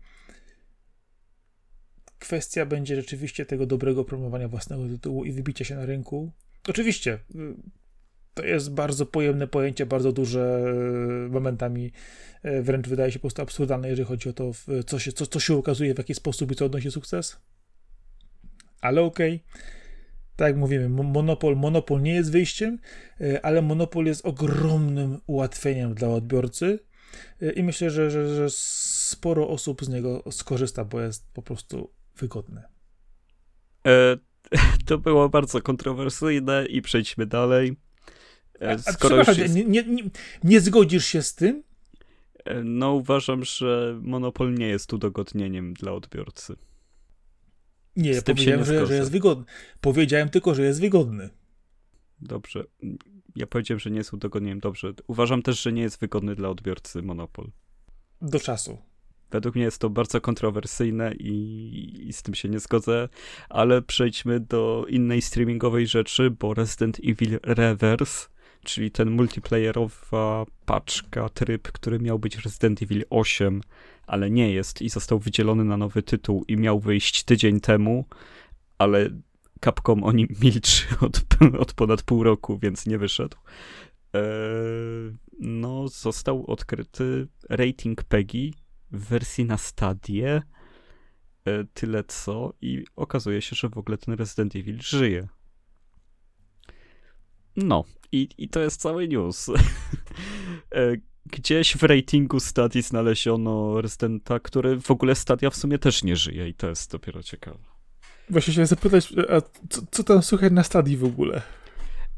kwestia 2.18 2.66
będzie 2.66 2.96
rzeczywiście 2.96 3.46
tego 3.46 3.66
dobrego 3.66 4.04
promowania 4.04 4.48
własnego 4.48 4.88
tytułu 4.88 5.24
i 5.24 5.32
wybicia 5.32 5.64
się 5.64 5.74
na 5.74 5.86
rynku. 5.86 6.32
Oczywiście 6.68 7.18
to 8.34 8.44
jest 8.44 8.74
bardzo 8.74 9.06
pojemne 9.06 9.46
pojęcie, 9.46 9.86
bardzo 9.86 10.12
duże 10.12 10.64
e, 11.26 11.28
momentami, 11.28 11.92
e, 12.42 12.62
wręcz 12.62 12.88
wydaje 12.88 13.12
się 13.12 13.18
po 13.18 13.22
prostu 13.22 13.42
absurdalne, 13.42 13.88
jeżeli 13.88 14.08
chodzi 14.08 14.28
o 14.28 14.32
to, 14.32 14.50
co 14.86 14.98
się, 14.98 15.12
co, 15.12 15.26
co 15.26 15.40
się 15.40 15.54
ukazuje, 15.56 15.94
w 15.94 15.98
jaki 15.98 16.14
sposób 16.14 16.52
i 16.52 16.54
co 16.54 16.64
odnosi 16.64 16.90
sukces. 16.90 17.36
Ale 18.80 19.02
okej. 19.02 19.34
Okay. 19.34 19.84
Tak 20.36 20.48
jak 20.48 20.56
mówimy, 20.56 20.88
monopol, 20.88 21.56
monopol 21.56 22.02
nie 22.02 22.14
jest 22.14 22.32
wyjściem, 22.32 22.78
e, 23.20 23.46
ale 23.46 23.62
monopol 23.62 24.06
jest 24.06 24.26
ogromnym 24.26 25.20
ułatwieniem 25.26 25.94
dla 25.94 26.08
odbiorcy 26.08 26.78
i 27.56 27.62
myślę, 27.62 27.90
że, 27.90 28.10
że, 28.10 28.34
że 28.34 28.46
sporo 28.50 29.48
osób 29.48 29.84
z 29.84 29.88
niego 29.88 30.22
skorzysta, 30.30 30.84
bo 30.84 31.00
jest 31.00 31.32
po 31.32 31.42
prostu 31.42 31.90
wygodne. 32.16 32.68
E, 33.86 34.16
to 34.86 34.98
było 34.98 35.28
bardzo 35.28 35.62
kontrowersyjne 35.62 36.66
i 36.66 36.82
przejdźmy 36.82 37.26
dalej. 37.26 37.76
Skoro 38.92 39.16
już 39.16 39.38
jest... 39.38 39.54
nie, 39.54 39.64
nie, 39.64 39.84
nie, 40.44 40.60
zgodzisz 40.60 41.06
się 41.06 41.22
z 41.22 41.34
tym? 41.34 41.62
E, 42.44 42.64
no, 42.64 42.92
uważam, 42.92 43.44
że 43.44 43.98
monopol 44.02 44.54
nie 44.54 44.68
jest 44.68 44.92
udogodnieniem 44.92 45.74
dla 45.74 45.92
odbiorcy. 45.92 46.56
Nie, 47.96 48.22
powiedziałem, 48.22 48.60
nie 48.60 48.66
że, 48.66 48.86
że 48.86 48.94
jest 48.94 49.10
wygodny. 49.10 49.44
Powiedziałem 49.80 50.28
tylko, 50.28 50.54
że 50.54 50.62
jest 50.62 50.80
wygodny. 50.80 51.30
Dobrze. 52.20 52.64
Ja 53.36 53.46
powiedziałem, 53.46 53.80
że 53.80 53.90
nie 53.90 53.98
jest 53.98 54.12
udogodnieniem. 54.12 54.60
Dobrze. 54.60 54.92
Uważam 55.06 55.42
też, 55.42 55.62
że 55.62 55.72
nie 55.72 55.82
jest 55.82 56.00
wygodny 56.00 56.34
dla 56.34 56.48
odbiorcy 56.48 57.02
monopol. 57.02 57.50
Do 58.22 58.40
czasu. 58.40 58.78
Według 59.30 59.54
mnie 59.54 59.64
jest 59.64 59.78
to 59.78 59.90
bardzo 59.90 60.20
kontrowersyjne 60.20 61.14
i, 61.14 62.08
i, 62.08 62.12
z 62.12 62.22
tym 62.22 62.34
się 62.34 62.48
nie 62.48 62.60
zgodzę, 62.60 63.08
ale 63.48 63.82
przejdźmy 63.82 64.40
do 64.40 64.86
innej 64.88 65.22
streamingowej 65.22 65.86
rzeczy, 65.86 66.30
bo 66.30 66.54
Resident 66.54 67.00
Evil 67.04 67.40
Reverse 67.42 68.28
czyli 68.64 68.90
ten 68.90 69.10
multiplayerowa 69.10 70.46
paczka, 70.64 71.28
tryb, 71.28 71.72
który 71.72 71.98
miał 71.98 72.18
być 72.18 72.36
Resident 72.36 72.82
Evil 72.82 73.04
8, 73.10 73.60
ale 74.06 74.30
nie 74.30 74.52
jest 74.52 74.82
i 74.82 74.88
został 74.88 75.18
wydzielony 75.18 75.64
na 75.64 75.76
nowy 75.76 76.02
tytuł 76.02 76.44
i 76.48 76.56
miał 76.56 76.80
wyjść 76.80 77.24
tydzień 77.24 77.60
temu, 77.60 78.04
ale 78.78 79.10
Capcom 79.64 80.04
o 80.04 80.12
nim 80.12 80.28
milczy 80.42 80.84
od, 81.06 81.20
od 81.58 81.72
ponad 81.72 82.02
pół 82.02 82.22
roku, 82.22 82.58
więc 82.58 82.86
nie 82.86 82.98
wyszedł. 82.98 83.36
Eee, 84.12 84.22
no, 85.40 85.88
został 85.88 86.46
odkryty 86.46 87.28
rating 87.50 88.04
PEGI 88.04 88.54
w 88.92 89.08
wersji 89.08 89.44
na 89.44 89.56
stadie, 89.56 90.42
e, 91.44 91.64
tyle 91.74 92.04
co, 92.04 92.52
i 92.60 92.84
okazuje 92.96 93.42
się, 93.42 93.56
że 93.56 93.68
w 93.68 93.78
ogóle 93.78 93.98
ten 93.98 94.14
Resident 94.14 94.56
Evil 94.56 94.80
żyje. 94.80 95.28
No, 97.56 97.84
i, 98.14 98.28
i 98.38 98.48
to 98.48 98.60
jest 98.60 98.80
cały 98.80 99.08
news. 99.08 99.46
E, 100.74 100.96
gdzieś 101.26 101.76
w 101.76 101.82
ratingu 101.82 102.40
Stadii 102.40 102.82
znaleziono 102.82 103.80
Residenta, 103.80 104.40
który 104.40 104.80
w 104.80 104.90
ogóle 104.90 105.14
Stadia 105.14 105.50
w 105.50 105.56
sumie 105.56 105.78
też 105.78 106.04
nie 106.04 106.16
żyje 106.16 106.48
i 106.48 106.54
to 106.54 106.68
jest 106.68 106.92
dopiero 106.92 107.22
ciekawe. 107.22 107.58
Właśnie 108.30 108.52
chciałem 108.52 108.66
zapytać, 108.66 109.12
a 109.28 109.40
co, 109.68 109.82
co 109.90 110.04
tam 110.04 110.22
słychać 110.22 110.52
na 110.52 110.62
Stadii 110.62 110.96
w 110.96 111.04
ogóle? 111.04 111.42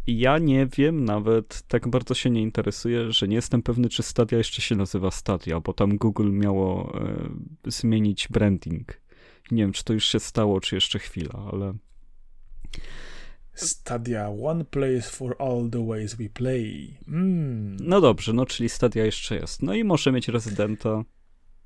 Ja 0.06 0.38
nie 0.38 0.66
wiem, 0.76 1.04
nawet 1.04 1.62
tak 1.68 1.88
bardzo 1.88 2.14
się 2.14 2.30
nie 2.30 2.42
interesuję, 2.42 3.12
że 3.12 3.28
nie 3.28 3.36
jestem 3.36 3.62
pewny, 3.62 3.88
czy 3.88 4.02
Stadia 4.02 4.38
jeszcze 4.38 4.62
się 4.62 4.76
nazywa 4.76 5.10
Stadia, 5.10 5.60
bo 5.60 5.72
tam 5.72 5.96
Google 5.96 6.30
miało 6.30 6.98
e, 7.00 7.70
zmienić 7.70 8.28
branding. 8.28 9.00
Nie 9.50 9.62
wiem, 9.62 9.72
czy 9.72 9.84
to 9.84 9.92
już 9.92 10.04
się 10.04 10.20
stało, 10.20 10.60
czy 10.60 10.74
jeszcze 10.74 10.98
chwila, 10.98 11.48
ale 11.52 11.74
Stadia 13.56 14.28
One 14.42 14.64
Place 14.64 15.02
for 15.02 15.36
All 15.38 15.70
the 15.70 15.86
Ways 15.86 16.14
We 16.14 16.28
Play. 16.28 16.96
Mm. 17.08 17.76
No 17.80 18.00
dobrze, 18.00 18.32
no 18.32 18.46
czyli 18.46 18.68
Stadia 18.68 19.04
jeszcze 19.04 19.36
jest. 19.36 19.62
No 19.62 19.74
i 19.74 19.84
może 19.84 20.12
mieć 20.12 20.28
rezydenta. 20.28 21.04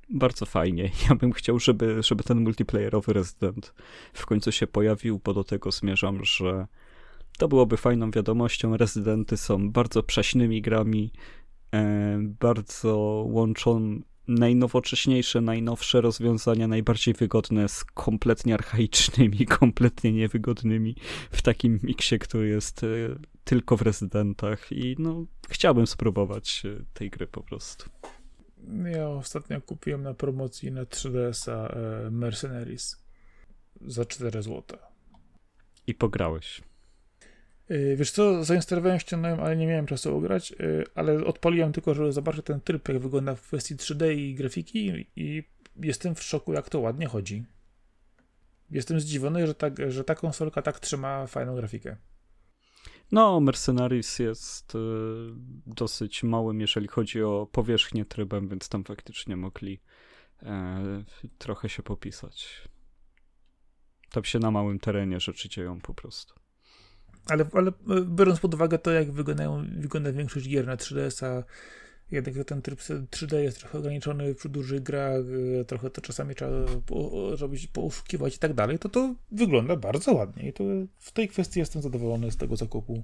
bardzo 0.09 0.45
fajnie. 0.45 0.89
Ja 1.09 1.15
bym 1.15 1.31
chciał, 1.33 1.59
żeby, 1.59 2.03
żeby 2.03 2.23
ten 2.23 2.39
multiplayerowy 2.39 3.13
Resident 3.13 3.73
w 4.13 4.25
końcu 4.25 4.51
się 4.51 4.67
pojawił, 4.67 5.21
bo 5.23 5.33
do 5.33 5.43
tego 5.43 5.71
zmierzam, 5.71 6.25
że 6.25 6.67
to 7.37 7.47
byłoby 7.47 7.77
fajną 7.77 8.11
wiadomością. 8.11 8.77
Rezydenty 8.77 9.37
są 9.37 9.71
bardzo 9.71 10.03
prześnymi 10.03 10.61
grami, 10.61 11.11
e, 11.73 12.17
bardzo 12.39 12.95
łączą 13.27 14.01
najnowocześniejsze, 14.27 15.41
najnowsze 15.41 16.01
rozwiązania, 16.01 16.67
najbardziej 16.67 17.13
wygodne 17.13 17.69
z 17.69 17.83
kompletnie 17.83 18.53
archaicznymi, 18.53 19.45
kompletnie 19.59 20.11
niewygodnymi 20.11 20.95
w 21.31 21.41
takim 21.41 21.79
miksie, 21.83 22.19
który 22.19 22.47
jest 22.47 22.83
e, 22.83 22.87
tylko 23.43 23.77
w 23.77 23.81
rezydentach 23.81 24.71
i 24.71 24.95
no 24.99 25.25
chciałbym 25.49 25.87
spróbować 25.87 26.63
e, 26.65 26.83
tej 26.93 27.09
gry 27.09 27.27
po 27.27 27.43
prostu. 27.43 27.89
Ja 28.93 29.09
ostatnio 29.09 29.61
kupiłem 29.61 30.03
na 30.03 30.13
promocji 30.13 30.71
na 30.71 30.83
3DS-a 30.83 31.67
e, 31.67 32.11
Mercenaries 32.11 33.03
za 33.81 34.05
4 34.05 34.43
zł. 34.43 34.63
I 35.87 35.93
pograłeś. 35.93 36.61
E, 37.71 37.95
wiesz 37.95 38.11
co, 38.11 38.43
zainstalowałem, 38.43 38.99
ściągnąłem, 38.99 39.39
ale 39.39 39.57
nie 39.57 39.67
miałem 39.67 39.85
czasu 39.85 40.17
ograć, 40.17 40.51
e, 40.51 40.55
ale 40.95 41.25
odpaliłem 41.25 41.73
tylko, 41.73 41.93
żeby 41.93 42.11
zobaczyć 42.11 42.45
ten 42.45 42.61
tryb, 42.61 42.89
jak 42.89 42.99
wygląda 42.99 43.35
w 43.35 43.41
kwestii 43.41 43.75
3D 43.75 44.13
i 44.13 44.35
grafiki 44.35 45.07
i 45.15 45.43
jestem 45.75 46.15
w 46.15 46.23
szoku, 46.23 46.53
jak 46.53 46.69
to 46.69 46.79
ładnie 46.79 47.07
chodzi. 47.07 47.45
Jestem 48.71 48.99
zdziwiony, 48.99 49.47
że 49.47 49.55
ta, 49.55 49.67
że 49.87 50.03
ta 50.03 50.15
konsolka 50.15 50.61
tak 50.61 50.79
trzyma 50.79 51.27
fajną 51.27 51.55
grafikę. 51.55 51.97
No, 53.11 53.39
Mercenaries 53.39 54.19
jest 54.19 54.75
y, 54.75 54.77
dosyć 55.67 56.23
małym, 56.23 56.61
jeżeli 56.61 56.87
chodzi 56.87 57.23
o 57.23 57.47
powierzchnię 57.51 58.05
trybem, 58.05 58.47
więc 58.47 58.69
tam 58.69 58.83
faktycznie 58.83 59.35
mogli 59.35 59.81
e, 60.43 61.03
trochę 61.37 61.69
się 61.69 61.83
popisać. 61.83 62.67
Tam 64.11 64.23
się 64.23 64.39
na 64.39 64.51
małym 64.51 64.79
terenie 64.79 65.19
rzeczy 65.19 65.49
dzieją 65.49 65.81
po 65.81 65.93
prostu. 65.93 66.40
Ale, 67.25 67.45
ale 67.53 67.67
e, 67.67 68.01
biorąc 68.05 68.39
pod 68.39 68.53
uwagę 68.53 68.79
to, 68.79 68.91
jak 68.91 69.11
wyglądają, 69.11 69.65
wygląda 69.77 70.11
większość 70.11 70.49
gier 70.49 70.67
na 70.67 70.75
3DS-a, 70.75 71.43
jednak 72.11 72.45
ten 72.45 72.61
tryb 72.61 72.79
3D 73.11 73.37
jest 73.37 73.59
trochę 73.59 73.77
ograniczony 73.77 74.35
przy 74.35 74.49
dużych 74.49 74.83
grach, 74.83 75.21
e, 75.61 75.65
trochę 75.65 75.89
to 75.89 76.01
czasami 76.01 76.35
trzeba 76.35 76.51
robić, 77.39 77.67
pouszukiwać 77.67 78.35
i 78.35 78.39
tak 78.39 78.53
dalej, 78.53 78.79
to 78.79 78.89
to 78.89 79.15
wygląda 79.31 79.75
bardzo 79.75 80.13
ładnie 80.13 80.49
i 80.49 80.53
to 80.53 80.63
w 80.97 81.11
tej 81.11 81.27
kwestii 81.27 81.59
jestem 81.59 81.81
zadowolony 81.81 82.31
z 82.31 82.37
tego 82.37 82.55
zakupu. 82.55 83.03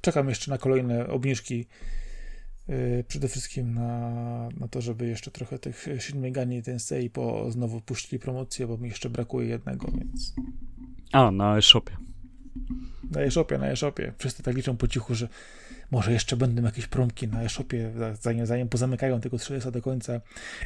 Czekam 0.00 0.28
jeszcze 0.28 0.50
na 0.50 0.58
kolejne 0.58 1.08
obniżki, 1.08 1.66
yy, 2.68 3.04
przede 3.08 3.28
wszystkim 3.28 3.74
na, 3.74 4.48
na 4.60 4.68
to, 4.68 4.80
żeby 4.80 5.06
jeszcze 5.06 5.30
trochę 5.30 5.58
tych 5.58 5.88
Shin 5.98 6.20
Megami 6.20 6.62
Tensei 6.62 7.10
po 7.10 7.50
znowu 7.50 7.80
puścili 7.80 8.18
promocję, 8.18 8.66
bo 8.66 8.78
mi 8.78 8.88
jeszcze 8.88 9.10
brakuje 9.10 9.48
jednego, 9.48 9.88
więc... 9.98 10.34
A, 11.12 11.30
na 11.30 11.58
e-shopie. 11.58 11.96
Na 13.10 13.20
e-shopie, 13.20 13.58
na 13.58 13.66
e-shopie. 13.66 14.12
Wszyscy 14.18 14.42
tak 14.42 14.56
liczą 14.56 14.76
po 14.76 14.88
cichu, 14.88 15.14
że 15.14 15.28
może 15.90 16.12
jeszcze 16.12 16.36
będą 16.36 16.62
jakieś 16.62 16.86
promki 16.86 17.28
na 17.28 17.42
e-shopie, 17.42 17.92
zanim, 18.20 18.46
zanim 18.46 18.68
pozamykają 18.68 19.20
tego 19.20 19.38
30 19.38 19.72
do 19.72 19.82
końca. 19.82 20.20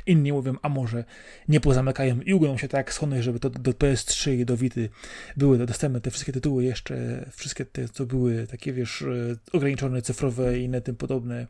Inni 0.07 0.33
mówią, 0.33 0.55
a 0.63 0.69
może 0.69 1.05
nie 1.49 1.61
pozamykają 1.61 2.21
i 2.21 2.35
ugną 2.35 2.59
się 2.59 2.69
tak 2.69 2.93
Sony, 2.93 3.23
żeby 3.23 3.41
to 3.41 3.51
do 3.51 3.73
PS3 3.73 4.33
i 4.33 4.45
do 4.45 4.57
Vity 4.57 4.89
były 5.37 5.67
dostępne 5.67 6.01
te 6.01 6.11
wszystkie 6.11 6.33
tytuły 6.33 6.65
jeszcze, 6.65 7.27
wszystkie 7.33 7.65
te, 7.65 7.89
co 7.89 8.07
były 8.07 8.47
takie, 8.47 8.73
wiesz, 8.73 9.03
e, 9.03 9.37
ograniczone, 9.53 10.03
cyfrowe 10.03 10.59
i 10.59 10.65
inne 10.65 10.81
tym 10.81 10.97
podobne. 10.97 11.47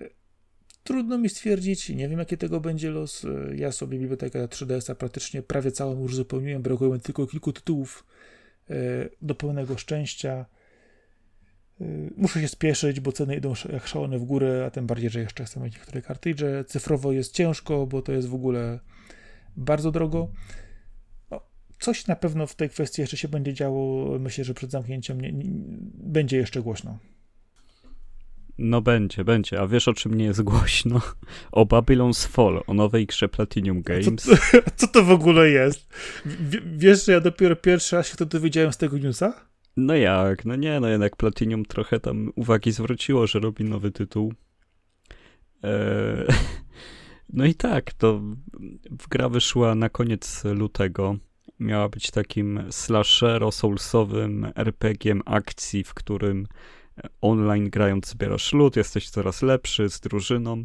E, 0.00 0.04
trudno 0.84 1.18
mi 1.18 1.28
stwierdzić, 1.28 1.88
nie 1.88 2.08
wiem 2.08 2.18
jaki 2.18 2.38
tego 2.38 2.60
będzie 2.60 2.90
los. 2.90 3.24
E, 3.24 3.56
ja 3.56 3.72
sobie 3.72 3.98
bibliotekę 3.98 4.46
3DS-a 4.46 4.94
praktycznie 4.94 5.42
prawie 5.42 5.72
całą 5.72 6.02
już 6.02 6.16
zupełniłem, 6.16 6.62
brakuje 6.62 6.98
tylko 6.98 7.26
kilku 7.26 7.52
tytułów 7.52 8.04
do 9.22 9.34
pełnego 9.34 9.78
szczęścia. 9.78 10.46
Y, 11.80 12.10
muszę 12.16 12.40
się 12.40 12.48
spieszyć, 12.48 13.00
bo 13.00 13.12
ceny 13.12 13.36
idą 13.36 13.54
jak 13.72 13.86
szalone 13.86 14.18
w 14.18 14.24
górę, 14.24 14.64
a 14.66 14.70
tym 14.70 14.86
bardziej, 14.86 15.10
że 15.10 15.20
jeszcze 15.20 15.44
chcę 15.44 15.60
mieć 15.60 15.74
niektóre 15.74 16.02
kartridże. 16.02 16.64
Cyfrowo 16.64 17.12
jest 17.12 17.34
ciężko, 17.34 17.86
bo 17.86 18.02
to 18.02 18.12
jest 18.12 18.28
w 18.28 18.34
ogóle 18.34 18.80
bardzo 19.56 19.90
drogo. 19.90 20.30
No, 21.30 21.40
coś 21.78 22.06
na 22.06 22.16
pewno 22.16 22.46
w 22.46 22.54
tej 22.54 22.70
kwestii 22.70 23.00
jeszcze 23.00 23.16
się 23.16 23.28
będzie 23.28 23.54
działo. 23.54 24.18
Myślę, 24.18 24.44
że 24.44 24.54
przed 24.54 24.70
zamknięciem 24.70 25.20
nie, 25.20 25.32
nie, 25.32 25.44
będzie 25.94 26.36
jeszcze 26.36 26.62
głośno. 26.62 26.98
No 28.62 28.80
będzie, 28.80 29.24
będzie. 29.24 29.60
A 29.60 29.66
wiesz 29.66 29.88
o 29.88 29.94
czym 29.94 30.14
nie 30.14 30.24
jest 30.24 30.42
głośno? 30.42 31.00
O 31.52 31.64
Babylon's 31.64 32.28
Fall, 32.28 32.62
o 32.66 32.74
nowej 32.74 33.06
grze 33.06 33.28
Platinum 33.28 33.82
Games. 33.82 34.04
Co 34.04 34.36
to, 34.36 34.42
co 34.76 34.88
to 34.88 35.04
w 35.04 35.10
ogóle 35.10 35.50
jest? 35.50 35.88
W, 36.24 36.78
wiesz, 36.78 37.06
że 37.06 37.12
ja 37.12 37.20
dopiero 37.20 37.56
pierwszy 37.56 37.96
raz 37.96 38.08
się 38.08 38.16
to 38.16 38.26
dowiedziałem 38.26 38.72
z 38.72 38.76
tego 38.76 38.98
newsa? 38.98 39.46
No 39.76 39.94
jak? 39.94 40.44
No 40.44 40.56
nie, 40.56 40.80
no 40.80 40.88
jednak 40.88 41.16
Platinum 41.16 41.64
trochę 41.64 42.00
tam 42.00 42.32
uwagi 42.36 42.72
zwróciło, 42.72 43.26
że 43.26 43.40
robi 43.40 43.64
nowy 43.64 43.90
tytuł. 43.90 44.34
Eee, 45.62 46.26
no 47.32 47.44
i 47.44 47.54
tak, 47.54 47.92
to 47.92 48.20
gra 49.10 49.28
wyszła 49.28 49.74
na 49.74 49.88
koniec 49.88 50.44
lutego. 50.44 51.16
Miała 51.60 51.88
być 51.88 52.10
takim 52.10 52.62
slashero 52.70 53.52
soulsowym 53.52 54.52
RPG 54.56 55.14
akcji, 55.26 55.84
w 55.84 55.94
którym 55.94 56.46
online 57.20 57.70
grając 57.70 58.08
zbierasz 58.08 58.52
lód, 58.52 58.76
jesteś 58.76 59.10
coraz 59.10 59.42
lepszy 59.42 59.90
z 59.90 60.00
drużyną. 60.00 60.64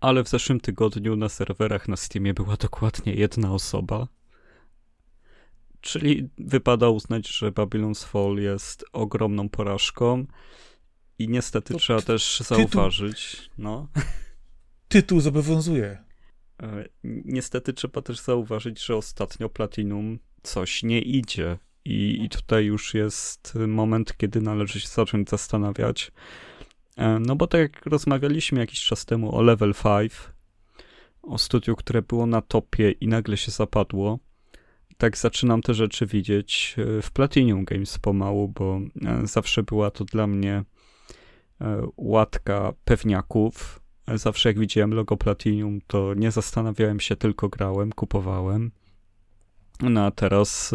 Ale 0.00 0.24
w 0.24 0.28
zeszłym 0.28 0.60
tygodniu 0.60 1.16
na 1.16 1.28
serwerach 1.28 1.88
na 1.88 1.96
Steamie 1.96 2.34
była 2.34 2.56
dokładnie 2.56 3.14
jedna 3.14 3.52
osoba, 3.52 4.06
Czyli 5.86 6.28
wypada 6.38 6.88
uznać, 6.88 7.28
że 7.28 7.52
Babylon's 7.52 8.04
Fall 8.04 8.36
jest 8.36 8.84
ogromną 8.92 9.48
porażką 9.48 10.26
i 11.18 11.28
niestety 11.28 11.72
to 11.72 11.78
trzeba 11.78 12.02
też 12.02 12.40
zauważyć, 12.40 13.36
tytuł, 13.36 13.54
no. 13.58 13.88
Tytuł 14.88 15.20
zobowiązuje. 15.20 16.04
E, 16.62 16.88
niestety 17.04 17.72
trzeba 17.72 18.02
też 18.02 18.20
zauważyć, 18.20 18.84
że 18.84 18.96
ostatnio 18.96 19.48
Platinum 19.48 20.18
coś 20.42 20.82
nie 20.82 21.00
idzie 21.00 21.58
i, 21.86 22.24
i 22.24 22.28
tutaj 22.28 22.64
już 22.64 22.94
jest 22.94 23.54
moment, 23.68 24.16
kiedy 24.16 24.40
należy 24.40 24.80
się 24.80 24.88
zacząć 24.88 25.30
zastanawiać. 25.30 26.12
E, 26.96 27.18
no 27.18 27.36
bo 27.36 27.46
tak 27.46 27.60
jak 27.60 27.86
rozmawialiśmy 27.86 28.60
jakiś 28.60 28.80
czas 28.80 29.04
temu 29.04 29.36
o 29.36 29.42
Level 29.42 29.74
5, 29.74 30.12
o 31.22 31.38
studiu, 31.38 31.76
które 31.76 32.02
było 32.02 32.26
na 32.26 32.42
topie 32.42 32.90
i 32.90 33.08
nagle 33.08 33.36
się 33.36 33.50
zapadło, 33.50 34.18
tak 34.98 35.18
zaczynam 35.18 35.62
te 35.62 35.74
rzeczy 35.74 36.06
widzieć 36.06 36.76
e, 36.78 37.02
w 37.02 37.10
Platinum 37.10 37.64
Games 37.64 37.98
pomału, 37.98 38.48
bo 38.48 38.80
e, 39.04 39.26
zawsze 39.26 39.62
była 39.62 39.90
to 39.90 40.04
dla 40.04 40.26
mnie 40.26 40.64
łatka 41.96 42.72
pewniaków. 42.84 43.80
Zawsze 44.14 44.48
jak 44.48 44.58
widziałem 44.58 44.94
logo 44.94 45.16
Platinum, 45.16 45.80
to 45.86 46.14
nie 46.14 46.30
zastanawiałem 46.30 47.00
się, 47.00 47.16
tylko 47.16 47.48
grałem, 47.48 47.92
kupowałem. 47.92 48.70
No 49.80 50.04
a 50.04 50.10
teraz, 50.10 50.74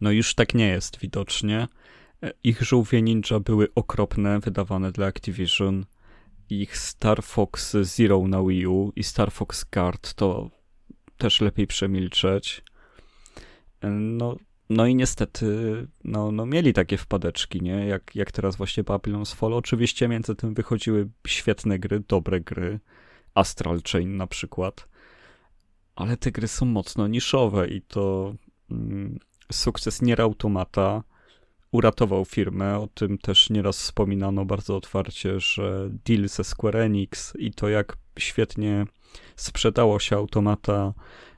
no 0.00 0.10
już 0.10 0.34
tak 0.34 0.54
nie 0.54 0.68
jest 0.68 0.98
widocznie. 0.98 1.68
Ich 2.44 2.62
żółwie 2.62 3.02
ninja 3.02 3.40
były 3.44 3.68
okropne, 3.74 4.40
wydawane 4.40 4.92
dla 4.92 5.06
Activision. 5.06 5.86
Ich 6.50 6.76
Star 6.76 7.22
Fox 7.22 7.76
Zero 7.82 8.28
na 8.28 8.42
Wii 8.42 8.66
U 8.66 8.92
i 8.96 9.04
Star 9.04 9.32
Fox 9.32 9.64
Guard 9.64 10.14
to 10.14 10.50
też 11.16 11.40
lepiej 11.40 11.66
przemilczeć. 11.66 12.62
No, 14.00 14.36
no 14.70 14.86
i 14.86 14.94
niestety, 14.94 15.46
no, 16.04 16.32
no 16.32 16.46
mieli 16.46 16.72
takie 16.72 16.96
wpadeczki, 16.96 17.62
nie? 17.62 17.86
Jak, 17.86 18.16
jak 18.16 18.32
teraz 18.32 18.56
właśnie 18.56 18.84
Babylon's 18.84 19.34
Fall. 19.34 19.54
Oczywiście 19.54 20.08
między 20.08 20.34
tym 20.34 20.54
wychodziły 20.54 21.08
świetne 21.26 21.78
gry, 21.78 22.00
dobre 22.08 22.40
gry. 22.40 22.80
Astral 23.34 23.80
Chain 23.92 24.16
na 24.16 24.26
przykład. 24.26 24.88
Ale 25.96 26.16
te 26.16 26.32
gry 26.32 26.48
są 26.48 26.66
mocno 26.66 27.08
niszowe 27.08 27.68
i 27.68 27.82
to 27.82 28.34
mm, 28.70 29.18
sukces 29.54 30.02
Nier 30.02 30.22
Automata 30.22 31.02
uratował 31.72 32.24
firmę. 32.24 32.78
O 32.78 32.88
tym 32.94 33.18
też 33.18 33.50
nieraz 33.50 33.78
wspominano 33.78 34.44
bardzo 34.44 34.76
otwarcie, 34.76 35.40
że 35.40 35.90
deal 36.04 36.28
ze 36.28 36.44
Square 36.44 36.76
Enix 36.76 37.32
i 37.38 37.52
to 37.52 37.68
jak 37.68 37.96
świetnie 38.18 38.86
sprzedało 39.36 39.98
się 39.98 40.16
Automata 40.16 40.94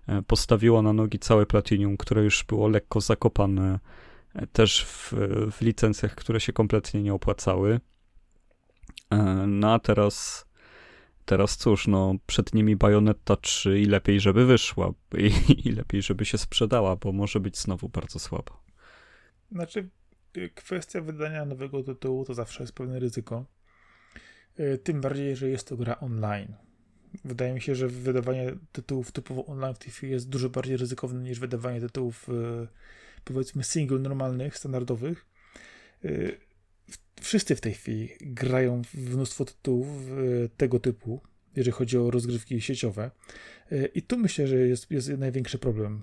E, 0.06 0.22
postawiło 0.22 0.82
na 0.82 0.92
nogi 0.92 1.18
całe 1.18 1.46
Platinum, 1.46 1.96
które 1.96 2.24
już 2.24 2.44
było 2.44 2.68
lekko 2.68 3.00
zakopane 3.00 3.78
e, 4.34 4.46
też 4.46 4.84
w, 4.84 5.12
w 5.52 5.60
licencjach, 5.60 6.14
które 6.14 6.40
się 6.40 6.52
kompletnie 6.52 7.02
nie 7.02 7.14
opłacały. 7.14 7.80
E, 9.10 9.16
no 9.46 9.72
a 9.72 9.78
teraz, 9.78 10.46
teraz 11.26 11.56
cóż, 11.56 11.86
no 11.86 12.14
przed 12.26 12.54
nimi 12.54 12.76
Bayonetta 12.76 13.36
3 13.36 13.80
i 13.80 13.84
lepiej, 13.84 14.20
żeby 14.20 14.46
wyszła 14.46 14.92
i, 15.18 15.68
i 15.68 15.72
lepiej, 15.72 16.02
żeby 16.02 16.24
się 16.24 16.38
sprzedała, 16.38 16.96
bo 16.96 17.12
może 17.12 17.40
być 17.40 17.58
znowu 17.58 17.88
bardzo 17.88 18.18
słaba. 18.18 18.60
Znaczy, 19.52 19.88
kwestia 20.54 21.00
wydania 21.00 21.44
nowego 21.44 21.82
tytułu 21.82 22.24
to 22.24 22.34
zawsze 22.34 22.62
jest 22.62 22.72
pewne 22.72 22.98
ryzyko. 22.98 23.44
Tym 24.84 25.00
bardziej, 25.00 25.36
że 25.36 25.48
jest 25.48 25.68
to 25.68 25.76
gra 25.76 26.00
online 26.00 26.54
Wydaje 27.24 27.54
mi 27.54 27.60
się, 27.60 27.74
że 27.74 27.88
wydawanie 27.88 28.52
tytułów 28.72 29.12
typowo 29.12 29.46
online 29.46 29.74
w 29.74 29.78
tej 29.78 29.90
chwili 29.90 30.12
jest 30.12 30.28
dużo 30.28 30.50
bardziej 30.50 30.76
ryzykowne 30.76 31.20
niż 31.20 31.38
wydawanie 31.40 31.80
tytułów 31.80 32.28
e, 32.28 32.66
powiedzmy 33.24 33.64
single, 33.64 33.98
normalnych, 33.98 34.56
standardowych. 34.56 35.26
E, 36.90 36.92
wszyscy 37.20 37.56
w 37.56 37.60
tej 37.60 37.74
chwili 37.74 38.08
grają 38.20 38.82
w 38.82 39.14
mnóstwo 39.14 39.44
tytułów 39.44 39.88
e, 39.88 40.48
tego 40.56 40.80
typu, 40.80 41.20
jeżeli 41.56 41.72
chodzi 41.72 41.98
o 41.98 42.10
rozgrywki 42.10 42.60
sieciowe. 42.60 43.10
I 43.94 44.02
tu 44.02 44.18
myślę, 44.18 44.46
że 44.46 44.56
jest, 44.56 44.90
jest 44.90 45.08
największy 45.08 45.58
problem. 45.58 46.02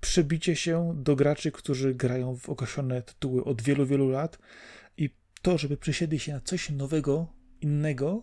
Przebicie 0.00 0.56
się 0.56 0.94
do 0.96 1.16
graczy, 1.16 1.52
którzy 1.52 1.94
grają 1.94 2.36
w 2.36 2.48
określone 2.48 3.02
tytuły 3.02 3.44
od 3.44 3.62
wielu, 3.62 3.86
wielu 3.86 4.08
lat 4.08 4.38
i 4.96 5.10
to, 5.42 5.58
żeby 5.58 5.76
przesiedli 5.76 6.18
się 6.18 6.32
na 6.32 6.40
coś 6.40 6.70
nowego, 6.70 7.32
innego, 7.60 8.22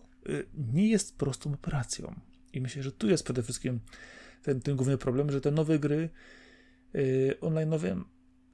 nie 0.54 0.88
jest 0.88 1.18
prostą 1.18 1.54
operacją. 1.54 2.14
I 2.52 2.60
myślę, 2.60 2.82
że 2.82 2.92
tu 2.92 3.08
jest 3.08 3.24
przede 3.24 3.42
wszystkim 3.42 3.80
ten, 4.42 4.60
ten 4.60 4.76
główny 4.76 4.98
problem, 4.98 5.32
że 5.32 5.40
te 5.40 5.50
nowe 5.50 5.78
gry 5.78 6.08
online'owe 7.40 8.04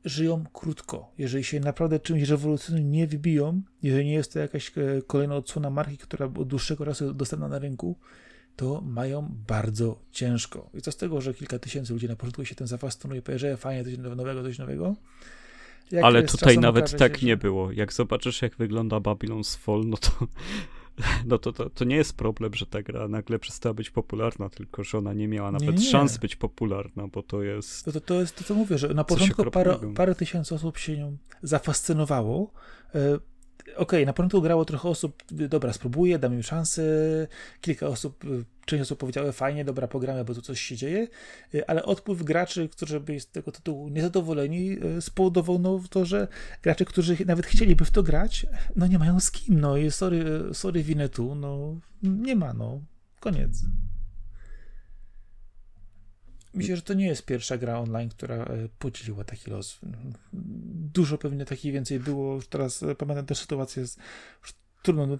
żyją 0.05 0.45
krótko. 0.53 1.13
Jeżeli 1.19 1.45
się 1.45 1.61
naprawdę 1.61 2.01
czymś 2.01 2.29
rewolucyjnym 2.29 2.91
nie 2.91 3.07
wybiją, 3.07 3.63
jeżeli 3.83 4.07
nie 4.07 4.13
jest 4.13 4.33
to 4.33 4.39
jakaś 4.39 4.73
e, 4.79 5.03
kolejna 5.07 5.37
odsłona 5.37 5.71
marki, 5.71 5.99
która 5.99 6.27
od 6.27 6.49
dłuższego 6.49 6.85
czasu 6.85 7.05
jest 7.05 7.17
dostępna 7.17 7.49
na 7.49 7.59
rynku, 7.59 7.97
to 8.57 8.81
mają 8.81 9.35
bardzo 9.49 9.99
ciężko. 10.13 10.71
I 10.75 10.81
co 10.81 10.93
z 10.93 10.97
tego, 10.97 11.21
że 11.21 11.35
kilka 11.35 11.59
tysięcy 11.59 11.93
ludzi 11.93 12.09
na 12.09 12.17
początku 12.17 12.45
się 12.45 12.55
ten 12.55 12.67
zafascynuje, 12.67 13.23
powie, 13.23 13.39
że 13.39 13.57
fajnie, 13.57 13.85
coś 13.85 13.99
nowego, 13.99 14.43
coś 14.43 14.59
nowego. 14.59 14.97
Jak 15.91 16.05
Ale 16.05 16.23
tutaj 16.23 16.59
nawet 16.59 16.97
tak 16.99 17.23
nie 17.23 17.37
było. 17.37 17.73
Jak 17.73 17.93
zobaczysz, 17.93 18.43
jak 18.43 18.57
wygląda 18.57 18.97
Babylon's 18.97 19.59
Fall, 19.59 19.83
no 19.87 19.97
to 19.97 20.11
no 21.27 21.39
to, 21.39 21.53
to, 21.53 21.71
to 21.71 21.85
nie 21.85 21.97
jest 21.97 22.17
problem, 22.17 22.55
że 22.55 22.67
ta 22.67 22.83
gra 22.83 23.09
nagle 23.09 23.39
przestała 23.39 23.75
być 23.75 23.91
popularna, 23.91 24.49
tylko 24.49 24.85
że 24.85 24.99
ona 24.99 25.13
nie 25.13 25.29
miała 25.29 25.53
nawet 25.53 25.69
nie, 25.69 25.85
nie. 25.85 25.91
szans 25.91 26.19
być 26.19 26.37
popularna, 26.37 27.09
bo 27.09 27.23
to 27.23 27.43
jest. 27.43 27.85
To, 27.85 28.01
to, 28.01 28.21
jest 28.21 28.37
to, 28.37 28.45
co 28.45 28.55
mówię, 28.55 28.79
że 28.79 28.89
na 28.89 29.05
początku 29.05 29.51
parę, 29.51 29.79
parę 29.95 30.15
tysięcy 30.15 30.55
osób 30.55 30.79
się 30.79 30.97
nią 30.97 31.17
zafascynowało. 31.43 32.53
E, 33.69 33.77
okej, 33.77 33.77
okay, 33.77 34.07
na 34.07 34.13
początku 34.13 34.43
grało 34.43 34.65
trochę 34.65 34.89
osób, 34.89 35.23
dobra, 35.31 35.73
spróbuję, 35.73 36.19
dam 36.19 36.35
im 36.35 36.43
szansę. 36.43 36.83
Kilka 37.61 37.87
osób, 37.87 38.25
część 38.65 38.83
osób 38.83 38.99
powiedziały, 38.99 39.33
fajnie, 39.33 39.65
dobra, 39.65 39.89
pogramy, 39.89 40.25
bo 40.25 40.35
tu 40.35 40.43
coś 40.43 40.61
się 40.61 40.77
dzieje, 40.77 41.09
ale 41.67 41.83
odpływ 41.83 42.23
graczy, 42.23 42.69
którzy 42.69 43.01
byli 43.01 43.21
z 43.21 43.27
tego 43.27 43.53
tytułu 43.53 43.89
niezadowoleni, 43.89 44.77
spowodował 45.01 45.59
no, 45.59 45.81
to, 45.91 46.05
że 46.05 46.29
gracze, 46.63 46.85
którzy 46.85 47.17
nawet 47.27 47.47
chcieliby 47.47 47.85
w 47.85 47.91
to 47.91 48.03
grać, 48.03 48.47
no 48.77 48.87
nie 48.87 48.99
mają 48.99 49.21
z 49.21 49.31
kim, 49.31 49.61
no 49.61 49.77
i 49.77 49.91
sorry, 49.91 50.25
sorry 50.53 50.83
winę 50.83 51.09
tu, 51.09 51.35
no 51.35 51.77
nie 52.03 52.37
ma, 52.37 52.55
no, 52.55 52.81
koniec. 53.21 53.63
Myślę, 56.55 56.77
że 56.77 56.83
to 56.83 56.95
nie 56.95 57.07
jest 57.07 57.27
pierwsza 57.27 57.59
gra 57.59 57.79
online, 57.79 58.09
która 58.09 58.37
e, 58.37 58.69
podzieliła 58.79 59.25
taki 59.25 59.51
los. 59.51 59.79
Dużo 60.93 61.19
pewnie 61.19 61.45
takich 61.45 61.73
więcej 61.73 62.01
było. 62.01 62.35
Już 62.35 62.47
teraz 62.47 62.83
e, 62.83 62.95
pamiętam 62.95 63.27
też 63.27 63.39
sytuację 63.39 63.87
z 63.87 63.99
trudno 64.83 65.07
no, 65.07 65.17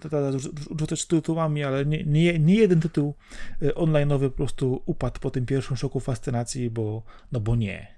rzucać 0.79 1.05
tytułami, 1.05 1.63
ale 1.63 1.85
nie, 1.85 2.03
nie, 2.03 2.39
nie 2.39 2.55
jeden 2.55 2.81
tytuł 2.81 3.15
e, 3.61 3.69
online'owy 3.69 4.29
po 4.29 4.37
prostu 4.37 4.83
upadł 4.85 5.19
po 5.19 5.31
tym 5.31 5.45
pierwszym 5.45 5.77
szoku 5.77 5.99
fascynacji, 5.99 6.69
bo 6.69 7.03
no 7.31 7.39
bo 7.39 7.55
nie. 7.55 7.95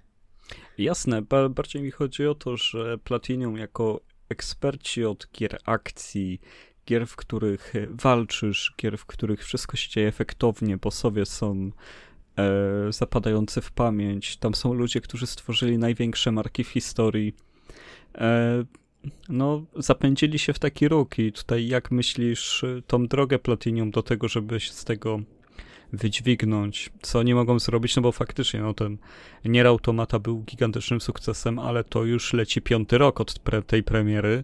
Jasne, 0.78 1.22
bardziej 1.50 1.82
mi 1.82 1.92
chodzi 1.92 2.28
o 2.28 2.36
to, 2.36 2.58
że 2.58 2.98
Platinum 2.98 3.58
jako 3.58 4.02
eksperci 4.30 5.06
od 5.06 5.28
gier 5.34 5.60
akcji, 5.66 6.42
gier, 6.88 7.08
w 7.08 7.16
których 7.16 7.74
walczysz, 7.90 8.74
gier, 8.82 8.98
w 8.98 9.06
których 9.06 9.44
wszystko 9.44 9.78
się 9.78 9.90
dzieje 9.90 10.08
efektownie, 10.08 10.78
bossowie 10.78 11.26
są 11.26 11.72
zapadający 12.90 13.62
w 13.62 13.72
pamięć. 13.72 14.38
Tam 14.38 14.56
są 14.56 14.74
ludzie, 14.74 15.02
którzy 15.02 15.28
stworzyli 15.28 15.78
największe 15.78 16.32
marki 16.32 16.64
w 16.64 16.68
historii. 16.68 17.36
E, 18.16 18.64
no, 19.30 19.66
zapędzili 19.76 20.40
się 20.40 20.54
w 20.54 20.60
taki 20.60 20.88
róg 20.88 21.20
i 21.20 21.32
tutaj 21.32 21.68
jak 21.68 21.92
myślisz 21.92 22.66
tą 22.88 23.08
drogę 23.08 23.40
Platinum 23.40 23.92
do 23.92 24.04
tego, 24.04 24.28
żeby 24.28 24.60
się 24.60 24.72
z 24.72 24.86
tego 24.86 25.20
wydźwignąć, 25.94 26.90
co 27.02 27.24
nie 27.24 27.36
mogą 27.36 27.60
zrobić, 27.60 27.96
no 27.96 28.02
bo 28.02 28.12
faktycznie 28.12 28.60
no 28.62 28.74
ten 28.74 28.98
Nier 29.46 29.68
Automata 29.68 30.20
był 30.20 30.42
gigantycznym 30.42 31.02
sukcesem, 31.02 31.60
ale 31.60 31.84
to 31.84 32.04
już 32.04 32.34
leci 32.34 32.62
piąty 32.62 32.98
rok 32.98 33.22
od 33.22 33.40
pre 33.40 33.62
tej 33.62 33.84
premiery, 33.84 34.44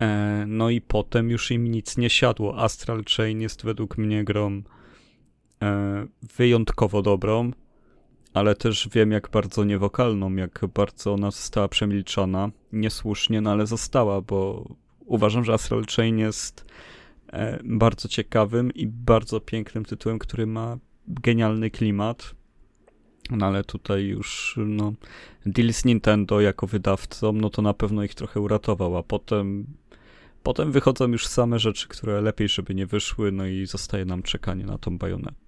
e, 0.00 0.44
no 0.48 0.70
i 0.70 0.80
potem 0.80 1.30
już 1.30 1.50
im 1.50 1.70
nic 1.70 1.96
nie 1.96 2.10
siadło. 2.10 2.58
Astral 2.58 3.04
Chain 3.16 3.40
jest 3.40 3.64
według 3.64 3.98
mnie 3.98 4.24
grą 4.24 4.62
E, 4.62 4.77
wyjątkowo 6.36 7.02
dobrą, 7.02 7.50
ale 8.34 8.54
też 8.54 8.88
wiem, 8.92 9.12
jak 9.12 9.30
bardzo 9.30 9.64
niewokalną, 9.64 10.34
jak 10.34 10.60
bardzo 10.74 11.12
ona 11.12 11.30
została 11.30 11.68
przemilczana. 11.68 12.50
Niesłusznie, 12.72 13.40
no 13.40 13.50
ale 13.50 13.66
została, 13.66 14.20
bo 14.20 14.68
uważam, 15.06 15.44
że 15.44 15.52
Astral 15.52 15.84
Chain 15.96 16.18
jest 16.18 16.64
e, 17.32 17.58
bardzo 17.64 18.08
ciekawym 18.08 18.74
i 18.74 18.86
bardzo 18.86 19.40
pięknym 19.40 19.84
tytułem, 19.84 20.18
który 20.18 20.46
ma 20.46 20.78
genialny 21.08 21.70
klimat. 21.70 22.34
No 23.30 23.46
ale 23.46 23.64
tutaj 23.64 24.04
już, 24.04 24.58
no, 24.66 24.92
deal 25.46 25.72
z 25.72 25.84
Nintendo 25.84 26.40
jako 26.40 26.66
wydawcą, 26.66 27.32
no 27.32 27.50
to 27.50 27.62
na 27.62 27.74
pewno 27.74 28.04
ich 28.04 28.14
trochę 28.14 28.40
uratował, 28.40 28.96
a 28.96 29.02
potem 29.02 29.66
Potem 30.42 30.72
wychodzą 30.72 31.08
już 31.08 31.26
same 31.26 31.58
rzeczy, 31.58 31.88
które 31.88 32.20
lepiej, 32.20 32.48
żeby 32.48 32.74
nie 32.74 32.86
wyszły, 32.86 33.32
no 33.32 33.46
i 33.46 33.66
zostaje 33.66 34.04
nam 34.04 34.22
czekanie 34.22 34.64
na 34.64 34.78
tą 34.78 34.98
bajonetę. 34.98 35.47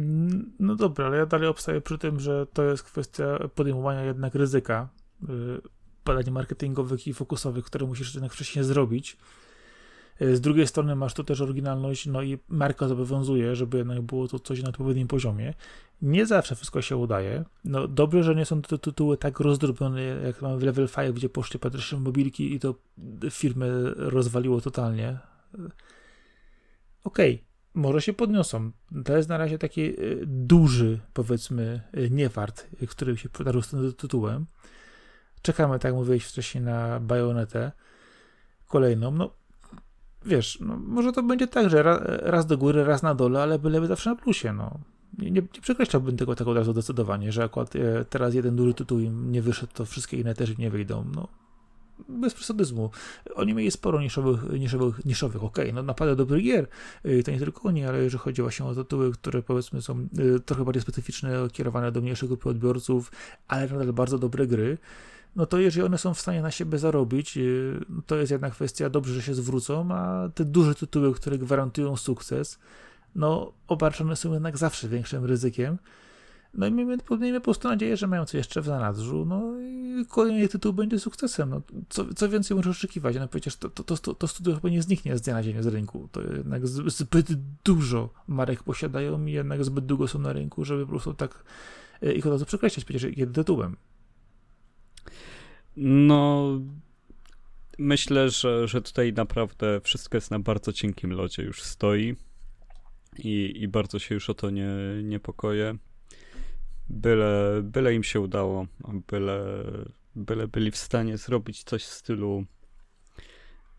Mm, 0.00 0.52
no 0.58 0.74
dobra, 0.76 1.06
ale 1.06 1.16
ja 1.16 1.26
dalej 1.26 1.48
obstaję 1.48 1.80
przy 1.80 1.98
tym, 1.98 2.20
że 2.20 2.46
to 2.52 2.64
jest 2.64 2.82
kwestia 2.82 3.38
podejmowania 3.54 4.04
jednak 4.04 4.34
ryzyka, 4.34 4.88
yy, 5.28 5.60
badań 6.04 6.30
marketingowych 6.30 7.06
i 7.06 7.14
fokusowych, 7.14 7.64
które 7.64 7.86
musisz 7.86 8.14
jednak 8.14 8.32
wcześniej 8.32 8.64
zrobić. 8.64 9.16
Y, 10.22 10.36
z 10.36 10.40
drugiej 10.40 10.66
strony 10.66 10.96
masz 10.96 11.14
tu 11.14 11.24
też 11.24 11.40
oryginalność, 11.40 12.06
no 12.06 12.22
i 12.22 12.38
marka 12.48 12.88
zobowiązuje, 12.88 13.56
żeby 13.56 13.78
jednak 13.78 14.02
było 14.02 14.28
to 14.28 14.38
coś 14.38 14.62
na 14.62 14.68
odpowiednim 14.68 15.08
poziomie. 15.08 15.54
Nie 16.02 16.26
zawsze 16.26 16.56
wszystko 16.56 16.82
się 16.82 16.96
udaje. 16.96 17.44
No 17.64 17.88
dobrze, 17.88 18.22
że 18.22 18.34
nie 18.34 18.44
są 18.44 18.62
te 18.62 18.78
tytuły 18.78 19.16
tak 19.16 19.40
rozdrobione, 19.40 20.02
jak 20.02 20.42
mamy 20.42 20.58
w 20.58 20.62
Level 20.62 20.88
5, 20.88 21.12
gdzie 21.16 21.28
poszli 21.28 21.60
patrzeć 21.60 22.00
mobilki 22.00 22.54
i 22.54 22.60
to 22.60 22.74
firmę 23.30 23.66
rozwaliło 23.96 24.60
totalnie. 24.60 25.18
Okej, 27.04 27.34
okay, 27.34 27.49
może 27.74 28.02
się 28.02 28.12
podniosą. 28.12 28.70
To 29.04 29.16
jest 29.16 29.28
na 29.28 29.38
razie 29.38 29.58
taki 29.58 29.80
y, 29.80 30.22
duży, 30.26 31.00
powiedzmy, 31.12 31.80
y, 31.96 32.10
niewart, 32.10 32.66
który 32.88 33.16
się 33.16 33.28
przydarzył 33.28 33.62
z 33.62 33.68
tym 33.68 33.92
tytułem. 33.92 34.46
Czekamy, 35.42 35.74
tak 35.74 35.84
jak 35.84 35.94
mówiłeś 35.94 36.24
wcześniej, 36.24 36.64
na 36.64 37.00
bajonetę 37.00 37.72
kolejną. 38.66 39.10
No, 39.10 39.30
wiesz, 40.24 40.58
no, 40.60 40.76
może 40.76 41.12
to 41.12 41.22
będzie 41.22 41.46
tak, 41.46 41.70
że 41.70 41.82
raz 42.22 42.46
do 42.46 42.58
góry, 42.58 42.84
raz 42.84 43.02
na 43.02 43.14
dole, 43.14 43.42
ale 43.42 43.58
byleby 43.58 43.86
zawsze 43.86 44.10
na 44.10 44.16
plusie, 44.16 44.52
no. 44.52 44.78
Nie, 45.18 45.30
nie, 45.30 45.42
nie 45.54 45.60
przekreślałbym 45.62 46.16
tego 46.16 46.34
tak 46.34 46.48
od 46.48 46.56
razu 46.56 46.72
zdecydowanie, 46.72 47.32
że 47.32 47.44
akurat 47.44 47.76
e, 47.76 48.04
teraz 48.04 48.34
jeden 48.34 48.56
duży 48.56 48.74
tytuł 48.74 48.98
im 48.98 49.32
nie 49.32 49.42
wyszedł, 49.42 49.72
to 49.74 49.84
wszystkie 49.84 50.16
inne 50.16 50.34
też 50.34 50.58
nie 50.58 50.70
wyjdą, 50.70 51.04
no. 51.14 51.28
Bez 52.08 52.34
przesadyzmu. 52.34 52.90
Oni 53.34 53.54
mieli 53.54 53.70
sporo 53.70 54.00
niszowych, 54.00 54.52
niszowych, 54.52 55.04
niszowych 55.04 55.44
okej, 55.44 55.64
okay, 55.64 55.72
no 55.72 55.82
naprawdę 55.82 56.16
dobry 56.16 56.42
gier, 56.42 56.68
e, 57.04 57.22
to 57.22 57.30
nie 57.30 57.38
tylko 57.38 57.62
oni, 57.62 57.84
ale 57.84 58.02
jeżeli 58.02 58.22
chodzi 58.22 58.42
właśnie 58.42 58.66
o 58.66 58.74
tytuły, 58.74 59.12
które 59.12 59.42
powiedzmy 59.42 59.82
są 59.82 60.08
e, 60.36 60.40
trochę 60.40 60.64
bardziej 60.64 60.82
specyficzne, 60.82 61.48
kierowane 61.52 61.92
do 61.92 62.00
mniejszej 62.00 62.28
grupy 62.28 62.48
odbiorców, 62.48 63.12
ale 63.48 63.68
nadal 63.68 63.92
bardzo 63.92 64.18
dobre 64.18 64.46
gry, 64.46 64.78
no 65.36 65.46
to 65.46 65.58
jeżeli 65.58 65.86
one 65.86 65.98
są 65.98 66.14
w 66.14 66.20
stanie 66.20 66.42
na 66.42 66.50
siebie 66.50 66.78
zarobić, 66.78 67.36
y, 67.36 67.80
to 68.06 68.16
jest 68.16 68.32
jednak 68.32 68.52
kwestia 68.52 68.90
dobrze, 68.90 69.14
że 69.14 69.22
się 69.22 69.34
zwrócą, 69.34 69.88
a 69.90 70.28
te 70.34 70.44
duże 70.44 70.74
tytuły, 70.74 71.14
które 71.14 71.38
gwarantują 71.38 71.96
sukces, 71.96 72.58
no 73.14 73.52
obarczone 73.68 74.16
są 74.16 74.32
jednak 74.32 74.58
zawsze 74.58 74.88
większym 74.88 75.24
ryzykiem. 75.24 75.78
No 76.54 76.66
i 76.66 76.72
miejmy, 76.72 76.96
miejmy 77.10 77.40
po 77.40 77.44
prostu 77.44 77.68
nadzieję, 77.68 77.96
że 77.96 78.06
mają 78.06 78.24
coś 78.24 78.34
jeszcze 78.34 78.60
w 78.60 78.64
zanadrzu, 78.64 79.24
no 79.26 79.60
i 79.60 80.06
kolejny 80.08 80.48
tytuł 80.48 80.72
będzie 80.72 80.98
sukcesem. 80.98 81.50
No, 81.50 81.62
co, 81.88 82.14
co 82.14 82.28
więcej 82.28 82.56
możesz 82.56 82.78
oczekiwać? 82.78 83.16
No 83.16 83.28
przecież 83.28 83.56
to, 83.56 83.70
to, 83.70 83.96
to, 83.96 84.14
to 84.14 84.28
studio 84.28 84.54
chyba 84.54 84.68
nie 84.68 84.82
zniknie 84.82 85.18
z 85.18 85.20
dnia 85.20 85.34
na 85.34 85.42
dzień 85.42 85.62
z 85.62 85.66
rynku. 85.66 86.08
To 86.12 86.20
jednak 86.20 86.66
zbyt 86.66 87.32
dużo 87.64 88.10
marek 88.28 88.62
posiadają 88.62 89.26
i 89.26 89.32
jednak 89.32 89.64
zbyt 89.64 89.86
długo 89.86 90.08
są 90.08 90.18
na 90.18 90.32
rynku, 90.32 90.64
żeby 90.64 90.84
po 90.84 90.90
prostu 90.90 91.14
tak 91.14 91.44
y, 92.02 92.12
ich 92.12 92.26
od 92.26 92.32
razu 92.32 92.46
przekreślać 92.46 92.84
przecież 92.84 93.02
jednym 93.02 93.32
tytułem. 93.32 93.76
No, 95.76 96.48
myślę, 97.78 98.30
że, 98.30 98.68
że 98.68 98.82
tutaj 98.82 99.12
naprawdę 99.12 99.80
wszystko 99.80 100.16
jest 100.16 100.30
na 100.30 100.38
bardzo 100.38 100.72
cienkim 100.72 101.10
lodzie, 101.10 101.42
już 101.42 101.62
stoi 101.62 102.16
i, 103.18 103.52
i 103.56 103.68
bardzo 103.68 103.98
się 103.98 104.14
już 104.14 104.30
o 104.30 104.34
to 104.34 104.50
nie 104.50 104.68
niepokoję. 105.02 105.78
Byle, 106.90 107.62
byle 107.62 107.94
im 107.94 108.04
się 108.04 108.20
udało, 108.20 108.66
byle, 109.08 109.64
byle 110.16 110.48
byli 110.48 110.70
w 110.70 110.76
stanie 110.76 111.18
zrobić 111.18 111.64
coś 111.64 111.82
w 111.82 111.92
stylu. 111.92 112.44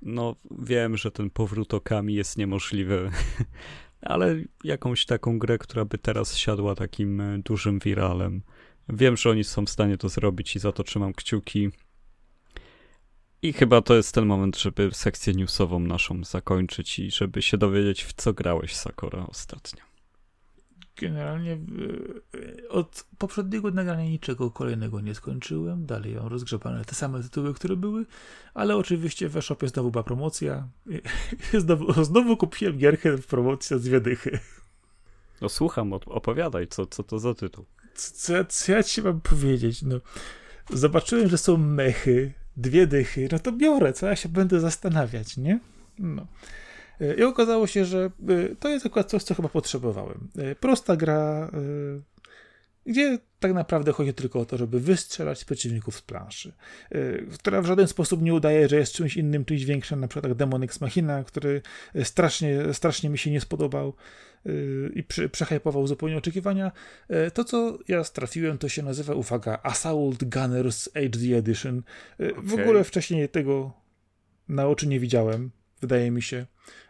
No, 0.01 0.35
wiem, 0.51 0.97
że 0.97 1.11
ten 1.11 1.29
powrót 1.29 1.73
okami 1.73 2.13
jest 2.13 2.37
niemożliwy. 2.37 3.11
ale 4.01 4.35
jakąś 4.63 5.05
taką 5.05 5.39
grę, 5.39 5.57
która 5.57 5.85
by 5.85 5.97
teraz 5.97 6.37
siadła 6.37 6.75
takim 6.75 7.21
e, 7.21 7.39
dużym 7.39 7.79
wiralem. 7.79 8.41
Wiem, 8.89 9.17
że 9.17 9.29
oni 9.29 9.43
są 9.43 9.65
w 9.65 9.69
stanie 9.69 9.97
to 9.97 10.09
zrobić 10.09 10.55
i 10.55 10.59
za 10.59 10.71
to 10.71 10.83
trzymam 10.83 11.13
kciuki. 11.13 11.69
I 13.41 13.53
chyba 13.53 13.81
to 13.81 13.95
jest 13.95 14.15
ten 14.15 14.25
moment, 14.25 14.57
żeby 14.57 14.89
sekcję 14.93 15.33
newsową 15.33 15.79
naszą 15.79 16.23
zakończyć 16.23 16.99
i 16.99 17.11
żeby 17.11 17.41
się 17.41 17.57
dowiedzieć, 17.57 18.03
w 18.03 18.13
co 18.13 18.33
grałeś, 18.33 18.75
Sakura, 18.75 19.25
ostatnio. 19.27 19.90
Generalnie 20.95 21.57
od 22.69 23.05
poprzedniego 23.17 23.71
nagrania 23.71 24.03
niczego 24.03 24.51
kolejnego 24.51 25.01
nie 25.01 25.15
skończyłem. 25.15 25.85
Dalej 25.85 26.15
mam 26.15 26.27
rozgrzebane 26.27 26.85
te 26.85 26.95
same 26.95 27.23
tytuły, 27.23 27.53
które 27.53 27.75
były, 27.75 28.05
ale 28.53 28.77
oczywiście 28.77 29.29
w 29.29 29.37
e-shopie 29.37 29.67
znowu 29.67 29.91
była 29.91 30.03
promocja. 30.03 30.67
Znowu, 31.59 32.03
znowu 32.03 32.37
kupiłem 32.37 32.77
gierkę 32.77 33.17
w 33.17 33.27
promocji 33.27 33.79
z 33.79 33.83
dwie 33.83 34.01
dychy. 34.01 34.39
No 35.41 35.49
słucham, 35.49 35.93
opowiadaj, 35.93 36.67
co, 36.67 36.85
co 36.85 37.03
to 37.03 37.19
za 37.19 37.33
tytuł. 37.33 37.65
Co, 37.95 38.45
co 38.45 38.71
ja 38.71 38.83
ci 38.83 39.01
mam 39.01 39.21
powiedzieć? 39.21 39.81
No, 39.81 39.99
zobaczyłem, 40.69 41.29
że 41.29 41.37
są 41.37 41.57
mechy, 41.57 42.33
dwie 42.57 42.87
dychy, 42.87 43.29
no 43.31 43.39
to 43.39 43.51
biorę, 43.51 43.93
co 43.93 44.07
ja 44.07 44.15
się 44.15 44.29
będę 44.29 44.59
zastanawiać, 44.59 45.37
nie? 45.37 45.59
No. 45.99 46.27
E, 47.01 47.15
I 47.15 47.23
okazało 47.23 47.67
się, 47.67 47.85
że 47.85 48.11
e, 48.29 48.55
to 48.55 48.69
jest 48.69 48.85
akurat 48.85 49.09
coś, 49.09 49.23
co 49.23 49.35
chyba 49.35 49.49
potrzebowałem. 49.49 50.27
E, 50.37 50.55
prosta 50.55 50.95
gra, 50.95 51.51
gdzie 52.85 53.19
tak 53.39 53.53
naprawdę 53.53 53.91
chodzi 53.91 54.13
tylko 54.13 54.39
o 54.39 54.45
to, 54.45 54.57
żeby 54.57 54.79
wystrzelać 54.79 55.45
przeciwników 55.45 55.95
z 55.95 56.01
planszy, 56.01 56.53
która 57.33 57.61
w 57.61 57.65
żaden 57.65 57.87
sposób 57.87 58.21
nie 58.21 58.33
udaje, 58.33 58.69
że 58.69 58.75
jest 58.75 58.93
czymś 58.93 59.17
innym, 59.17 59.45
czymś 59.45 59.65
większym, 59.65 59.99
na 59.99 60.07
przykład 60.07 60.33
Demon 60.33 60.63
X 60.63 60.81
Machina, 60.81 61.23
który 61.23 61.61
strasznie, 62.03 62.73
strasznie 62.73 63.09
mi 63.09 63.17
się 63.17 63.31
nie 63.31 63.41
spodobał 63.41 63.93
i 64.93 65.03
przehypował 65.31 65.87
zupełnie 65.87 66.17
oczekiwania. 66.17 66.71
To, 67.33 67.43
co 67.43 67.77
ja 67.87 68.03
strafiłem, 68.03 68.57
to 68.57 68.69
się 68.69 68.83
nazywa, 68.83 69.13
uwaga, 69.13 69.59
Assault 69.63 70.23
Gunners 70.23 70.89
HD 70.93 71.37
Edition. 71.37 71.83
Okay. 72.15 72.33
W 72.43 72.53
ogóle 72.53 72.83
wcześniej 72.83 73.29
tego 73.29 73.73
na 74.49 74.67
oczy 74.67 74.87
nie 74.87 74.99
widziałem 74.99 75.51
wydaje 75.81 76.11
mi 76.11 76.21
się. 76.21 76.45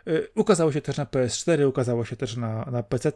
E, 0.08 0.28
ukazało 0.36 0.72
się 0.72 0.82
też 0.82 0.98
na 0.98 1.06
PS4, 1.06 1.68
ukazało 1.68 2.06
się 2.06 2.16
też 2.16 2.38
na, 2.38 2.66
na 2.72 2.84
PC. 2.84 3.12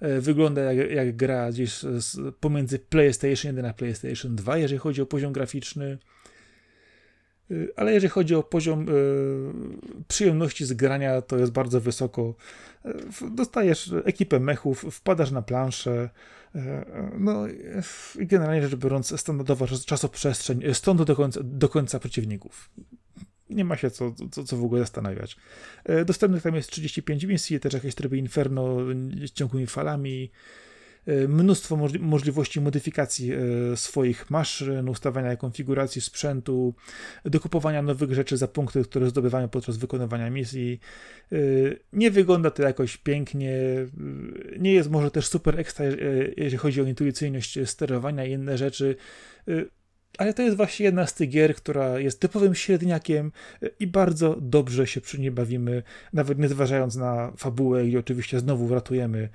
E, 0.00 0.20
wygląda 0.20 0.72
jak, 0.72 0.90
jak 0.90 1.16
gra 1.16 1.50
gdzieś 1.50 1.78
z, 1.78 2.36
pomiędzy 2.40 2.78
PlayStation 2.78 3.56
1 3.56 3.64
a 3.64 3.72
PlayStation 3.74 4.36
2, 4.36 4.56
jeżeli 4.56 4.78
chodzi 4.78 5.02
o 5.02 5.06
poziom 5.06 5.32
graficzny. 5.32 5.98
E, 7.50 7.54
ale 7.76 7.92
jeżeli 7.92 8.10
chodzi 8.10 8.34
o 8.34 8.42
poziom 8.42 8.86
przyjemności 10.08 10.64
z 10.64 10.72
grania, 10.72 11.22
to 11.22 11.38
jest 11.38 11.52
bardzo 11.52 11.80
wysoko. 11.80 12.34
Dostajesz 13.30 13.92
ekipę 14.04 14.40
mechów, 14.40 14.84
wpadasz 14.90 15.30
na 15.30 15.42
planszę. 15.42 16.10
no 17.18 17.46
i 18.18 18.26
generalnie 18.26 18.62
rzecz 18.62 18.74
biorąc, 18.74 19.20
standardowa 19.20 19.66
czasoprzestrzeń 19.86 20.62
stąd 20.72 21.02
do 21.02 21.16
końca, 21.16 21.40
do 21.44 21.68
końca 21.68 21.98
przeciwników 21.98 22.70
nie 23.50 23.64
ma 23.64 23.76
się 23.76 23.90
co, 23.90 24.14
co, 24.30 24.44
co 24.44 24.56
w 24.56 24.64
ogóle 24.64 24.80
zastanawiać. 24.80 25.36
E, 25.84 26.04
dostępnych 26.04 26.42
tam 26.42 26.54
jest 26.54 26.70
35 26.70 27.24
misji, 27.24 27.60
też 27.60 27.74
jakieś 27.74 27.94
tryby 27.94 28.18
Inferno 28.18 28.76
z 29.26 29.32
ciągłymi 29.32 29.66
falami, 29.66 30.30
e, 31.06 31.28
mnóstwo 31.28 31.76
możliwości 32.00 32.60
modyfikacji 32.60 33.32
e, 33.32 33.38
swoich 33.76 34.30
maszyn, 34.30 34.88
ustawiania 34.88 35.36
konfiguracji 35.36 36.00
sprzętu, 36.00 36.74
dokupowania 37.24 37.82
nowych 37.82 38.14
rzeczy 38.14 38.36
za 38.36 38.48
punkty, 38.48 38.84
które 38.84 39.10
zdobywamy 39.10 39.48
podczas 39.48 39.76
wykonywania 39.76 40.30
misji. 40.30 40.80
Nie 41.92 42.10
wygląda 42.10 42.50
to 42.50 42.62
jakoś 42.62 42.96
pięknie, 42.96 43.58
nie 44.58 44.72
jest 44.72 44.90
może 44.90 45.10
też 45.10 45.28
super 45.28 45.60
ekstra, 45.60 45.84
jeżeli 46.36 46.56
chodzi 46.56 46.80
o 46.80 46.84
intuicyjność 46.84 47.58
sterowania 47.64 48.24
i 48.24 48.32
inne 48.32 48.58
rzeczy 48.58 48.96
ale 50.18 50.34
to 50.34 50.42
jest 50.42 50.56
właśnie 50.56 50.84
jedna 50.86 51.06
z 51.06 51.14
tych 51.14 51.28
gier, 51.28 51.54
która 51.54 51.98
jest 51.98 52.20
typowym 52.20 52.54
średniakiem 52.54 53.32
i 53.80 53.86
bardzo 53.86 54.36
dobrze 54.40 54.86
się 54.86 55.00
przy 55.00 55.20
niej 55.20 55.30
bawimy, 55.30 55.82
nawet 56.12 56.38
nie 56.38 56.48
zważając 56.48 56.96
na 56.96 57.32
fabułę, 57.36 57.86
gdzie 57.86 57.98
oczywiście 57.98 58.40
znowu 58.40 58.74
ratujemy 58.74 59.28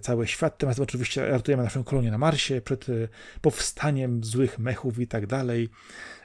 cały 0.00 0.26
świat. 0.26 0.58
Teraz 0.58 0.78
oczywiście 0.78 1.26
ratujemy 1.26 1.62
naszą 1.62 1.84
kolonię 1.84 2.10
na 2.10 2.18
Marsie 2.18 2.60
przed 2.60 2.88
e, 2.88 2.92
powstaniem 3.40 4.24
złych 4.24 4.58
mechów 4.58 4.98
i 4.98 5.06
tak 5.06 5.26
dalej. 5.26 5.68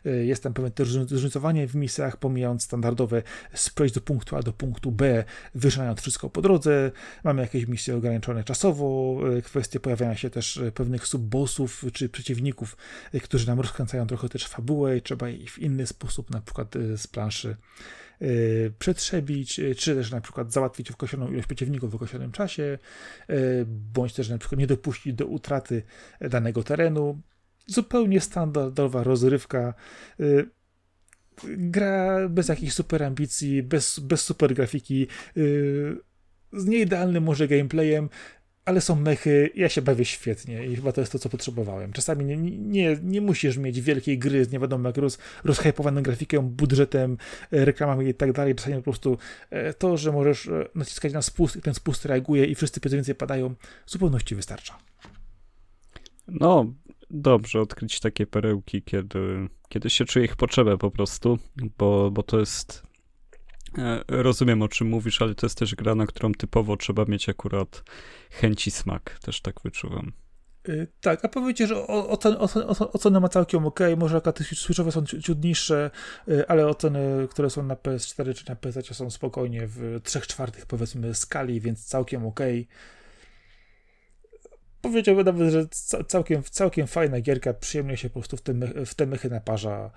Y, 0.06 0.26
jest 0.26 0.44
tam 0.44 0.54
pewne 0.54 0.72
też 0.72 0.90
zróżnicowanie 0.90 1.68
w 1.68 1.76
misjach, 1.76 2.18
pomijając 2.18 2.64
standardowe 2.64 3.24
przejść 3.76 3.96
do 3.96 4.02
punktu 4.02 4.36
A 4.36 4.42
do 4.42 4.54
punktu 4.54 4.92
B, 4.92 5.24
wyżynając 5.56 6.02
wszystko 6.02 6.30
po 6.30 6.42
drodze. 6.42 6.92
Mamy 7.24 7.42
jakieś 7.42 7.68
misje 7.68 7.96
ograniczone 7.96 8.44
czasowo, 8.44 9.18
kwestie 9.44 9.80
pojawiania 9.80 10.16
się 10.16 10.30
też 10.30 10.62
pewnych 10.74 11.08
subbossów 11.08 11.86
czy 11.94 12.10
przeciwników, 12.10 12.78
którzy 13.24 13.48
nam 13.48 13.60
rozkręcają 13.60 14.08
trochę 14.08 14.30
też 14.30 14.48
fabułę 14.48 14.98
i 14.98 15.02
trzeba 15.02 15.30
ich 15.30 15.52
w 15.52 15.60
inny 15.60 15.88
sposób, 15.88 16.32
na 16.32 16.42
przykład 16.42 16.74
z 16.98 17.08
planszy 17.08 17.56
przetrzebić, 18.80 19.61
czy 19.78 19.95
też 19.95 20.11
na 20.11 20.22
przykład 20.22 20.53
załatwić 20.53 20.91
określoną 20.91 21.32
ilość 21.32 21.47
przeciwników 21.47 21.91
w 21.91 21.95
określonym 21.95 22.32
czasie, 22.32 22.78
bądź 23.66 24.13
też 24.13 24.30
na 24.30 24.38
przykład 24.38 24.59
nie 24.59 24.68
dopuścić 24.68 25.13
do 25.13 25.26
utraty 25.26 25.84
danego 26.22 26.63
terenu 26.63 27.22
zupełnie 27.68 28.22
standardowa 28.22 29.03
rozrywka. 29.03 29.74
Y, 30.20 30.49
gra 31.43 32.30
bez 32.30 32.47
jakichś 32.47 32.74
super 32.74 33.03
ambicji, 33.03 33.63
bez, 33.63 33.99
bez 33.99 34.22
super 34.22 34.53
grafiki, 34.53 35.07
y, 35.38 35.97
z 36.53 36.66
nieidealnym 36.66 37.24
może 37.24 37.47
gameplayem, 37.47 38.09
ale 38.66 38.82
są 38.82 38.95
mechy, 38.95 39.49
ja 39.55 39.70
się 39.70 39.82
bawię 39.82 40.05
świetnie 40.05 40.66
i 40.66 40.76
chyba 40.76 40.91
to 40.91 41.01
jest 41.01 41.11
to, 41.11 41.20
co 41.20 41.30
potrzebowałem. 41.30 41.93
Czasami 41.93 42.26
nie, 42.26 42.38
nie, 42.38 42.97
nie 43.03 43.22
musisz 43.22 43.57
mieć 43.57 43.82
wielkiej 43.82 44.20
gry 44.20 44.45
z 44.45 44.51
nie 44.51 44.59
wiadomo 44.59 44.89
jak 44.89 44.97
roz, 44.97 45.18
rozhypowaną 45.43 46.01
grafiką, 46.01 46.41
budżetem, 46.41 47.18
e, 47.51 47.66
reklamami 47.66 48.07
i 48.07 48.13
tak 48.13 48.32
dalej. 48.32 48.55
Czasami 48.55 48.76
po 48.76 48.84
prostu 48.84 49.18
e, 49.49 49.74
to, 49.74 49.97
że 49.97 50.11
możesz 50.11 50.47
e, 50.47 50.66
naciskać 50.76 51.13
na 51.13 51.22
spust 51.22 51.55
i 51.55 51.61
ten 51.61 51.74
spust 51.74 52.05
reaguje 52.05 52.45
i 52.45 52.55
wszyscy 52.55 52.80
więcej 52.89 53.16
padają, 53.16 53.55
w 53.86 53.91
zupełności 53.91 54.36
wystarcza. 54.36 54.78
No, 56.28 56.74
dobrze 57.09 57.61
odkryć 57.61 57.99
takie 57.99 58.28
perełki, 58.28 58.82
kiedy, 58.82 59.47
kiedy 59.70 59.89
się 59.89 60.05
czuje 60.05 60.26
ich 60.26 60.36
potrzebę 60.36 60.78
po 60.78 60.91
prostu, 60.91 61.38
bo, 61.78 62.11
bo 62.11 62.24
to 62.24 62.39
jest. 62.39 62.84
E, 63.78 64.04
rozumiem 64.08 64.62
o 64.62 64.68
czym 64.68 64.88
mówisz, 64.88 65.22
ale 65.22 65.36
to 65.36 65.46
jest 65.46 65.58
też 65.58 65.76
gra, 65.76 65.96
na 65.96 66.06
którą 66.06 66.32
typowo 66.32 66.78
trzeba 66.78 67.06
mieć 67.06 67.30
akurat 67.30 67.84
chęci 68.32 68.72
smak, 68.72 69.20
też 69.20 69.42
tak 69.42 69.56
wyczuwam. 69.64 70.12
Yy, 70.68 70.88
tak, 71.02 71.26
a 71.26 71.28
powiecie, 71.28 71.68
że 71.68 71.88
oceny, 72.94 73.20
ma 73.20 73.30
całkiem 73.30 73.66
ok, 73.66 73.80
może 73.98 74.18
akaty 74.18 74.44
switchowe 74.44 74.92
są 74.92 75.06
ciut 75.06 75.44
niższe, 75.44 75.92
yy, 76.28 76.48
ale 76.48 76.68
oceny, 76.68 77.28
które 77.30 77.50
są 77.50 77.64
na 77.64 77.76
PS4 77.76 78.34
czy 78.34 78.50
na 78.50 78.56
PC 78.56 78.82
są 78.94 79.10
spokojnie 79.10 79.68
w 79.68 80.00
3 80.04 80.22
czwartych 80.22 80.66
powiedzmy 80.66 81.16
skali, 81.16 81.62
więc 81.62 81.86
całkiem 81.86 82.26
ok 82.26 82.40
powiedziałbym 84.90 85.26
nawet, 85.26 85.52
że 85.52 85.68
całkiem, 86.08 86.44
całkiem 86.44 86.88
fajna 86.88 87.22
gierka, 87.22 87.54
przyjemnie 87.54 87.98
się 87.98 88.10
po 88.10 88.20
prostu 88.20 88.38
w 88.38 88.42
te, 88.42 88.54
w 88.86 88.96
te 88.96 89.06
mychy 89.06 89.30
naparza. 89.30 89.92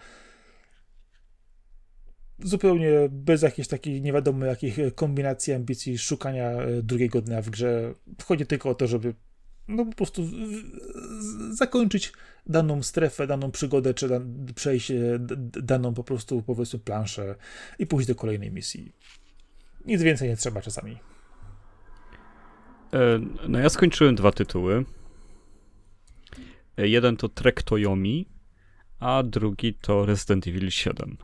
Zupełnie 2.42 2.92
bez 3.10 3.42
jakichś 3.42 3.68
takich 3.68 4.02
nie 4.02 4.12
wiadomo 4.12 4.44
jakich 4.44 4.78
kombinacji, 4.94 5.52
ambicji, 5.52 5.98
szukania 5.98 6.50
e, 6.50 6.82
drugiego 6.82 7.22
dnia 7.22 7.42
w 7.42 7.50
grze. 7.50 7.94
Chodzi 8.24 8.46
tylko 8.46 8.70
o 8.70 8.74
to, 8.74 8.86
żeby 8.86 9.14
no 9.68 9.84
po 9.84 9.92
prostu 9.92 10.22
zakończyć 11.50 12.12
daną 12.46 12.82
strefę, 12.82 13.26
daną 13.26 13.50
przygodę, 13.50 13.94
czy 13.94 14.08
dan 14.08 14.46
przejść 14.54 14.92
daną 15.62 15.94
po 15.94 16.04
prostu 16.04 16.42
powiedzmy 16.42 16.78
planszę 16.78 17.34
i 17.78 17.86
pójść 17.86 18.08
do 18.08 18.14
kolejnej 18.14 18.52
misji. 18.52 18.92
Nic 19.86 20.02
więcej 20.02 20.28
nie 20.28 20.36
trzeba 20.36 20.62
czasami. 20.62 20.98
E, 22.92 23.20
no 23.48 23.58
ja 23.58 23.68
skończyłem 23.68 24.14
dwa 24.14 24.32
tytuły. 24.32 24.84
E, 26.76 26.88
jeden 26.88 27.16
to 27.16 27.28
Trek 27.28 27.62
Toyomi, 27.62 28.28
a 29.00 29.22
drugi 29.22 29.74
to 29.74 30.06
Resident 30.06 30.46
Evil 30.46 30.70
7. 30.70 31.16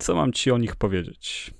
Co 0.00 0.14
mam 0.14 0.32
ci 0.32 0.50
o 0.50 0.58
nich 0.58 0.76
powiedzieć? 0.76 1.54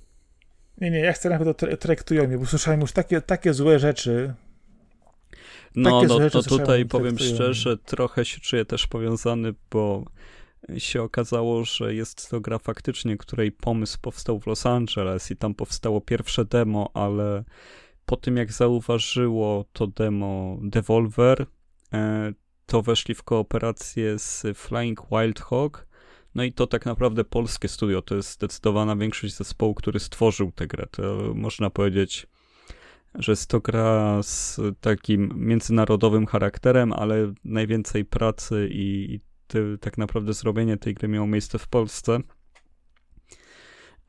Nie, 0.77 0.91
nie, 0.91 0.99
ja 0.99 1.13
chcę 1.13 1.29
nawet 1.29 1.47
o 1.47 1.77
Trek 1.77 2.03
Toyomi, 2.03 2.37
bo 2.37 2.45
słyszałem 2.45 2.81
już 2.81 2.91
takie, 2.91 3.21
takie 3.21 3.53
złe 3.53 3.79
rzeczy. 3.79 4.33
No, 5.75 6.03
no 6.03 6.29
to 6.29 6.43
tutaj 6.43 6.85
powiem 6.85 7.19
szczerze, 7.19 7.77
trochę 7.77 8.25
się 8.25 8.39
czuję 8.39 8.65
też 8.65 8.87
powiązany, 8.87 9.53
bo 9.71 10.05
się 10.77 11.01
okazało, 11.01 11.63
że 11.63 11.93
jest 11.93 12.29
to 12.29 12.39
gra 12.39 12.59
faktycznie, 12.59 13.17
której 13.17 13.51
pomysł 13.51 13.97
powstał 14.01 14.39
w 14.39 14.47
Los 14.47 14.65
Angeles 14.65 15.31
i 15.31 15.35
tam 15.35 15.55
powstało 15.55 16.01
pierwsze 16.01 16.45
demo, 16.45 16.91
ale 16.93 17.43
po 18.05 18.17
tym 18.17 18.37
jak 18.37 18.51
zauważyło 18.51 19.65
to 19.73 19.87
demo 19.87 20.57
Devolver, 20.61 21.45
e, 21.93 22.33
to 22.65 22.81
weszli 22.81 23.15
w 23.15 23.23
kooperację 23.23 24.19
z 24.19 24.43
Flying 24.55 25.01
Wild 25.11 25.39
Hog, 25.39 25.87
No 26.35 26.43
i 26.43 26.53
to 26.53 26.67
tak 26.67 26.85
naprawdę 26.85 27.23
polskie 27.23 27.67
studio, 27.67 28.01
to 28.01 28.15
jest 28.15 28.31
zdecydowana 28.31 28.95
większość 28.95 29.35
zespołu, 29.35 29.73
który 29.73 29.99
stworzył 29.99 30.51
tę 30.51 30.67
grę. 30.67 30.87
To 30.91 31.33
można 31.35 31.69
powiedzieć, 31.69 32.27
że 33.15 33.31
jest 33.31 33.49
to 33.49 33.59
gra 33.59 34.23
z 34.23 34.59
takim 34.81 35.33
międzynarodowym 35.35 36.25
charakterem, 36.25 36.93
ale 36.93 37.33
najwięcej 37.45 38.05
pracy 38.05 38.69
i, 38.71 39.13
i 39.13 39.19
ty, 39.47 39.77
tak 39.81 39.97
naprawdę 39.97 40.33
zrobienie 40.33 40.77
tej 40.77 40.93
gry 40.93 41.07
miało 41.07 41.27
miejsce 41.27 41.59
w 41.59 41.67
Polsce. 41.67 42.19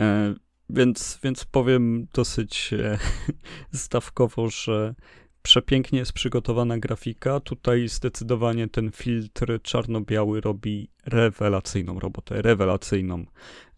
E, 0.00 0.34
więc, 0.70 1.18
więc 1.22 1.44
powiem 1.44 2.06
dosyć 2.14 2.72
e, 2.72 2.98
stawkowo, 3.84 4.50
że 4.50 4.94
przepięknie 5.43 5.99
jest 5.99 6.12
przygotowana 6.12 6.78
grafika. 6.78 7.40
Tutaj 7.40 7.88
zdecydowanie 7.88 8.68
ten 8.68 8.90
filtr 8.90 9.62
czarno-biały 9.62 10.40
robi 10.40 10.88
rewelacyjną 11.07 12.01
robotę, 12.01 12.43
rewelacyjną. 12.43 13.24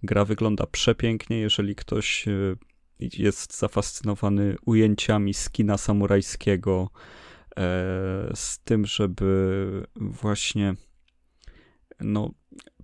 Gra 0.02 0.24
wygląda 0.24 0.66
przepięknie, 0.66 1.38
jeżeli 1.38 1.74
ktoś 1.74 2.28
e, 2.28 2.56
jest 3.00 3.58
zafascynowany 3.58 4.56
ujęciami 4.66 5.34
z 5.34 5.50
kina 5.50 5.78
samurajskiego, 5.78 6.90
e, 7.56 7.62
z 8.34 8.58
tym, 8.64 8.86
żeby 8.86 9.86
właśnie 9.96 10.74
no, 12.00 12.30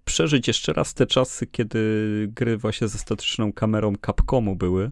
przeżyć 0.04 0.48
jeszcze 0.48 0.72
raz 0.72 0.94
te 0.94 1.06
czasy, 1.06 1.46
kiedy 1.46 2.28
gry 2.32 2.56
właśnie 2.56 2.88
ze 2.88 2.98
statyczną 2.98 3.52
kamerą 3.52 3.92
Capcomu 4.06 4.56
były, 4.56 4.90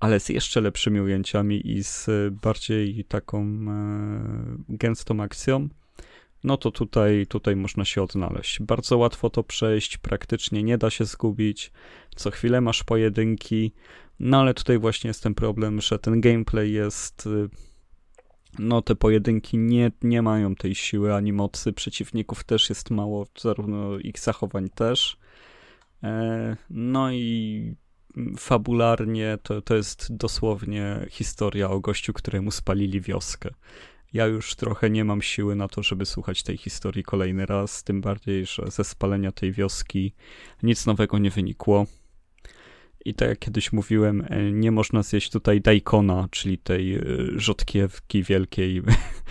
ale 0.00 0.20
z 0.20 0.28
jeszcze 0.28 0.60
lepszymi 0.60 1.00
ujęciami 1.00 1.70
i 1.70 1.82
z 1.84 2.06
bardziej 2.42 3.04
taką 3.04 3.42
e, 3.42 4.56
gęstą 4.68 5.20
akcją, 5.22 5.68
no 6.44 6.56
to 6.56 6.70
tutaj, 6.70 7.26
tutaj 7.28 7.56
można 7.56 7.84
się 7.84 8.02
odnaleźć. 8.02 8.62
Bardzo 8.62 8.98
łatwo 8.98 9.30
to 9.30 9.42
przejść, 9.42 9.98
praktycznie 9.98 10.62
nie 10.62 10.78
da 10.78 10.90
się 10.90 11.04
zgubić. 11.04 11.72
Co 12.16 12.30
chwilę 12.30 12.60
masz 12.60 12.84
pojedynki, 12.84 13.72
no 14.20 14.40
ale 14.40 14.54
tutaj 14.54 14.78
właśnie 14.78 15.08
jest 15.08 15.22
ten 15.22 15.34
problem, 15.34 15.80
że 15.80 15.98
ten 15.98 16.20
gameplay 16.20 16.72
jest. 16.72 17.26
Y, 17.26 17.48
no, 18.58 18.82
te 18.82 18.96
pojedynki 18.96 19.58
nie, 19.58 19.92
nie 20.02 20.22
mają 20.22 20.54
tej 20.54 20.74
siły 20.74 21.14
ani 21.14 21.32
mocy. 21.32 21.72
Przeciwników 21.72 22.44
też 22.44 22.68
jest 22.68 22.90
mało, 22.90 23.26
zarówno 23.38 23.98
ich 23.98 24.18
zachowań 24.18 24.68
też. 24.68 25.16
E, 26.02 26.56
no 26.70 27.12
i 27.12 27.74
fabularnie 28.38 29.38
to, 29.42 29.62
to 29.62 29.76
jest 29.76 30.16
dosłownie 30.16 31.06
historia 31.10 31.70
o 31.70 31.80
gościu, 31.80 32.12
któremu 32.12 32.50
spalili 32.50 33.00
wioskę. 33.00 33.50
Ja 34.12 34.26
już 34.26 34.54
trochę 34.54 34.90
nie 34.90 35.04
mam 35.04 35.22
siły 35.22 35.56
na 35.56 35.68
to, 35.68 35.82
żeby 35.82 36.06
słuchać 36.06 36.42
tej 36.42 36.56
historii 36.56 37.04
kolejny 37.04 37.46
raz, 37.46 37.84
tym 37.84 38.00
bardziej, 38.00 38.46
że 38.46 38.70
ze 38.70 38.84
spalenia 38.84 39.32
tej 39.32 39.52
wioski 39.52 40.12
nic 40.62 40.86
nowego 40.86 41.18
nie 41.18 41.30
wynikło. 41.30 41.86
I 43.04 43.14
tak 43.14 43.28
jak 43.28 43.38
kiedyś 43.38 43.72
mówiłem, 43.72 44.26
e, 44.28 44.52
nie 44.52 44.72
można 44.72 45.02
zjeść 45.02 45.30
tutaj 45.30 45.60
daikona, 45.60 46.28
czyli 46.30 46.58
tej 46.58 46.94
e, 46.94 47.02
rzodkiewki 47.36 48.22
wielkiej 48.22 48.82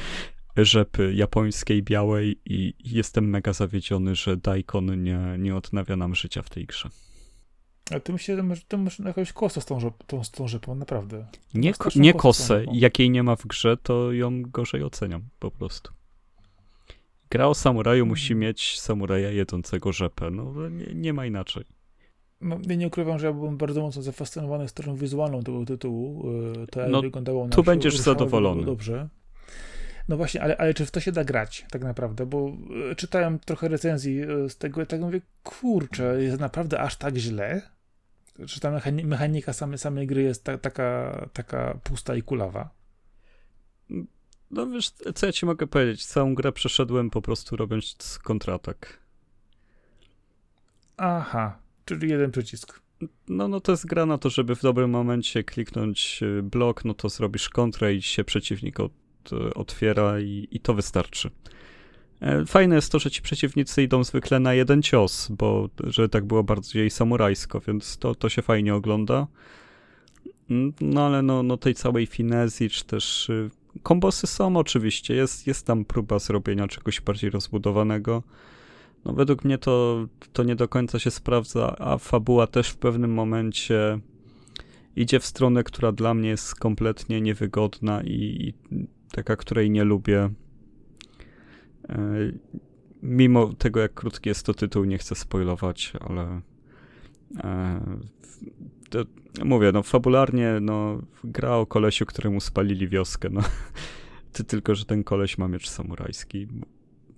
rzepy 0.57 1.13
japońskiej, 1.13 1.83
białej 1.83 2.39
i 2.45 2.73
jestem 2.83 3.29
mega 3.29 3.53
zawiedziony, 3.53 4.15
że 4.15 4.37
daikon 4.37 5.03
nie, 5.03 5.19
nie 5.39 5.55
odnawia 5.55 5.95
nam 5.95 6.15
życia 6.15 6.41
w 6.41 6.49
tej 6.49 6.65
grze. 6.65 6.89
A 7.91 7.99
ty 7.99 8.13
myślisz, 8.13 8.37
że 8.37 8.61
ty 8.67 8.77
masz 8.77 8.99
jakąś 8.99 9.33
kosę 9.33 9.61
z 9.61 9.65
tą, 9.65 9.79
tą, 10.07 10.23
z 10.23 10.31
tą 10.31 10.47
rzepą, 10.47 10.75
naprawdę. 10.75 11.25
Nie, 11.53 11.73
nie 11.95 12.13
kosę. 12.13 12.65
Jakiej 12.71 13.09
nie 13.09 13.23
ma 13.23 13.35
w 13.35 13.47
grze, 13.47 13.77
to 13.77 14.11
ją 14.11 14.41
gorzej 14.41 14.83
oceniam 14.83 15.21
po 15.39 15.51
prostu. 15.51 15.93
Gra 17.29 17.47
o 17.47 17.55
samuraju 17.55 18.03
hmm. 18.03 18.09
musi 18.09 18.35
mieć 18.35 18.79
samuraja 18.79 19.31
jedzącego 19.31 19.93
rzepę. 19.93 20.31
No 20.31 20.69
nie, 20.69 20.85
nie 20.95 21.13
ma 21.13 21.25
inaczej. 21.25 21.63
No, 22.41 22.59
ja 22.67 22.75
nie 22.75 22.87
ukrywam, 22.87 23.19
że 23.19 23.27
ja 23.27 23.33
byłem 23.33 23.57
bardzo 23.57 23.81
mocno 23.81 24.01
zafascynowany 24.01 24.67
stroną 24.67 24.95
wizualną 24.95 25.43
tego 25.43 25.65
tytułu. 25.65 26.31
E, 26.63 26.67
to 26.67 26.89
no, 26.89 27.01
wyglądało 27.01 27.43
na 27.47 27.49
Tu 27.49 27.63
będziesz 27.63 27.97
zadowolony. 27.97 28.65
Dobrze. 28.65 29.09
No 30.09 30.17
właśnie, 30.17 30.41
ale, 30.41 30.57
ale 30.57 30.73
czy 30.73 30.85
w 30.85 30.91
to 30.91 30.99
się 30.99 31.11
da 31.11 31.23
grać 31.23 31.65
tak 31.71 31.83
naprawdę? 31.83 32.25
Bo 32.25 32.51
e, 32.91 32.95
czytałem 32.95 33.39
trochę 33.39 33.67
recenzji 33.67 34.21
e, 34.21 34.49
z 34.49 34.57
tego 34.57 34.81
i 34.81 34.85
tak 34.85 35.01
mówię, 35.01 35.21
kurczę, 35.43 36.23
jest 36.23 36.39
naprawdę 36.39 36.79
aż 36.79 36.95
tak 36.95 37.17
źle? 37.17 37.74
Czy 38.47 38.59
ta 38.59 38.81
mechanika 39.03 39.53
samej, 39.53 39.77
samej 39.77 40.07
gry 40.07 40.23
jest 40.23 40.43
ta, 40.43 40.57
taka, 40.57 41.19
taka 41.33 41.79
pusta 41.83 42.15
i 42.15 42.21
kulawa? 42.21 42.69
No 44.51 44.67
wiesz, 44.67 44.89
co 45.15 45.25
ja 45.25 45.31
ci 45.31 45.45
mogę 45.45 45.67
powiedzieć? 45.67 46.05
Całą 46.05 46.35
grę 46.35 46.51
przeszedłem 46.51 47.09
po 47.09 47.21
prostu 47.21 47.55
robiąc 47.55 48.19
kontratak. 48.23 48.99
Aha, 50.97 51.59
Czyli 51.85 52.09
jeden 52.09 52.31
przycisk. 52.31 52.81
No, 53.27 53.47
no 53.47 53.59
to 53.59 53.71
jest 53.71 53.85
gra 53.85 54.05
na 54.05 54.17
to, 54.17 54.29
żeby 54.29 54.55
w 54.55 54.61
dobrym 54.61 54.89
momencie 54.89 55.43
kliknąć 55.43 56.19
y, 56.23 56.43
blok, 56.43 56.85
no 56.85 56.93
to 56.93 57.09
zrobisz 57.09 57.49
kontrę 57.49 57.93
i 57.93 58.01
się 58.01 58.23
przeciwnik 58.23 58.79
od, 58.79 58.91
otwiera 59.55 60.19
i, 60.19 60.47
i 60.51 60.59
to 60.59 60.73
wystarczy. 60.73 61.29
E, 62.25 62.45
fajne 62.45 62.75
jest 62.75 62.91
to, 62.91 62.99
że 62.99 63.11
ci 63.11 63.21
przeciwnicy 63.21 63.83
idą 63.83 64.03
zwykle 64.03 64.39
na 64.39 64.53
jeden 64.53 64.81
cios, 64.81 65.27
bo 65.29 65.69
że 65.83 66.09
tak 66.09 66.25
było 66.25 66.43
bardziej 66.43 66.89
samurajsko, 66.89 67.59
więc 67.59 67.97
to, 67.97 68.15
to 68.15 68.29
się 68.29 68.41
fajnie 68.41 68.75
ogląda. 68.75 69.27
Mm, 70.49 70.73
no 70.81 71.05
ale 71.05 71.21
no, 71.21 71.43
no 71.43 71.57
tej 71.57 71.75
całej 71.75 72.05
finezji, 72.05 72.69
czy 72.69 72.85
też 72.85 73.29
y, 73.29 73.49
kombosy 73.83 74.27
są 74.27 74.57
oczywiście, 74.57 75.15
jest, 75.15 75.47
jest 75.47 75.65
tam 75.65 75.85
próba 75.85 76.19
zrobienia 76.19 76.67
czegoś 76.67 77.01
bardziej 77.01 77.29
rozbudowanego. 77.29 78.23
No 79.05 79.13
według 79.13 79.43
mnie 79.43 79.57
to, 79.57 80.05
to 80.33 80.43
nie 80.43 80.55
do 80.55 80.67
końca 80.67 80.99
się 80.99 81.11
sprawdza, 81.11 81.75
a 81.79 81.97
fabuła 81.97 82.47
też 82.47 82.69
w 82.69 82.77
pewnym 82.77 83.13
momencie 83.13 83.99
idzie 84.95 85.19
w 85.19 85.25
stronę, 85.25 85.63
która 85.63 85.91
dla 85.91 86.13
mnie 86.13 86.29
jest 86.29 86.55
kompletnie 86.55 87.21
niewygodna 87.21 88.01
i, 88.03 88.13
i 88.13 88.53
taka, 89.11 89.35
której 89.35 89.71
nie 89.71 89.83
lubię. 89.83 90.29
E, 91.89 92.31
mimo 93.03 93.53
tego, 93.53 93.79
jak 93.79 93.93
krótki 93.93 94.29
jest 94.29 94.45
to 94.45 94.53
tytuł, 94.53 94.83
nie 94.83 94.97
chcę 94.97 95.15
spoilować, 95.15 95.93
ale 95.99 96.41
e, 97.43 97.81
to, 98.89 99.03
mówię, 99.43 99.71
no 99.71 99.83
fabularnie, 99.83 100.57
no 100.61 101.01
gra 101.23 101.55
o 101.55 101.65
kolesiu, 101.65 102.05
któremu 102.05 102.39
spalili 102.39 102.87
wioskę, 102.87 103.29
no. 103.31 103.41
Ty 104.33 104.43
tylko, 104.43 104.75
że 104.75 104.85
ten 104.85 105.03
koleś 105.03 105.37
ma 105.37 105.47
miecz 105.47 105.69
samurajski 105.69 106.47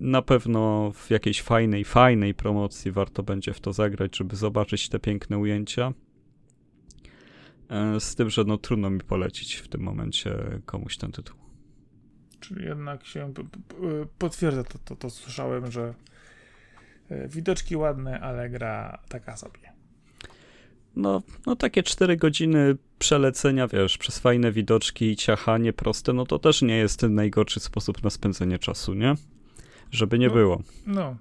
na 0.00 0.22
pewno 0.22 0.92
w 0.94 1.10
jakiejś 1.10 1.42
fajnej, 1.42 1.84
fajnej 1.84 2.34
promocji 2.34 2.92
warto 2.92 3.22
będzie 3.22 3.52
w 3.52 3.60
to 3.60 3.72
zagrać, 3.72 4.16
żeby 4.16 4.36
zobaczyć 4.36 4.88
te 4.88 4.98
piękne 4.98 5.38
ujęcia. 5.38 5.92
E, 7.68 8.00
z 8.00 8.14
tym, 8.14 8.30
że 8.30 8.44
no 8.44 8.58
trudno 8.58 8.90
mi 8.90 9.00
polecić 9.00 9.54
w 9.54 9.68
tym 9.68 9.80
momencie 9.80 10.60
komuś 10.66 10.96
ten 10.96 11.12
tytuł. 11.12 11.37
Czyli 12.40 12.64
jednak 12.64 13.06
się 13.06 13.32
potwierdza 14.18 14.64
to, 14.64 14.78
to, 14.78 14.96
to 14.96 15.10
słyszałem, 15.10 15.70
że 15.70 15.94
e, 17.10 17.28
widoczki 17.28 17.76
ładne, 17.76 18.20
ale 18.20 18.50
gra 18.50 18.98
taka 19.08 19.36
sobie. 19.36 19.72
No, 20.96 21.22
no 21.46 21.56
takie 21.56 21.82
4 21.82 22.16
godziny 22.16 22.76
przelecenia, 22.98 23.68
wiesz, 23.68 23.98
przez 23.98 24.18
fajne 24.18 24.52
widoczki 24.52 25.10
i 25.10 25.16
ciachanie 25.16 25.72
proste, 25.72 26.12
no 26.12 26.26
to 26.26 26.38
też 26.38 26.62
nie 26.62 26.76
jest 26.76 27.00
ten 27.00 27.14
najgorszy 27.14 27.60
sposób 27.60 28.02
na 28.04 28.10
spędzenie 28.10 28.58
czasu, 28.58 28.94
nie? 28.94 29.14
żeby 29.90 30.18
nie 30.18 30.28
no, 30.28 30.34
było. 30.34 30.62
No, 30.86 31.16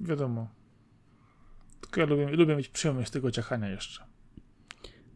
wiadomo. 0.00 0.48
Tylko 1.80 2.00
ja 2.00 2.06
lubię, 2.06 2.26
lubię 2.26 2.56
mieć 2.56 2.68
przyjemność 2.68 3.10
tego 3.10 3.30
ciachania 3.30 3.68
jeszcze. 3.68 4.04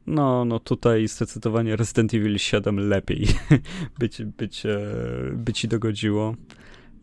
No, 0.09 0.45
no 0.45 0.59
tutaj 0.59 1.09
zdecydowanie 1.09 1.77
Resident 1.77 2.15
Evil 2.15 2.39
7 2.39 2.89
lepiej 2.89 3.27
być, 4.01 4.23
być, 4.25 4.67
e, 4.67 4.79
by 5.33 5.53
ci 5.53 5.69
dogodziło. 5.69 6.35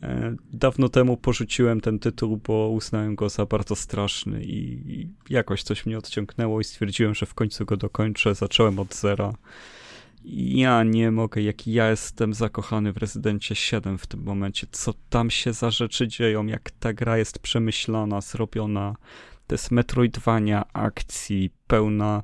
E, 0.03 0.35
dawno 0.53 0.89
temu 0.89 1.17
porzuciłem 1.17 1.81
ten 1.81 1.99
tytuł, 1.99 2.37
bo 2.37 2.69
uznałem 2.69 3.15
go 3.15 3.29
za 3.29 3.45
bardzo 3.45 3.75
straszny 3.75 4.43
i 4.43 5.09
jakoś 5.29 5.63
coś 5.63 5.85
mnie 5.85 5.97
odciągnęło 5.97 6.61
i 6.61 6.63
stwierdziłem, 6.63 7.15
że 7.15 7.25
w 7.25 7.33
końcu 7.33 7.65
go 7.65 7.77
dokończę. 7.77 8.35
Zacząłem 8.35 8.79
od 8.79 8.95
zera 8.95 9.33
ja 10.27 10.83
nie 10.83 11.11
mogę, 11.11 11.41
jak 11.41 11.67
ja 11.67 11.89
jestem 11.89 12.33
zakochany 12.33 12.93
w 12.93 12.97
Rezydencie 12.97 13.55
7 13.55 13.97
w 13.97 14.07
tym 14.07 14.23
momencie. 14.23 14.67
Co 14.71 14.93
tam 15.09 15.29
się 15.29 15.53
za 15.53 15.71
rzeczy 15.71 16.07
dzieją, 16.07 16.45
jak 16.45 16.71
ta 16.71 16.93
gra 16.93 17.17
jest 17.17 17.39
przemyślana, 17.39 18.21
zrobiona. 18.21 18.95
To 19.47 19.55
jest 19.55 19.71
metroidwania 19.71 20.65
akcji, 20.73 21.49
pełna 21.67 22.23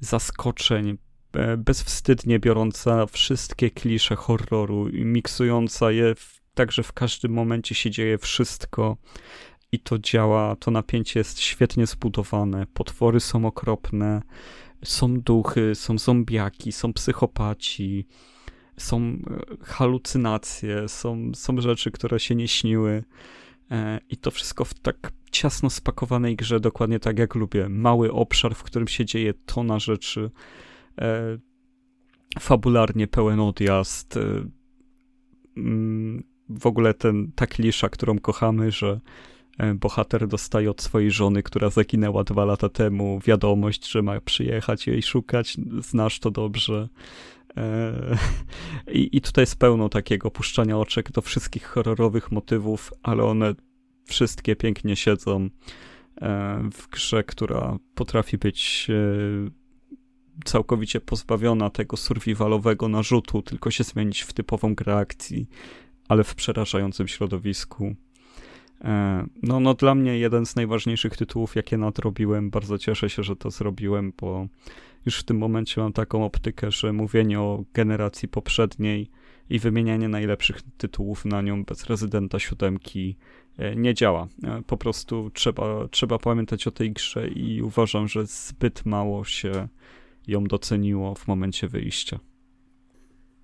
zaskoczeń, 0.00 0.98
e, 1.32 1.56
bezwstydnie 1.56 2.38
biorąca 2.38 3.06
wszystkie 3.06 3.70
klisze 3.70 4.16
horroru 4.16 4.88
i 4.88 5.04
miksująca 5.04 5.90
je 5.90 6.14
w, 6.14 6.40
tak, 6.54 6.72
że 6.72 6.82
w 6.82 6.92
każdym 6.92 7.32
momencie 7.32 7.74
się 7.74 7.90
dzieje 7.90 8.18
wszystko 8.18 8.96
i 9.72 9.80
to 9.80 9.98
działa, 9.98 10.56
to 10.56 10.70
napięcie 10.70 11.20
jest 11.20 11.40
świetnie 11.40 11.86
zbudowane, 11.86 12.66
potwory 12.74 13.20
są 13.20 13.46
okropne, 13.46 14.22
są 14.84 15.20
duchy, 15.20 15.74
są 15.74 15.98
zombiaki, 15.98 16.72
są 16.72 16.92
psychopaci, 16.92 18.06
są 18.76 18.98
e, 19.00 19.18
halucynacje, 19.64 20.88
są, 20.88 21.30
są 21.34 21.60
rzeczy, 21.60 21.90
które 21.90 22.20
się 22.20 22.34
nie 22.34 22.48
śniły. 22.48 23.04
E, 23.70 24.00
I 24.08 24.16
to 24.16 24.30
wszystko 24.30 24.64
w 24.64 24.74
tak 24.74 25.12
ciasno 25.30 25.70
spakowanej 25.70 26.36
grze, 26.36 26.60
dokładnie 26.60 27.00
tak 27.00 27.18
jak 27.18 27.34
lubię. 27.34 27.68
Mały 27.68 28.12
obszar, 28.12 28.54
w 28.54 28.62
którym 28.62 28.88
się 28.88 29.04
dzieje 29.04 29.34
tona 29.34 29.78
rzeczy. 29.78 30.30
E, 31.00 31.38
fabularnie 32.40 33.06
pełen 33.06 33.40
odjazd. 33.40 34.16
E, 34.16 34.20
mm, 35.56 36.22
w 36.48 36.66
ogóle 36.66 36.94
ten, 36.94 37.32
ta 37.32 37.46
klisza, 37.46 37.88
którą 37.88 38.18
kochamy, 38.18 38.70
że 38.70 39.00
bohater 39.74 40.28
dostaje 40.28 40.70
od 40.70 40.82
swojej 40.82 41.10
żony, 41.10 41.42
która 41.42 41.70
zaginęła 41.70 42.24
dwa 42.24 42.44
lata 42.44 42.68
temu, 42.68 43.20
wiadomość, 43.26 43.90
że 43.90 44.02
ma 44.02 44.20
przyjechać 44.20 44.86
jej 44.86 45.02
szukać. 45.02 45.56
Znasz 45.78 46.18
to 46.18 46.30
dobrze. 46.30 46.88
I, 48.92 49.16
I 49.16 49.20
tutaj 49.20 49.42
jest 49.42 49.56
pełno 49.56 49.88
takiego 49.88 50.30
puszczania 50.30 50.78
oczek 50.78 51.12
do 51.12 51.22
wszystkich 51.22 51.64
horrorowych 51.64 52.32
motywów, 52.32 52.92
ale 53.02 53.24
one 53.24 53.54
wszystkie 54.04 54.56
pięknie 54.56 54.96
siedzą 54.96 55.48
e, 56.20 56.68
w 56.72 56.88
grze, 56.88 57.24
która 57.24 57.78
potrafi 57.94 58.38
być 58.38 58.86
e, 58.90 59.50
całkowicie 60.44 61.00
pozbawiona 61.00 61.70
tego 61.70 61.96
survivalowego 61.96 62.88
narzutu, 62.88 63.42
tylko 63.42 63.70
się 63.70 63.84
zmienić 63.84 64.20
w 64.20 64.32
typową 64.32 64.74
grę 64.74 64.96
akcji, 64.96 65.48
ale 66.08 66.24
w 66.24 66.34
przerażającym 66.34 67.08
środowisku. 67.08 67.94
E, 68.84 69.26
no, 69.42 69.60
no 69.60 69.74
dla 69.74 69.94
mnie 69.94 70.18
jeden 70.18 70.46
z 70.46 70.56
najważniejszych 70.56 71.16
tytułów, 71.16 71.56
jakie 71.56 71.78
nadrobiłem. 71.78 72.50
Bardzo 72.50 72.78
cieszę 72.78 73.10
się, 73.10 73.22
że 73.22 73.36
to 73.36 73.50
zrobiłem, 73.50 74.12
bo 74.20 74.46
już 75.06 75.18
w 75.18 75.22
tym 75.22 75.38
momencie 75.38 75.80
mam 75.80 75.92
taką 75.92 76.24
optykę, 76.24 76.70
że 76.70 76.92
mówienie 76.92 77.40
o 77.40 77.64
generacji 77.74 78.28
poprzedniej 78.28 79.10
i 79.50 79.58
wymienianie 79.58 80.08
najlepszych 80.08 80.62
tytułów 80.76 81.24
na 81.24 81.42
nią 81.42 81.64
bez 81.64 81.86
rezydenta 81.86 82.38
siódemki 82.38 83.16
e, 83.58 83.76
nie 83.76 83.94
działa. 83.94 84.28
E, 84.44 84.62
po 84.66 84.76
prostu 84.76 85.30
trzeba, 85.34 85.88
trzeba 85.88 86.18
pamiętać 86.18 86.66
o 86.66 86.70
tej 86.70 86.92
grze 86.92 87.28
i 87.28 87.62
uważam, 87.62 88.08
że 88.08 88.26
zbyt 88.26 88.86
mało 88.86 89.24
się 89.24 89.68
ją 90.26 90.44
doceniło 90.44 91.14
w 91.14 91.26
momencie 91.26 91.68
wyjścia. 91.68 92.18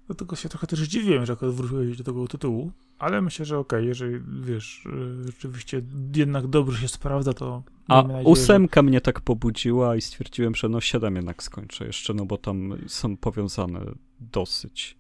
Dlatego 0.07 0.37
się 0.37 0.49
trochę 0.49 0.67
też 0.67 0.81
dziwiłem, 0.81 1.27
że 1.27 1.33
akurat 1.33 1.55
wróciłeś 1.55 1.99
do 1.99 2.05
tego 2.05 2.29
tytułu, 2.29 2.73
ale 2.99 3.23
myślę, 3.23 3.45
że 3.45 3.59
okej, 3.59 3.79
okay, 3.79 3.89
jeżeli 3.89 4.21
wiesz, 4.41 4.87
y, 4.87 5.25
rzeczywiście 5.27 5.83
jednak 6.17 6.47
dobrze 6.47 6.79
się 6.79 6.89
sprawdza, 6.89 7.33
to. 7.33 7.63
A 7.89 8.03
nadzieję, 8.03 8.25
ósemka 8.25 8.79
że... 8.79 8.83
mnie 8.83 9.01
tak 9.01 9.21
pobudziła 9.21 9.97
i 9.97 10.01
stwierdziłem, 10.01 10.55
że 10.55 10.69
no 10.69 10.81
siedem 10.81 11.17
jednak 11.17 11.43
skończę 11.43 11.87
jeszcze, 11.87 12.15
no 12.15 12.25
bo 12.25 12.39
tam 12.39 12.75
są 12.87 13.17
powiązane 13.17 13.81
dosyć 14.21 14.99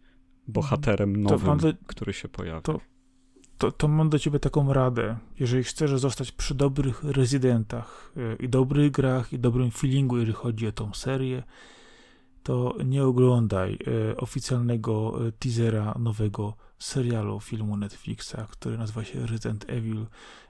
bohaterem 0.48 1.22
nowym, 1.22 1.58
do, 1.58 1.72
który 1.86 2.12
się 2.12 2.28
pojawia. 2.28 2.60
To, 2.60 2.80
to, 3.58 3.72
to 3.72 3.88
mam 3.88 4.10
do 4.10 4.18
ciebie 4.18 4.38
taką 4.38 4.72
radę. 4.72 5.16
Jeżeli 5.40 5.64
chcesz 5.64 5.90
zostać 5.90 6.32
przy 6.32 6.54
dobrych 6.54 7.04
rezydentach 7.04 8.12
y, 8.16 8.36
i 8.44 8.48
dobrych 8.48 8.90
grach 8.90 9.32
i 9.32 9.38
dobrym 9.38 9.70
feelingu, 9.70 10.16
jeżeli 10.16 10.36
chodzi 10.36 10.66
o 10.66 10.72
tą 10.72 10.94
serię, 10.94 11.42
to 12.44 12.76
nie 12.84 13.04
oglądaj 13.04 13.78
e, 14.10 14.16
oficjalnego 14.16 15.26
e, 15.26 15.32
teasera 15.32 15.94
nowego 15.98 16.56
serialu 16.78 17.40
filmu 17.40 17.76
Netflixa, 17.76 18.36
który 18.50 18.78
nazywa 18.78 19.04
się 19.04 19.26
Resident 19.26 19.64
Evil 19.68 20.06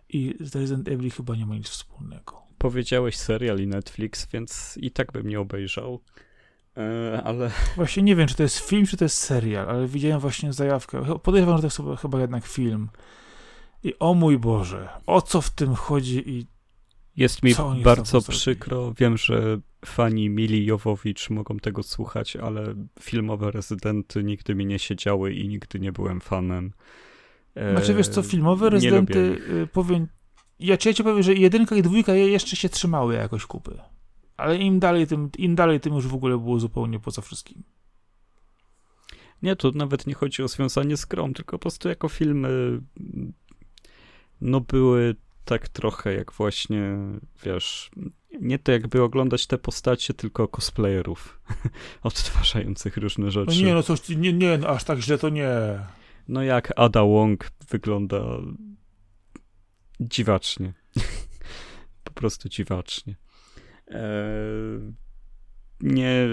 i 0.09 0.35
z 0.41 0.57
Resident 0.57 0.89
Evil 0.89 1.11
chyba 1.11 1.37
nie 1.37 1.47
ma 1.47 1.55
nic 1.55 1.69
wspólnego. 1.69 2.43
Powiedziałeś 2.59 3.17
serial 3.17 3.59
i 3.59 3.67
Netflix, 3.67 4.27
więc 4.33 4.79
i 4.81 4.91
tak 4.91 5.13
bym 5.13 5.29
nie 5.29 5.41
obejrzał. 5.41 6.01
E, 6.77 7.23
ale. 7.25 7.51
Właśnie 7.77 8.03
nie 8.03 8.17
wiem, 8.17 8.29
czy 8.29 8.35
to 8.35 8.43
jest 8.43 8.59
film, 8.59 8.87
czy 8.87 8.97
to 8.97 9.05
jest 9.05 9.17
serial, 9.17 9.69
ale 9.71 9.87
widziałem 9.87 10.21
właśnie 10.21 10.53
zajawkę. 10.53 11.19
Podejrzewam, 11.19 11.57
że 11.57 11.63
to 11.63 11.67
jest 11.67 11.77
chyba, 11.77 11.97
chyba 11.97 12.21
jednak 12.21 12.47
film. 12.47 12.89
I 13.83 13.99
o 13.99 14.15
mój 14.15 14.39
Boże, 14.39 14.89
o 15.07 15.23
co 15.23 15.41
w 15.41 15.51
tym 15.51 15.75
chodzi 15.75 16.31
i 16.31 16.47
jest 17.17 17.43
mi 17.43 17.55
bardzo 17.83 18.21
przykro. 18.23 18.95
Wiem, 18.99 19.17
że 19.17 19.59
fani 19.85 20.31
Mili 20.31 20.67
Jowowicz 20.67 21.31
mogą 21.31 21.57
tego 21.57 21.83
słuchać, 21.83 22.37
ale 22.37 22.75
filmowe 23.01 23.51
rezydenty 23.51 24.25
nigdy 24.25 24.55
mi 24.55 24.67
nie 24.67 24.79
siedziały 24.79 25.33
i 25.33 25.49
nigdy 25.49 25.81
nie 25.81 25.93
byłem 25.93 26.21
fanem. 26.21 26.73
Znaczy 27.71 27.95
wiesz 27.95 28.09
co, 28.09 28.23
filmowe 28.23 28.71
rezydenty, 28.71 29.19
y, 29.19 29.69
powiem, 29.73 30.09
ja 30.59 30.77
ci, 30.77 30.89
ja 30.89 30.95
ci 30.95 31.05
powiem, 31.05 31.23
że 31.23 31.35
jedynka 31.35 31.77
i 31.77 31.83
dwójka 31.83 32.15
jeszcze 32.15 32.57
się 32.57 32.69
trzymały 32.69 33.15
jakoś 33.15 33.47
kupy. 33.47 33.79
Ale 34.37 34.57
im 34.57 34.79
dalej, 34.79 35.07
tym, 35.07 35.31
im 35.39 35.55
dalej, 35.55 35.81
tym 35.81 35.95
już 35.95 36.07
w 36.07 36.15
ogóle 36.15 36.39
było 36.39 36.61
zupełnie 36.61 37.01
poza 37.01 37.23
wszystkim. 37.23 37.63
Nie, 39.43 39.57
tu 39.57 39.73
nawet 39.73 40.07
nie 40.07 40.15
chodzi 40.15 40.43
o 40.43 40.49
związanie 40.49 40.97
z 40.97 41.05
grą, 41.05 41.35
tylko 41.35 41.59
po 41.59 41.63
prostu 41.63 41.89
jako 41.89 42.09
filmy 42.09 42.81
no 44.41 44.61
były 44.61 45.17
tak 45.45 45.69
trochę 45.69 46.15
jak 46.15 46.33
właśnie, 46.33 46.97
wiesz, 47.45 47.91
nie 48.41 48.59
to 48.59 48.73
jakby 48.73 49.03
oglądać 49.03 49.47
te 49.47 49.59
postacie, 49.59 50.15
tylko 50.15 50.49
cosplayerów 50.49 51.41
odtwarzających 52.03 52.97
różne 52.97 53.31
rzeczy. 53.31 53.61
No 53.61 53.67
nie, 53.67 53.75
no 53.75 53.83
coś, 53.83 54.09
nie, 54.09 54.33
nie, 54.33 54.59
no 54.59 54.69
aż 54.69 54.85
tak 54.85 54.99
źle 54.99 55.19
to 55.19 55.29
nie. 55.29 55.49
No 56.29 56.43
jak 56.43 56.73
Ada 56.77 57.03
Wong 57.03 57.51
wygląda 57.69 58.21
dziwacznie. 60.01 60.73
po 62.05 62.13
prostu 62.13 62.49
dziwacznie. 62.49 63.17
Eee, 63.89 64.93
nie, 65.81 66.29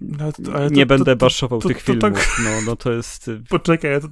no, 0.00 0.32
to, 0.32 0.68
nie 0.68 0.82
to, 0.82 0.88
będę 0.88 1.16
to, 1.16 1.26
baszował 1.26 1.60
tych 1.60 1.76
tak- 1.76 1.86
filmów. 1.86 2.02
Tak... 2.02 2.40
No, 2.44 2.50
no 2.66 2.76
to 2.76 2.92
jest... 2.92 3.30
Poczekaj, 3.48 3.90
ja 3.90 4.00
to 4.00 4.08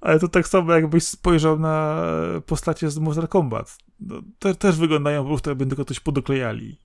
ale 0.00 0.18
to 0.18 0.28
tak 0.28 0.48
samo 0.48 0.72
jakbyś 0.72 1.04
spojrzał 1.04 1.58
na 1.58 2.02
postacie 2.46 2.90
z 2.90 2.98
Mortal 2.98 3.28
Kombat. 3.28 3.78
No, 4.00 4.22
te, 4.38 4.54
też 4.54 4.76
wyglądają 4.76 5.22
po 5.22 5.28
prostu 5.28 5.50
jakby 5.50 5.66
tylko 5.66 5.84
coś 5.84 6.00
podoklejali. 6.00 6.78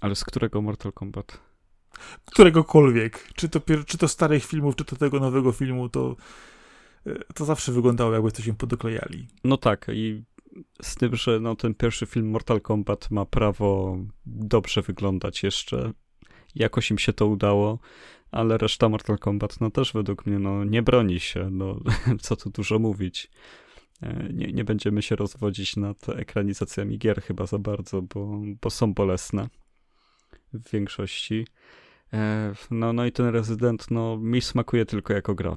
Ale 0.00 0.14
z 0.14 0.24
którego 0.24 0.62
Mortal 0.62 0.92
Kombat? 0.92 1.40
Któregokolwiek. 2.24 3.28
Czy 3.34 3.48
to, 3.48 3.60
czy 3.86 3.98
to 3.98 4.08
starych 4.08 4.44
filmów, 4.44 4.76
czy 4.76 4.84
to 4.84 4.96
tego 4.96 5.20
nowego 5.20 5.52
filmu, 5.52 5.88
to, 5.88 6.16
to 7.34 7.44
zawsze 7.44 7.72
wyglądało 7.72 8.12
jakby 8.12 8.30
coś 8.30 8.46
im 8.46 8.56
podoklejali. 8.56 9.26
No 9.44 9.56
tak 9.56 9.86
i 9.92 10.24
z 10.82 10.94
tym, 10.94 11.16
że 11.16 11.40
no, 11.40 11.56
ten 11.56 11.74
pierwszy 11.74 12.06
film 12.06 12.30
Mortal 12.30 12.60
Kombat 12.60 13.10
ma 13.10 13.24
prawo 13.24 13.98
dobrze 14.26 14.82
wyglądać 14.82 15.42
jeszcze. 15.42 15.92
Jakoś 16.54 16.90
im 16.90 16.98
się 16.98 17.12
to 17.12 17.26
udało 17.26 17.78
ale 18.30 18.58
reszta 18.58 18.88
Mortal 18.88 19.18
Kombat 19.18 19.60
no 19.60 19.70
też 19.70 19.92
według 19.92 20.26
mnie 20.26 20.38
no, 20.38 20.64
nie 20.64 20.82
broni 20.82 21.20
się, 21.20 21.50
no 21.50 21.80
co 22.20 22.36
tu 22.36 22.50
dużo 22.50 22.78
mówić. 22.78 23.30
E, 24.02 24.28
nie, 24.32 24.52
nie 24.52 24.64
będziemy 24.64 25.02
się 25.02 25.16
rozwodzić 25.16 25.76
nad 25.76 26.08
ekranizacjami 26.08 26.98
gier 26.98 27.22
chyba 27.22 27.46
za 27.46 27.58
bardzo, 27.58 28.02
bo, 28.02 28.40
bo 28.62 28.70
są 28.70 28.94
bolesne 28.94 29.48
w 30.52 30.70
większości. 30.70 31.46
E, 32.12 32.54
no, 32.70 32.92
no 32.92 33.06
i 33.06 33.12
ten 33.12 33.26
rezydent, 33.26 33.90
no 33.90 34.16
mi 34.16 34.40
smakuje 34.40 34.86
tylko 34.86 35.14
jako 35.14 35.34
gra, 35.34 35.56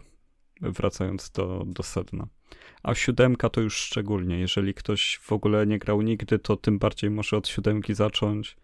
wracając 0.61 1.31
do, 1.31 1.63
do 1.67 1.83
sedna. 1.83 2.27
A 2.83 2.95
siódemka 2.95 3.49
to 3.49 3.61
już 3.61 3.77
szczególnie, 3.77 4.39
jeżeli 4.39 4.73
ktoś 4.73 5.19
w 5.21 5.31
ogóle 5.31 5.67
nie 5.67 5.79
grał 5.79 6.01
nigdy, 6.01 6.39
to 6.39 6.57
tym 6.57 6.79
bardziej 6.79 7.09
może 7.09 7.37
od 7.37 7.47
siódemki 7.47 7.93
zacząć 7.93 8.57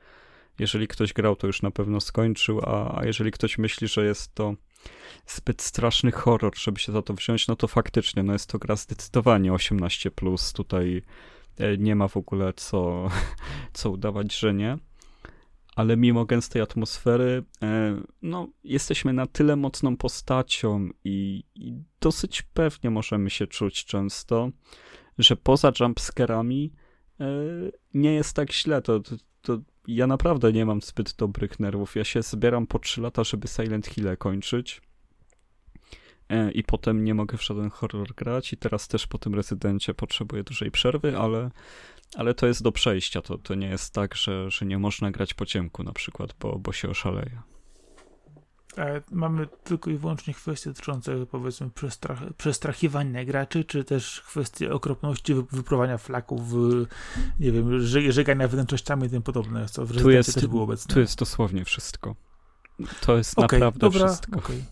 jeżeli 0.60 0.88
ktoś 0.88 1.14
grał, 1.14 1.36
to 1.36 1.48
już 1.48 1.62
na 1.62 1.72
pewno 1.72 2.02
skończył, 2.02 2.60
a, 2.64 3.00
a 3.00 3.06
jeżeli 3.06 3.32
ktoś 3.32 3.58
myśli, 3.58 3.88
że 3.88 4.06
jest 4.06 4.36
to 4.36 4.56
zbyt 5.28 5.62
straszny 5.62 6.12
horror, 6.12 6.58
żeby 6.58 6.80
się 6.80 6.92
za 6.92 7.02
to 7.02 7.14
wziąć, 7.14 7.48
no 7.48 7.56
to 7.56 7.68
faktycznie, 7.68 8.24
no 8.24 8.34
jest 8.34 8.50
to 8.50 8.60
gra 8.60 8.76
zdecydowanie 8.76 9.52
18+, 9.52 10.56
tutaj 10.56 11.02
e, 11.58 11.78
nie 11.78 11.96
ma 11.96 12.08
w 12.08 12.18
ogóle 12.18 12.54
co, 12.54 13.10
co 13.74 13.90
udawać, 13.90 14.40
że 14.40 14.54
nie. 14.54 14.78
Ale 15.76 15.98
mimo 15.98 16.26
gęstej 16.26 16.62
atmosfery, 16.62 17.44
e, 17.62 18.02
no, 18.22 18.48
jesteśmy 18.64 19.14
na 19.14 19.26
tyle 19.26 19.56
mocną 19.56 19.98
postacią 19.98 20.90
i, 21.04 21.44
i 21.56 21.74
dosyć 22.02 22.42
pewnie 22.42 22.90
możemy 22.90 23.30
się 23.30 23.48
czuć 23.48 23.86
często, 23.86 24.50
że 25.18 25.36
poza 25.36 25.72
jumpscarami 25.80 26.74
e, 27.20 27.26
nie 27.94 28.14
jest 28.14 28.36
tak 28.36 28.54
źle. 28.54 28.82
To, 28.82 29.00
to, 29.00 29.16
to 29.42 29.60
ja 29.88 30.08
naprawdę 30.08 30.54
nie 30.54 30.66
mam 30.66 30.82
zbyt 30.82 31.16
dobrych 31.16 31.60
nerwów. 31.60 31.96
Ja 31.96 32.04
się 32.04 32.22
zbieram 32.22 32.68
po 32.68 32.80
3 32.80 33.02
lata, 33.02 33.24
żeby 33.24 33.48
Silent 33.48 33.88
Hill 33.88 34.18
kończyć. 34.18 34.82
E, 36.30 36.52
I 36.52 36.64
potem 36.64 37.04
nie 37.04 37.14
mogę 37.14 37.38
w 37.38 37.44
żaden 37.44 37.70
horror 37.70 38.16
grać, 38.16 38.54
i 38.54 38.58
teraz 38.58 38.88
też 38.88 39.08
po 39.08 39.18
tym 39.18 39.36
rezydencie 39.36 39.94
potrzebuję 39.94 40.44
dużej 40.44 40.72
przerwy, 40.72 41.18
ale, 41.18 41.52
ale 42.16 42.34
to 42.34 42.48
jest 42.48 42.64
do 42.64 42.72
przejścia. 42.72 43.22
To, 43.22 43.38
to 43.38 43.56
nie 43.56 43.68
jest 43.68 43.94
tak, 43.94 44.16
że, 44.16 44.52
że 44.52 44.66
nie 44.66 44.80
można 44.80 45.12
grać 45.12 45.34
po 45.34 45.46
ciemku 45.46 45.84
na 45.84 45.94
przykład, 45.94 46.36
bo, 46.40 46.60
bo 46.60 46.74
się 46.74 46.90
oszaleje. 46.90 47.55
E, 48.78 49.02
mamy 49.12 49.48
tylko 49.64 49.90
i 49.90 49.98
wyłącznie 49.98 50.34
kwestie 50.34 50.70
dotyczące 50.70 51.26
powiedzmy 51.26 51.70
przestrach, 51.70 52.20
przestrachiwania 52.38 53.26
graczy, 53.26 53.64
czy 53.64 53.84
też 53.84 54.22
kwestie 54.22 54.74
okropności 54.74 55.34
wyprówania 55.34 55.98
flaków, 55.98 56.42
nie 57.40 57.52
wiem, 57.52 57.80
żegania 58.10 58.48
wnętrznościami 58.48 59.08
i 59.08 59.10
tym 59.10 59.22
podobne, 59.22 59.66
co 59.70 59.86
w 59.86 60.02
tu 60.02 60.10
jest, 60.10 60.34
też 60.34 60.48
było 60.48 60.64
obecne. 60.64 60.94
Tu 60.94 61.00
jest 61.00 61.20
dosłownie 61.20 61.66
wszystko. 61.66 62.16
To 63.02 63.18
jest 63.18 63.40
okay, 63.40 63.60
naprawdę 63.60 63.80
dobra, 63.80 64.08
wszystko. 64.08 64.40
Okay. 64.40 64.64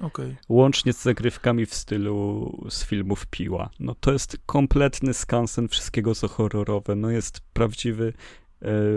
Okay. 0.00 0.36
Łącznie 0.48 0.92
z 0.92 1.02
zagrywkami 1.02 1.66
w 1.66 1.74
stylu 1.74 2.66
z 2.70 2.84
filmów 2.84 3.26
Piła. 3.26 3.70
No 3.80 3.94
to 3.94 4.12
jest 4.12 4.38
kompletny 4.46 5.14
skansen 5.14 5.68
wszystkiego 5.68 6.14
co 6.14 6.28
horrorowe. 6.28 6.96
No 6.96 7.10
jest 7.10 7.40
prawdziwy 7.52 8.12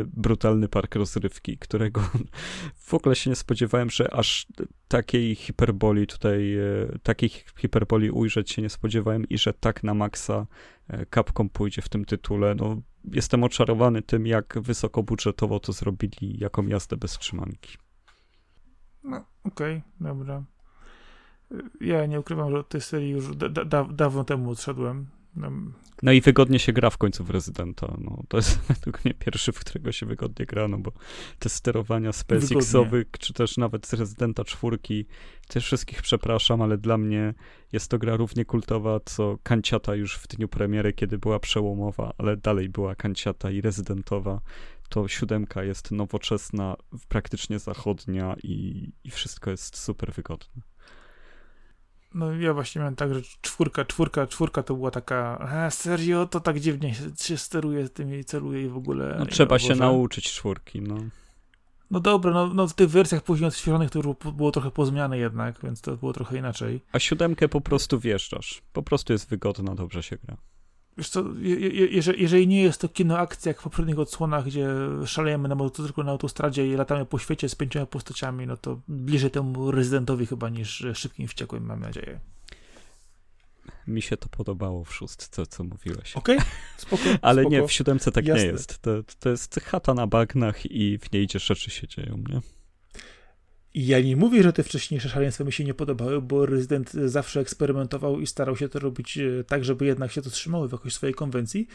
brutalny 0.04 0.68
park 0.68 0.96
rozrywki, 0.96 1.58
którego 1.58 2.02
w 2.76 2.94
ogóle 2.94 3.16
się 3.16 3.30
nie 3.30 3.36
spodziewałem, 3.36 3.90
że 3.90 4.14
aż 4.14 4.48
takiej 4.88 5.36
hiperboli 5.36 6.08
tutaj, 6.08 6.56
e, 6.58 6.62
takiej 7.04 7.30
hiperboli 7.58 8.12
ujrzeć 8.12 8.52
się 8.52 8.62
nie 8.62 8.70
spodziewałem 8.70 9.30
i 9.30 9.38
że 9.38 9.54
tak 9.54 9.84
na 9.84 9.94
maksa 9.94 10.46
e, 10.88 11.06
Capcom 11.06 11.50
pójdzie 11.50 11.82
w 11.82 11.90
tym 11.90 12.06
tytule. 12.06 12.56
No, 12.56 12.82
jestem 13.12 13.44
oczarowany 13.44 14.02
tym, 14.02 14.28
jak 14.28 14.60
wysokobudżetowo 14.62 15.60
to 15.60 15.72
zrobili, 15.72 16.38
jaką 16.40 16.68
jazdę 16.68 16.98
bez 16.98 17.18
trzymanki. 17.18 17.78
No, 19.04 19.26
okej, 19.44 19.78
okay, 19.78 19.82
dobra. 20.02 20.44
Ja 21.82 22.06
nie 22.06 22.20
ukrywam, 22.20 22.52
że 22.52 22.60
od 22.60 22.70
tej 22.70 22.82
serii 22.82 23.10
już 23.10 23.36
da, 23.36 23.50
da, 23.50 23.84
dawno 23.84 24.24
temu 24.24 24.52
odszedłem. 24.52 25.08
No 26.04 26.12
i 26.12 26.22
wygodnie 26.22 26.60
się 26.60 26.74
gra 26.74 26.90
w 26.90 26.98
końcu 26.98 27.24
w 27.24 27.30
Rezydenta. 27.30 27.96
No, 27.98 28.24
to 28.28 28.38
jest 28.38 28.60
według 28.70 29.06
mnie 29.06 29.14
pierwszy, 29.14 29.52
w 29.52 29.60
którego 29.60 29.92
się 29.92 30.06
wygodnie 30.06 30.46
gra, 30.46 30.68
no 30.68 30.78
bo 30.78 30.92
te 31.40 31.50
sterowania 31.50 32.14
SpaceXowych, 32.14 33.08
czy 33.20 33.34
też 33.34 33.58
nawet 33.58 33.88
z 33.88 33.94
Rezydenta 33.94 34.44
czwórki, 34.44 35.06
też 35.48 35.66
wszystkich 35.66 36.02
przepraszam, 36.02 36.62
ale 36.62 36.78
dla 36.78 36.98
mnie 36.98 37.34
jest 37.72 37.92
to 37.92 37.98
gra 37.98 38.16
równie 38.16 38.46
kultowa, 38.46 39.00
co 39.06 39.38
Kanciata 39.44 39.96
już 39.96 40.18
w 40.18 40.28
dniu 40.28 40.48
premiery, 40.48 40.94
kiedy 40.94 41.18
była 41.18 41.40
przełomowa, 41.40 42.14
ale 42.18 42.38
dalej 42.38 42.70
była 42.70 42.96
Kanciata 42.96 43.52
i 43.52 43.62
Rezydentowa. 43.62 44.42
To 44.90 45.08
siódemka 45.08 45.64
jest 45.64 45.92
nowoczesna, 45.92 46.76
praktycznie 47.08 47.60
zachodnia 47.60 48.36
i, 48.44 48.90
i 49.04 49.12
wszystko 49.12 49.52
jest 49.52 49.78
super 49.78 50.14
wygodne. 50.14 50.73
No 52.14 52.32
ja 52.32 52.54
właśnie 52.54 52.80
miałem 52.80 52.96
tak, 52.96 53.14
że 53.14 53.22
czwórka, 53.42 53.86
czwórka, 53.86 54.28
czwórka 54.28 54.64
to 54.64 54.76
była 54.76 54.92
taka, 54.92 55.40
a 55.40 55.70
serio, 55.70 56.26
to 56.26 56.40
tak 56.40 56.60
dziwnie 56.60 56.94
się, 56.94 57.04
się 57.22 57.38
steruje 57.38 57.88
z 57.88 57.92
tym 57.92 58.16
i 58.16 58.24
celuje 58.24 58.64
i 58.64 58.68
w 58.68 58.78
ogóle. 58.78 59.16
No 59.20 59.26
trzeba 59.26 59.60
się 59.60 59.76
nauczyć 59.76 60.32
czwórki, 60.32 60.82
no. 60.82 60.98
No 61.92 62.00
dobra, 62.00 62.32
no, 62.32 62.54
no 62.54 62.68
w 62.68 62.74
tych 62.74 62.90
wersjach 62.90 63.24
później 63.24 63.48
odświeżonych 63.48 63.92
to 63.92 64.00
już 64.00 64.08
było 64.36 64.52
trochę 64.52 64.72
pozmiane 64.72 65.18
jednak, 65.18 65.60
więc 65.64 65.82
to 65.82 65.98
było 65.98 66.14
trochę 66.14 66.38
inaczej. 66.38 66.82
A 66.92 67.00
siódemkę 67.00 67.50
po 67.50 67.62
prostu 67.62 68.00
wjeżdżasz. 68.00 68.62
Po 68.74 68.84
prostu 68.84 69.14
jest 69.14 69.30
wygodna, 69.30 69.76
dobrze 69.76 70.04
się 70.04 70.18
gra. 70.18 70.38
Wiesz 70.98 71.10
co, 71.10 71.24
je, 71.40 71.56
je, 71.60 71.88
jeżeli, 71.88 72.22
jeżeli 72.22 72.48
nie 72.48 72.64
jest 72.64 72.82
to 72.82 72.90
kino 72.90 73.18
akcja 73.18 73.50
jak 73.50 73.60
w 73.60 73.64
poprzednich 73.64 74.00
odsłonach, 74.00 74.46
gdzie 74.46 74.68
szalejemy 75.06 75.50
na 75.50 75.56
motocyklu 75.56 76.04
na 76.04 76.12
autostradzie 76.12 76.68
i 76.68 76.76
latamy 76.76 77.06
po 77.06 77.20
świecie 77.20 77.50
z 77.50 77.56
pięcioma 77.56 77.86
postaciami, 77.86 78.48
no 78.48 78.58
to 78.58 78.80
bliżej 78.88 79.32
temu 79.32 79.72
rezydentowi 79.72 80.26
chyba 80.26 80.50
niż 80.50 80.86
szybkim 80.94 81.28
wściekłym, 81.28 81.66
mam 81.66 81.80
nadzieję. 81.80 82.20
Mi 83.88 84.02
się 84.02 84.18
to 84.18 84.30
podobało 84.30 84.84
w 84.84 84.94
szóstce, 84.94 85.46
co 85.46 85.64
mówiłeś. 85.64 86.16
Okej, 86.16 86.38
okay, 86.38 86.50
spoko. 86.78 87.04
Ale 87.22 87.42
spoko. 87.42 87.56
nie, 87.56 87.68
w 87.68 87.72
siódemce 87.72 88.12
tak 88.12 88.26
Jasne. 88.26 88.44
nie 88.44 88.52
jest. 88.52 88.82
To, 88.82 88.92
to 89.20 89.30
jest 89.30 89.60
chata 89.60 89.94
na 89.94 90.08
bagnach 90.08 90.72
i 90.72 90.98
w 90.98 91.12
niej 91.12 91.28
gdzie 91.28 91.40
rzeczy 91.40 91.72
się 91.72 91.88
dzieją, 91.88 92.24
nie? 92.30 92.42
I 93.74 93.88
ja 93.88 94.02
nie 94.02 94.16
mówię, 94.16 94.44
że 94.44 94.54
te 94.54 94.64
wcześniejsze 94.64 95.10
szaleństwa 95.10 95.44
mi 95.44 95.52
się 95.52 95.64
nie 95.64 95.74
podobały, 95.74 96.22
bo 96.22 96.46
rezydent 96.46 96.92
zawsze 96.92 97.40
eksperymentował 97.40 98.20
i 98.20 98.28
starał 98.28 98.58
się 98.58 98.70
to 98.70 98.80
robić 98.80 99.18
e, 99.18 99.44
tak, 99.44 99.66
żeby 99.66 99.86
jednak 99.86 100.12
się 100.12 100.22
to 100.22 100.30
trzymało 100.30 100.68
w 100.68 100.72
jakiejś 100.72 100.94
swojej 100.94 101.14
konwencji, 101.14 101.68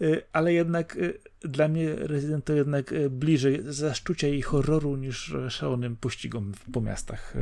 e, 0.00 0.04
ale 0.32 0.52
jednak 0.52 0.96
e, 1.44 1.48
dla 1.48 1.68
mnie 1.68 1.94
rezydent 1.94 2.44
to 2.44 2.52
jednak 2.52 2.94
bliżej 3.10 3.60
zaszczucia 3.64 4.28
i 4.28 4.42
horroru 4.42 4.96
niż 4.96 5.34
szalonym 5.48 5.96
pościgom 5.96 6.52
po 6.72 6.80
miastach 6.80 7.34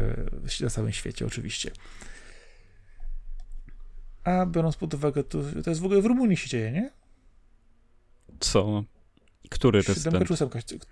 na 0.60 0.70
całym 0.70 0.92
świecie 0.92 1.26
oczywiście. 1.26 1.70
A 4.24 4.46
biorąc 4.46 4.76
pod 4.76 4.94
uwagę, 4.94 5.24
to, 5.24 5.38
to 5.64 5.70
jest 5.70 5.80
w 5.80 5.84
ogóle 5.84 6.02
w 6.02 6.06
Rumunii 6.06 6.36
się 6.36 6.48
dzieje, 6.48 6.72
nie? 6.72 6.90
Co? 8.40 8.84
Który 9.50 9.82
rezydent? 9.82 10.28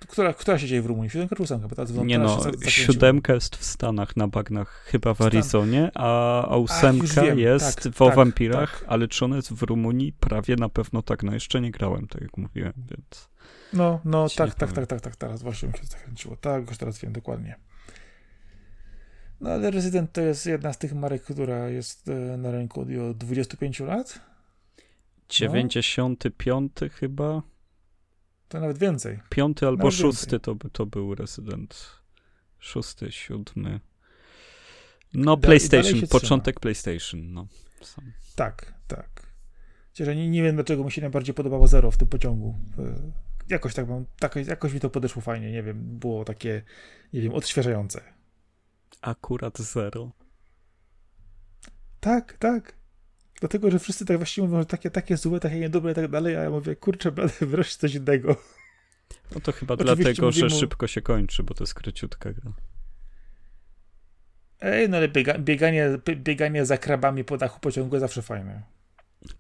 Która, 0.09 0.35
która 0.35 0.59
się 0.59 0.67
dzieje 0.67 0.83
w 0.83 0.87
Rumunii? 0.87 1.11
Siódemka 1.11 1.37
czy 1.37 1.43
ósemka? 1.43 1.69
Bo 1.95 2.05
nie 2.05 2.19
no, 2.19 2.41
siódemka 2.69 3.35
jest 3.35 3.57
w 3.57 3.65
Stanach, 3.65 4.17
na 4.17 4.29
bagnach, 4.29 4.85
chyba 4.87 5.15
w 5.15 5.21
Arizonie, 5.21 5.91
a, 5.95 6.45
a 6.49 6.57
ósemka 6.57 7.23
Ach, 7.31 7.39
jest 7.39 7.83
tak, 7.83 7.95
w 7.95 7.99
tak, 7.99 8.17
wampirach, 8.17 8.81
tak. 8.81 8.89
ale 8.89 9.09
czy 9.09 9.25
ona 9.25 9.37
jest 9.37 9.53
w 9.53 9.63
Rumunii? 9.63 10.13
Prawie 10.13 10.57
na 10.57 10.69
pewno 10.69 11.03
tak. 11.03 11.23
No 11.23 11.35
jeszcze 11.35 11.61
nie 11.61 11.71
grałem, 11.71 12.07
tak 12.07 12.23
jak 12.23 12.37
mówiłem, 12.37 12.73
więc... 12.77 13.29
No, 13.73 14.01
no, 14.05 14.27
tak, 14.37 14.55
tak, 14.55 14.73
tak, 14.73 14.87
tak, 14.87 15.01
tak, 15.01 15.17
teraz 15.17 15.43
właśnie 15.43 15.69
mi 15.69 15.75
się 15.75 15.85
zachęciło. 15.85 16.37
Tak, 16.37 16.69
już 16.69 16.79
teraz 16.79 16.99
wiem 16.99 17.13
dokładnie. 17.13 17.57
No 19.41 19.51
ale 19.51 19.71
Resident 19.71 20.13
to 20.13 20.21
jest 20.21 20.47
jedna 20.47 20.73
z 20.73 20.79
tych 20.79 20.95
marek, 20.95 21.23
która 21.23 21.69
jest 21.69 22.09
e, 22.09 22.37
na 22.37 22.51
rynku 22.51 22.81
od 22.81 23.17
25 23.19 23.81
lat. 23.81 24.21
95 25.29 26.73
no. 26.81 26.89
chyba. 26.93 27.43
To 28.49 28.61
nawet 28.61 28.79
więcej. 28.79 29.21
Piąty 29.29 29.67
albo 29.67 29.85
nawet 29.85 29.95
szósty 29.95 30.41
to, 30.41 30.57
to 30.73 30.87
był 30.87 31.15
Resident. 31.15 31.99
Szósty, 32.59 33.13
siódmy. 33.13 33.81
No, 35.15 35.37
PlayStation, 35.37 36.01
początek 36.11 36.61
PlayStation, 36.61 37.33
no. 37.33 37.47
Sam. 37.83 38.13
Tak, 38.35 38.75
tak. 38.87 39.33
Chociaż 39.89 40.17
nie, 40.17 40.31
nie 40.31 40.43
wiem, 40.43 40.55
dlaczego 40.55 40.85
mi 40.85 40.93
się 40.93 41.01
najbardziej 41.01 41.35
podobało 41.35 41.67
Zero 41.67 41.91
w 41.91 41.97
tym 41.97 42.09
pociągu. 42.09 42.59
Jakoś 43.49 43.75
tak 43.75 43.89
mam, 43.89 44.05
tak, 44.19 44.37
jakoś 44.37 44.73
mi 44.73 44.81
to 44.81 44.91
podeszło 44.91 45.23
fajnie, 45.23 45.53
nie 45.53 45.63
wiem, 45.63 45.99
było 45.99 46.25
takie, 46.25 46.63
nie 47.13 47.21
wiem, 47.21 47.35
odświeżające. 47.35 48.01
Akurat 49.01 49.59
Zero. 49.59 50.11
Tak, 52.01 52.39
tak. 52.39 52.78
Dlatego, 53.41 53.71
że 53.71 53.79
wszyscy 53.79 54.05
tak 54.05 54.17
właściwie 54.17 54.47
mówią, 54.47 54.61
że 54.61 54.67
takie, 54.67 54.91
takie 54.91 55.17
złe, 55.17 55.41
takie 55.41 55.59
niedobre 55.59 55.93
i 55.93 55.95
tak 55.95 56.09
dalej, 56.09 56.37
a 56.37 56.43
ja 56.43 56.51
mówię, 56.51 56.77
kurczę, 56.77 57.13
będę 57.13 57.47
wreszcie 57.47 57.79
coś 57.79 57.95
innego. 57.95 58.37
No 59.35 59.41
to 59.41 59.53
chyba 59.53 59.75
Oczywiście 59.75 60.05
dlatego, 60.05 60.33
że 60.33 60.47
mu... 60.47 60.61
szybko 60.61 60.87
się 60.87 61.03
kończy, 61.03 61.43
bo 61.43 61.55
to 61.55 61.65
jest 61.65 61.75
króciutka 61.75 62.33
gra. 62.33 62.53
Ej, 64.61 64.89
no 64.89 64.97
ale 64.97 65.09
biega, 65.09 65.39
bieganie, 65.39 65.99
bieganie 66.17 66.67
za 66.67 66.79
krabami 66.79 67.25
po 67.25 67.37
dachu 67.37 67.61
pociągu 67.61 67.97
jest 67.97 68.01
zawsze 68.01 68.23
fajne. 68.23 68.63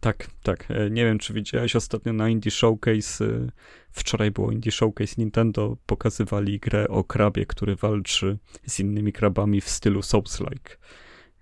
Tak, 0.01 0.27
tak. 0.43 0.71
E, 0.71 0.91
nie 0.91 1.05
wiem, 1.05 1.19
czy 1.19 1.33
widziałeś 1.33 1.77
ostatnio 1.77 2.13
na 2.13 2.29
Indie 2.29 2.51
Showcase, 2.51 3.25
e, 3.25 3.49
wczoraj 3.91 4.31
było 4.31 4.53
Indie 4.53 4.73
Showcase 4.73 5.15
Nintendo, 5.19 5.77
pokazywali 5.87 6.61
grę 6.61 6.89
o 6.89 7.05
krabie, 7.05 7.47
który 7.47 7.77
walczy 7.77 8.39
z 8.67 8.81
innymi 8.81 9.13
krabami 9.13 9.61
w 9.61 9.69
stylu 9.69 10.01
Souls-like. 10.01 10.77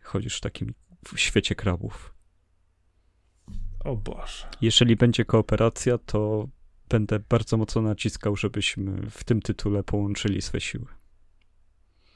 Chodzisz 0.03 0.37
w 0.37 0.41
takim 0.41 0.75
w 1.15 1.21
świecie 1.21 1.55
krabów. 1.55 2.16
O 3.87 3.97
Boże. 3.97 4.47
Jeżeli 4.61 4.97
będzie 4.97 5.25
kooperacja, 5.25 5.99
to 5.99 6.49
będę 6.89 7.19
bardzo 7.29 7.57
mocno 7.57 7.83
naciskał, 7.83 8.37
żebyśmy 8.37 9.11
w 9.11 9.25
tym 9.25 9.43
tytule 9.43 9.83
połączyli 9.83 10.43
swe 10.43 10.61
siły. 10.61 10.87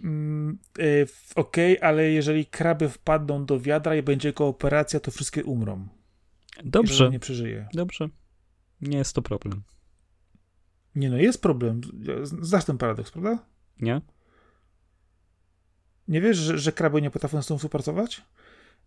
Mm, 0.01 0.59
y, 0.79 1.07
Okej, 1.35 1.79
okay, 1.79 1.89
ale 1.89 2.11
jeżeli 2.11 2.47
kraby 2.47 2.89
wpadną 2.89 3.47
do 3.47 3.61
wiadra 3.61 3.97
i 3.97 4.03
będzie 4.03 4.33
kooperacja, 4.33 5.01
to 5.01 5.11
wszystkie 5.11 5.45
umrą. 5.45 5.89
Dobrze. 6.65 7.11
Nie 7.11 7.19
przeżyje. 7.19 7.69
Dobrze. 7.75 8.09
Nie 8.81 8.99
jest 8.99 9.15
to 9.15 9.23
problem. 9.23 9.63
Nie 10.95 11.11
no, 11.11 11.17
jest 11.17 11.43
problem. 11.43 11.81
Znasz 12.23 12.65
ten 12.65 12.79
paradoks, 12.79 13.11
prawda? 13.11 13.39
Nie. 13.81 14.01
Nie 16.09 16.21
wiesz, 16.21 16.37
że, 16.37 16.59
że 16.59 16.73
kraby 16.73 17.03
nie 17.03 17.11
potrafią 17.11 17.43
z 17.43 17.47
sobą 17.47 17.59
współpracować? 17.59 18.23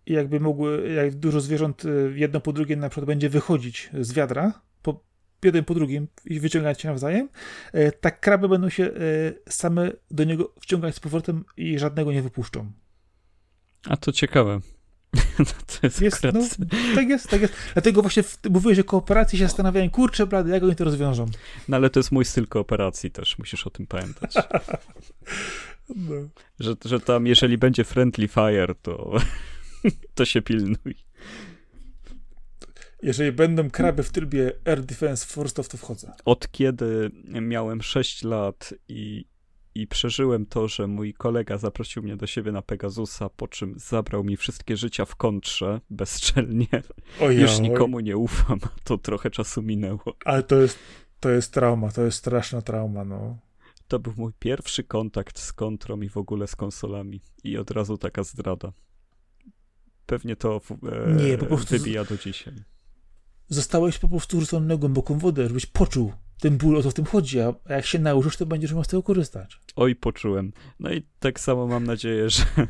I 0.06 0.14
jakby 0.14 0.40
mogły, 0.40 0.94
jak 0.94 1.16
dużo 1.16 1.42
zwierząt 1.42 1.86
y, 1.86 2.14
jedno 2.16 2.42
po 2.42 2.54
drugim 2.54 2.80
na 2.80 2.90
przykład 2.90 3.08
będzie 3.08 3.30
wychodzić 3.30 3.90
z 4.00 4.14
wiadra, 4.14 4.62
po, 4.82 5.04
jeden 5.44 5.64
po 5.64 5.74
drugim 5.74 6.08
i 6.26 6.40
wyciągać 6.40 6.82
się 6.82 6.88
nawzajem, 6.88 7.30
y, 7.76 7.92
tak 8.02 8.20
kraby 8.20 8.50
będą 8.50 8.70
się 8.70 8.84
y, 8.84 9.40
same 9.50 9.92
do 10.12 10.24
niego 10.24 10.54
wciągać 10.62 10.96
z 10.96 11.00
powrotem 11.00 11.46
i 11.58 11.80
żadnego 11.80 12.12
nie 12.12 12.22
wypuszczą. 12.22 12.72
A 13.86 13.98
to 13.98 14.12
ciekawe. 14.12 14.60
to 15.68 15.78
jest, 15.84 16.02
jest 16.02 16.24
no, 16.24 16.32
tak 16.96 17.10
jest, 17.10 17.30
tak 17.30 17.42
jest. 17.42 17.54
Dlatego 17.74 18.02
właśnie 18.02 18.24
w, 18.24 18.40
mówiłeś 18.50 18.80
o 18.80 18.84
kooperacji 18.84 19.40
się 19.40 19.46
zastanawiałem, 19.46 19.90
kurczę 19.90 20.28
blady, 20.28 20.52
jak 20.52 20.64
oni 20.64 20.76
to 20.76 20.84
rozwiążą. 20.84 21.26
No 21.68 21.78
ale 21.78 21.90
to 21.90 22.00
jest 22.00 22.12
mój 22.12 22.26
styl 22.26 22.48
kooperacji 22.48 23.12
też, 23.12 23.38
musisz 23.38 23.68
o 23.68 23.70
tym 23.70 23.88
pamiętać. 23.88 24.36
no. 25.96 26.16
że, 26.60 26.76
że 26.86 27.00
tam, 27.00 27.28
jeżeli 27.28 27.58
będzie 27.58 27.84
friendly 27.84 28.28
fire, 28.28 28.76
to 28.82 29.18
to 30.16 30.26
się 30.26 30.42
pilnuj. 30.42 30.96
Jeżeli 33.04 33.32
będą 33.32 33.70
kraby 33.70 34.04
w 34.04 34.12
trybie 34.12 34.52
Air 34.66 34.82
Defense 34.82 35.26
Force, 35.26 35.64
to 35.64 35.78
wchodzę. 35.78 36.14
Od 36.26 36.52
kiedy 36.52 37.12
miałem 37.42 37.82
6 37.82 38.24
lat 38.24 38.74
i, 38.88 39.26
i 39.76 39.88
przeżyłem 39.88 40.46
to, 40.46 40.68
że 40.68 40.88
mój 40.88 41.14
kolega 41.14 41.58
zaprosił 41.58 42.04
mnie 42.04 42.18
do 42.18 42.28
siebie 42.28 42.52
na 42.52 42.62
Pegasusa, 42.62 43.30
po 43.30 43.48
czym 43.48 43.74
zabrał 43.78 44.24
mi 44.24 44.38
wszystkie 44.38 44.78
życia 44.78 45.06
w 45.06 45.16
kontrze, 45.16 45.82
bezczelnie. 45.90 46.68
Ojej, 47.22 47.42
Już 47.42 47.60
nikomu 47.60 48.00
nie 48.00 48.18
ufam, 48.18 48.60
to 48.84 48.98
trochę 48.98 49.30
czasu 49.30 49.62
minęło. 49.62 50.04
Ale 50.26 50.44
to 50.44 50.56
jest, 50.56 50.80
to 51.20 51.30
jest 51.30 51.54
trauma, 51.54 51.92
to 51.92 52.02
jest 52.02 52.18
straszna 52.18 52.62
trauma, 52.62 53.06
no 53.06 53.38
To 53.88 54.00
był 54.00 54.14
mój 54.18 54.32
pierwszy 54.40 54.84
kontakt 54.84 55.40
z 55.40 55.54
kontrą 55.54 56.02
i 56.02 56.10
w 56.10 56.18
ogóle 56.18 56.48
z 56.48 56.56
konsolami. 56.56 57.22
I 57.44 57.58
od 57.58 57.72
razu 57.72 57.98
taka 57.98 58.24
zdrada. 58.24 58.74
Pewnie 60.06 60.36
to 60.36 60.62
e, 61.08 61.14
Nie, 61.14 61.38
po 61.38 61.46
prostu 61.46 61.78
wybija 61.78 62.04
do 62.04 62.18
dzisiaj. 62.18 62.54
Zostałeś 63.50 63.98
po 63.98 64.10
prostu 64.10 64.42
rzucony 64.42 64.68
na 64.68 64.78
głęboką 64.78 65.20
wodę, 65.20 65.48
żebyś 65.48 65.66
poczuł 65.66 66.12
ten 66.44 66.58
ból, 66.58 66.78
o 66.78 66.82
to 66.82 66.92
w 66.92 66.94
tym 66.94 67.06
chodzi, 67.06 67.40
a 67.40 67.54
jak 67.70 67.86
się 67.86 68.00
nauczysz, 68.00 68.38
to 68.38 68.46
będziesz 68.46 68.72
mógł 68.72 68.84
z 68.84 68.88
tego 68.88 69.04
korzystać. 69.04 69.60
Oj, 69.76 69.96
poczułem. 69.96 70.54
No 70.80 70.94
i 70.94 71.02
tak 71.20 71.40
samo 71.40 71.68
mam 71.68 71.84
nadzieję, 71.84 72.30
że 72.30 72.44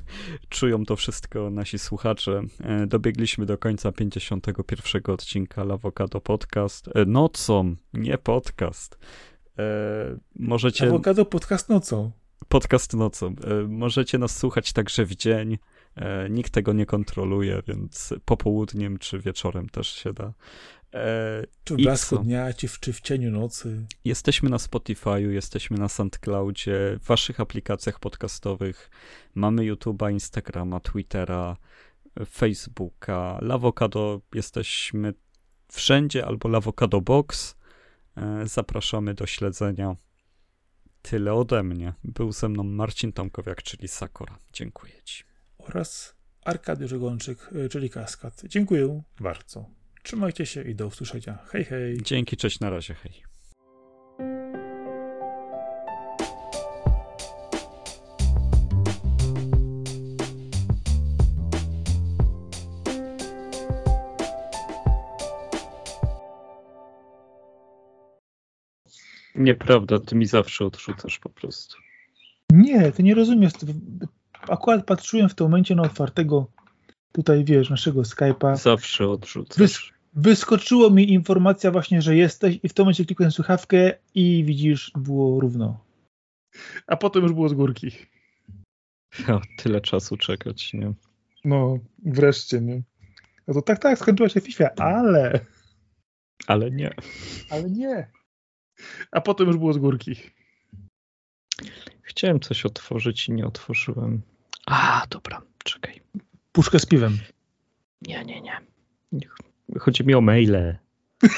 czują 0.49 0.85
to 0.85 0.95
wszystko 0.95 1.49
nasi 1.49 1.79
słuchacze. 1.79 2.41
E, 2.59 2.87
dobiegliśmy 2.87 3.45
do 3.45 3.57
końca 3.57 3.91
51 3.91 5.13
odcinka 5.13 5.63
Lawokado 5.63 6.21
Podcast. 6.21 6.89
E, 6.95 7.05
nocą, 7.05 7.75
nie 7.93 8.17
podcast. 8.17 8.97
E, 9.59 9.63
możecie... 10.35 10.87
Awokado 10.87 11.25
podcast 11.25 11.69
nocą. 11.69 12.11
Podcast 12.47 12.93
nocą. 12.93 13.35
Możecie 13.67 14.17
nas 14.17 14.37
słuchać 14.37 14.73
także 14.73 15.05
w 15.05 15.15
dzień. 15.15 15.57
Nikt 16.29 16.53
tego 16.53 16.73
nie 16.73 16.85
kontroluje, 16.85 17.61
więc 17.67 18.13
popołudniem 18.25 18.97
czy 18.97 19.19
wieczorem 19.19 19.69
też 19.69 19.87
się 19.87 20.13
da. 20.13 20.33
E, 20.93 21.43
czy 21.63 21.73
w 21.73 21.77
blasku 21.77 22.17
dnia, 22.17 22.53
czy 22.53 22.67
w, 22.67 22.79
czy 22.79 22.93
w 22.93 23.01
cieniu 23.01 23.31
nocy. 23.31 23.85
Jesteśmy 24.05 24.49
na 24.49 24.57
Spotify'u, 24.57 25.29
jesteśmy 25.29 25.77
na 25.77 25.89
SoundCloudzie, 25.89 26.97
w 26.99 27.05
waszych 27.05 27.39
aplikacjach 27.39 27.99
podcastowych. 27.99 28.89
Mamy 29.35 29.61
YouTube'a, 29.61 30.11
Instagrama, 30.11 30.79
Twittera, 30.79 31.57
Facebooka. 32.25 33.39
Lawokado 33.41 34.21
jesteśmy 34.33 35.13
wszędzie, 35.71 36.25
albo 36.25 36.49
Lawokado 36.49 37.01
Box. 37.01 37.55
E, 38.17 38.47
zapraszamy 38.47 39.13
do 39.13 39.25
śledzenia. 39.25 39.95
Tyle 41.01 41.33
ode 41.33 41.63
mnie. 41.63 41.93
Był 42.03 42.31
ze 42.31 42.49
mną 42.49 42.63
Marcin 42.63 43.13
Tomkowiak, 43.13 43.63
czyli 43.63 43.87
Sakura. 43.87 44.39
Dziękuję 44.53 44.93
ci. 45.03 45.32
Oraz 45.69 46.15
Arkadiusz 46.45 46.93
Gonczyk, 46.93 47.49
e, 47.65 47.69
czyli 47.69 47.89
Kaskad. 47.89 48.41
Dziękuję 48.45 49.01
bardzo. 49.19 49.65
Trzymajcie 50.03 50.45
się 50.45 50.63
i 50.63 50.75
do 50.75 50.87
usłyszenia. 50.87 51.37
Hej, 51.51 51.65
hej. 51.65 51.97
Dzięki, 52.01 52.37
cześć, 52.37 52.59
na 52.59 52.69
razie, 52.69 52.93
hej. 52.93 53.23
Nieprawda, 69.35 69.99
ty 69.99 70.15
mi 70.15 70.25
zawsze 70.25 70.65
odrzucasz 70.65 71.19
po 71.19 71.29
prostu. 71.29 71.77
Nie, 72.49 72.91
ty 72.91 73.03
nie 73.03 73.15
rozumiesz. 73.15 73.53
Akurat 74.49 74.85
patrzyłem 74.85 75.29
w 75.29 75.35
tym 75.35 75.45
momencie 75.45 75.75
na 75.75 75.83
otwartego 75.83 76.47
tutaj, 77.11 77.43
wiesz, 77.43 77.69
naszego 77.69 78.01
Skype'a. 78.01 78.57
Zawsze 78.57 79.09
odrzucasz 79.09 79.93
wyskoczyło 80.15 80.89
mi 80.89 81.13
informacja 81.13 81.71
właśnie, 81.71 82.01
że 82.01 82.15
jesteś 82.15 82.59
i 82.63 82.69
w 82.69 82.73
tym 82.73 82.83
momencie 82.83 83.05
klikłem 83.05 83.31
słuchawkę 83.31 83.93
i 84.15 84.43
widzisz, 84.43 84.91
było 84.95 85.39
równo. 85.39 85.85
A 86.87 86.97
potem 86.97 87.23
już 87.23 87.33
było 87.33 87.49
z 87.49 87.53
górki. 87.53 87.91
Ja, 89.27 89.41
tyle 89.57 89.81
czasu 89.81 90.17
czekać, 90.17 90.73
nie? 90.73 90.93
No, 91.45 91.77
wreszcie, 92.05 92.61
nie? 92.61 92.81
No 93.47 93.53
to 93.53 93.61
tak, 93.61 93.79
tak, 93.79 93.99
skończyła 93.99 94.29
się 94.29 94.41
FIFA, 94.41 94.69
ale... 94.77 95.39
Ale 96.47 96.71
nie. 96.71 96.93
Ale 97.49 97.69
nie. 97.69 98.07
A 99.11 99.21
potem 99.21 99.47
już 99.47 99.57
było 99.57 99.73
z 99.73 99.77
górki. 99.77 100.15
Chciałem 102.01 102.39
coś 102.39 102.65
otworzyć 102.65 103.29
i 103.29 103.31
nie 103.31 103.45
otworzyłem. 103.45 104.21
A, 104.65 105.07
dobra, 105.09 105.41
czekaj. 105.63 106.01
Puszkę 106.51 106.79
z 106.79 106.85
piwem. 106.85 107.17
Nie, 108.01 108.25
nie, 108.25 108.41
nie. 108.41 109.29
Chodzi 109.79 110.05
mi 110.05 110.13
o 110.13 110.21
maile. 110.21 110.77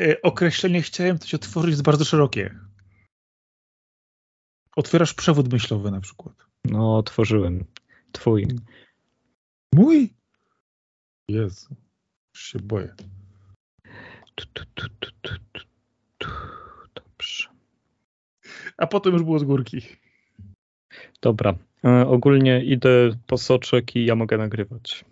E, 0.00 0.22
określenie 0.22 0.82
chciałem 0.82 1.18
coś 1.18 1.34
otworzyć 1.34 1.70
jest 1.70 1.82
bardzo 1.82 2.04
szerokie. 2.04 2.58
Otwierasz 4.76 5.14
przewód 5.14 5.52
myślowy 5.52 5.90
na 5.90 6.00
przykład. 6.00 6.34
No, 6.64 6.96
otworzyłem. 6.96 7.64
Twój. 8.12 8.48
Mój? 9.74 10.14
Jezu. 11.28 11.76
Już 12.34 12.42
się 12.42 12.58
boję. 12.58 12.94
Tu, 14.34 14.46
tu, 14.46 14.64
tu, 14.74 14.88
tu, 15.00 15.10
tu, 15.22 15.34
tu. 16.18 16.28
Dobrze. 16.94 17.48
A 18.76 18.86
potem 18.86 19.12
już 19.12 19.22
było 19.22 19.38
z 19.38 19.44
górki. 19.44 19.82
Dobra. 21.22 21.54
E, 21.84 22.06
ogólnie 22.06 22.64
idę 22.64 23.10
po 23.26 23.38
soczek 23.38 23.96
i 23.96 24.04
ja 24.04 24.14
mogę 24.14 24.38
nagrywać. 24.38 25.04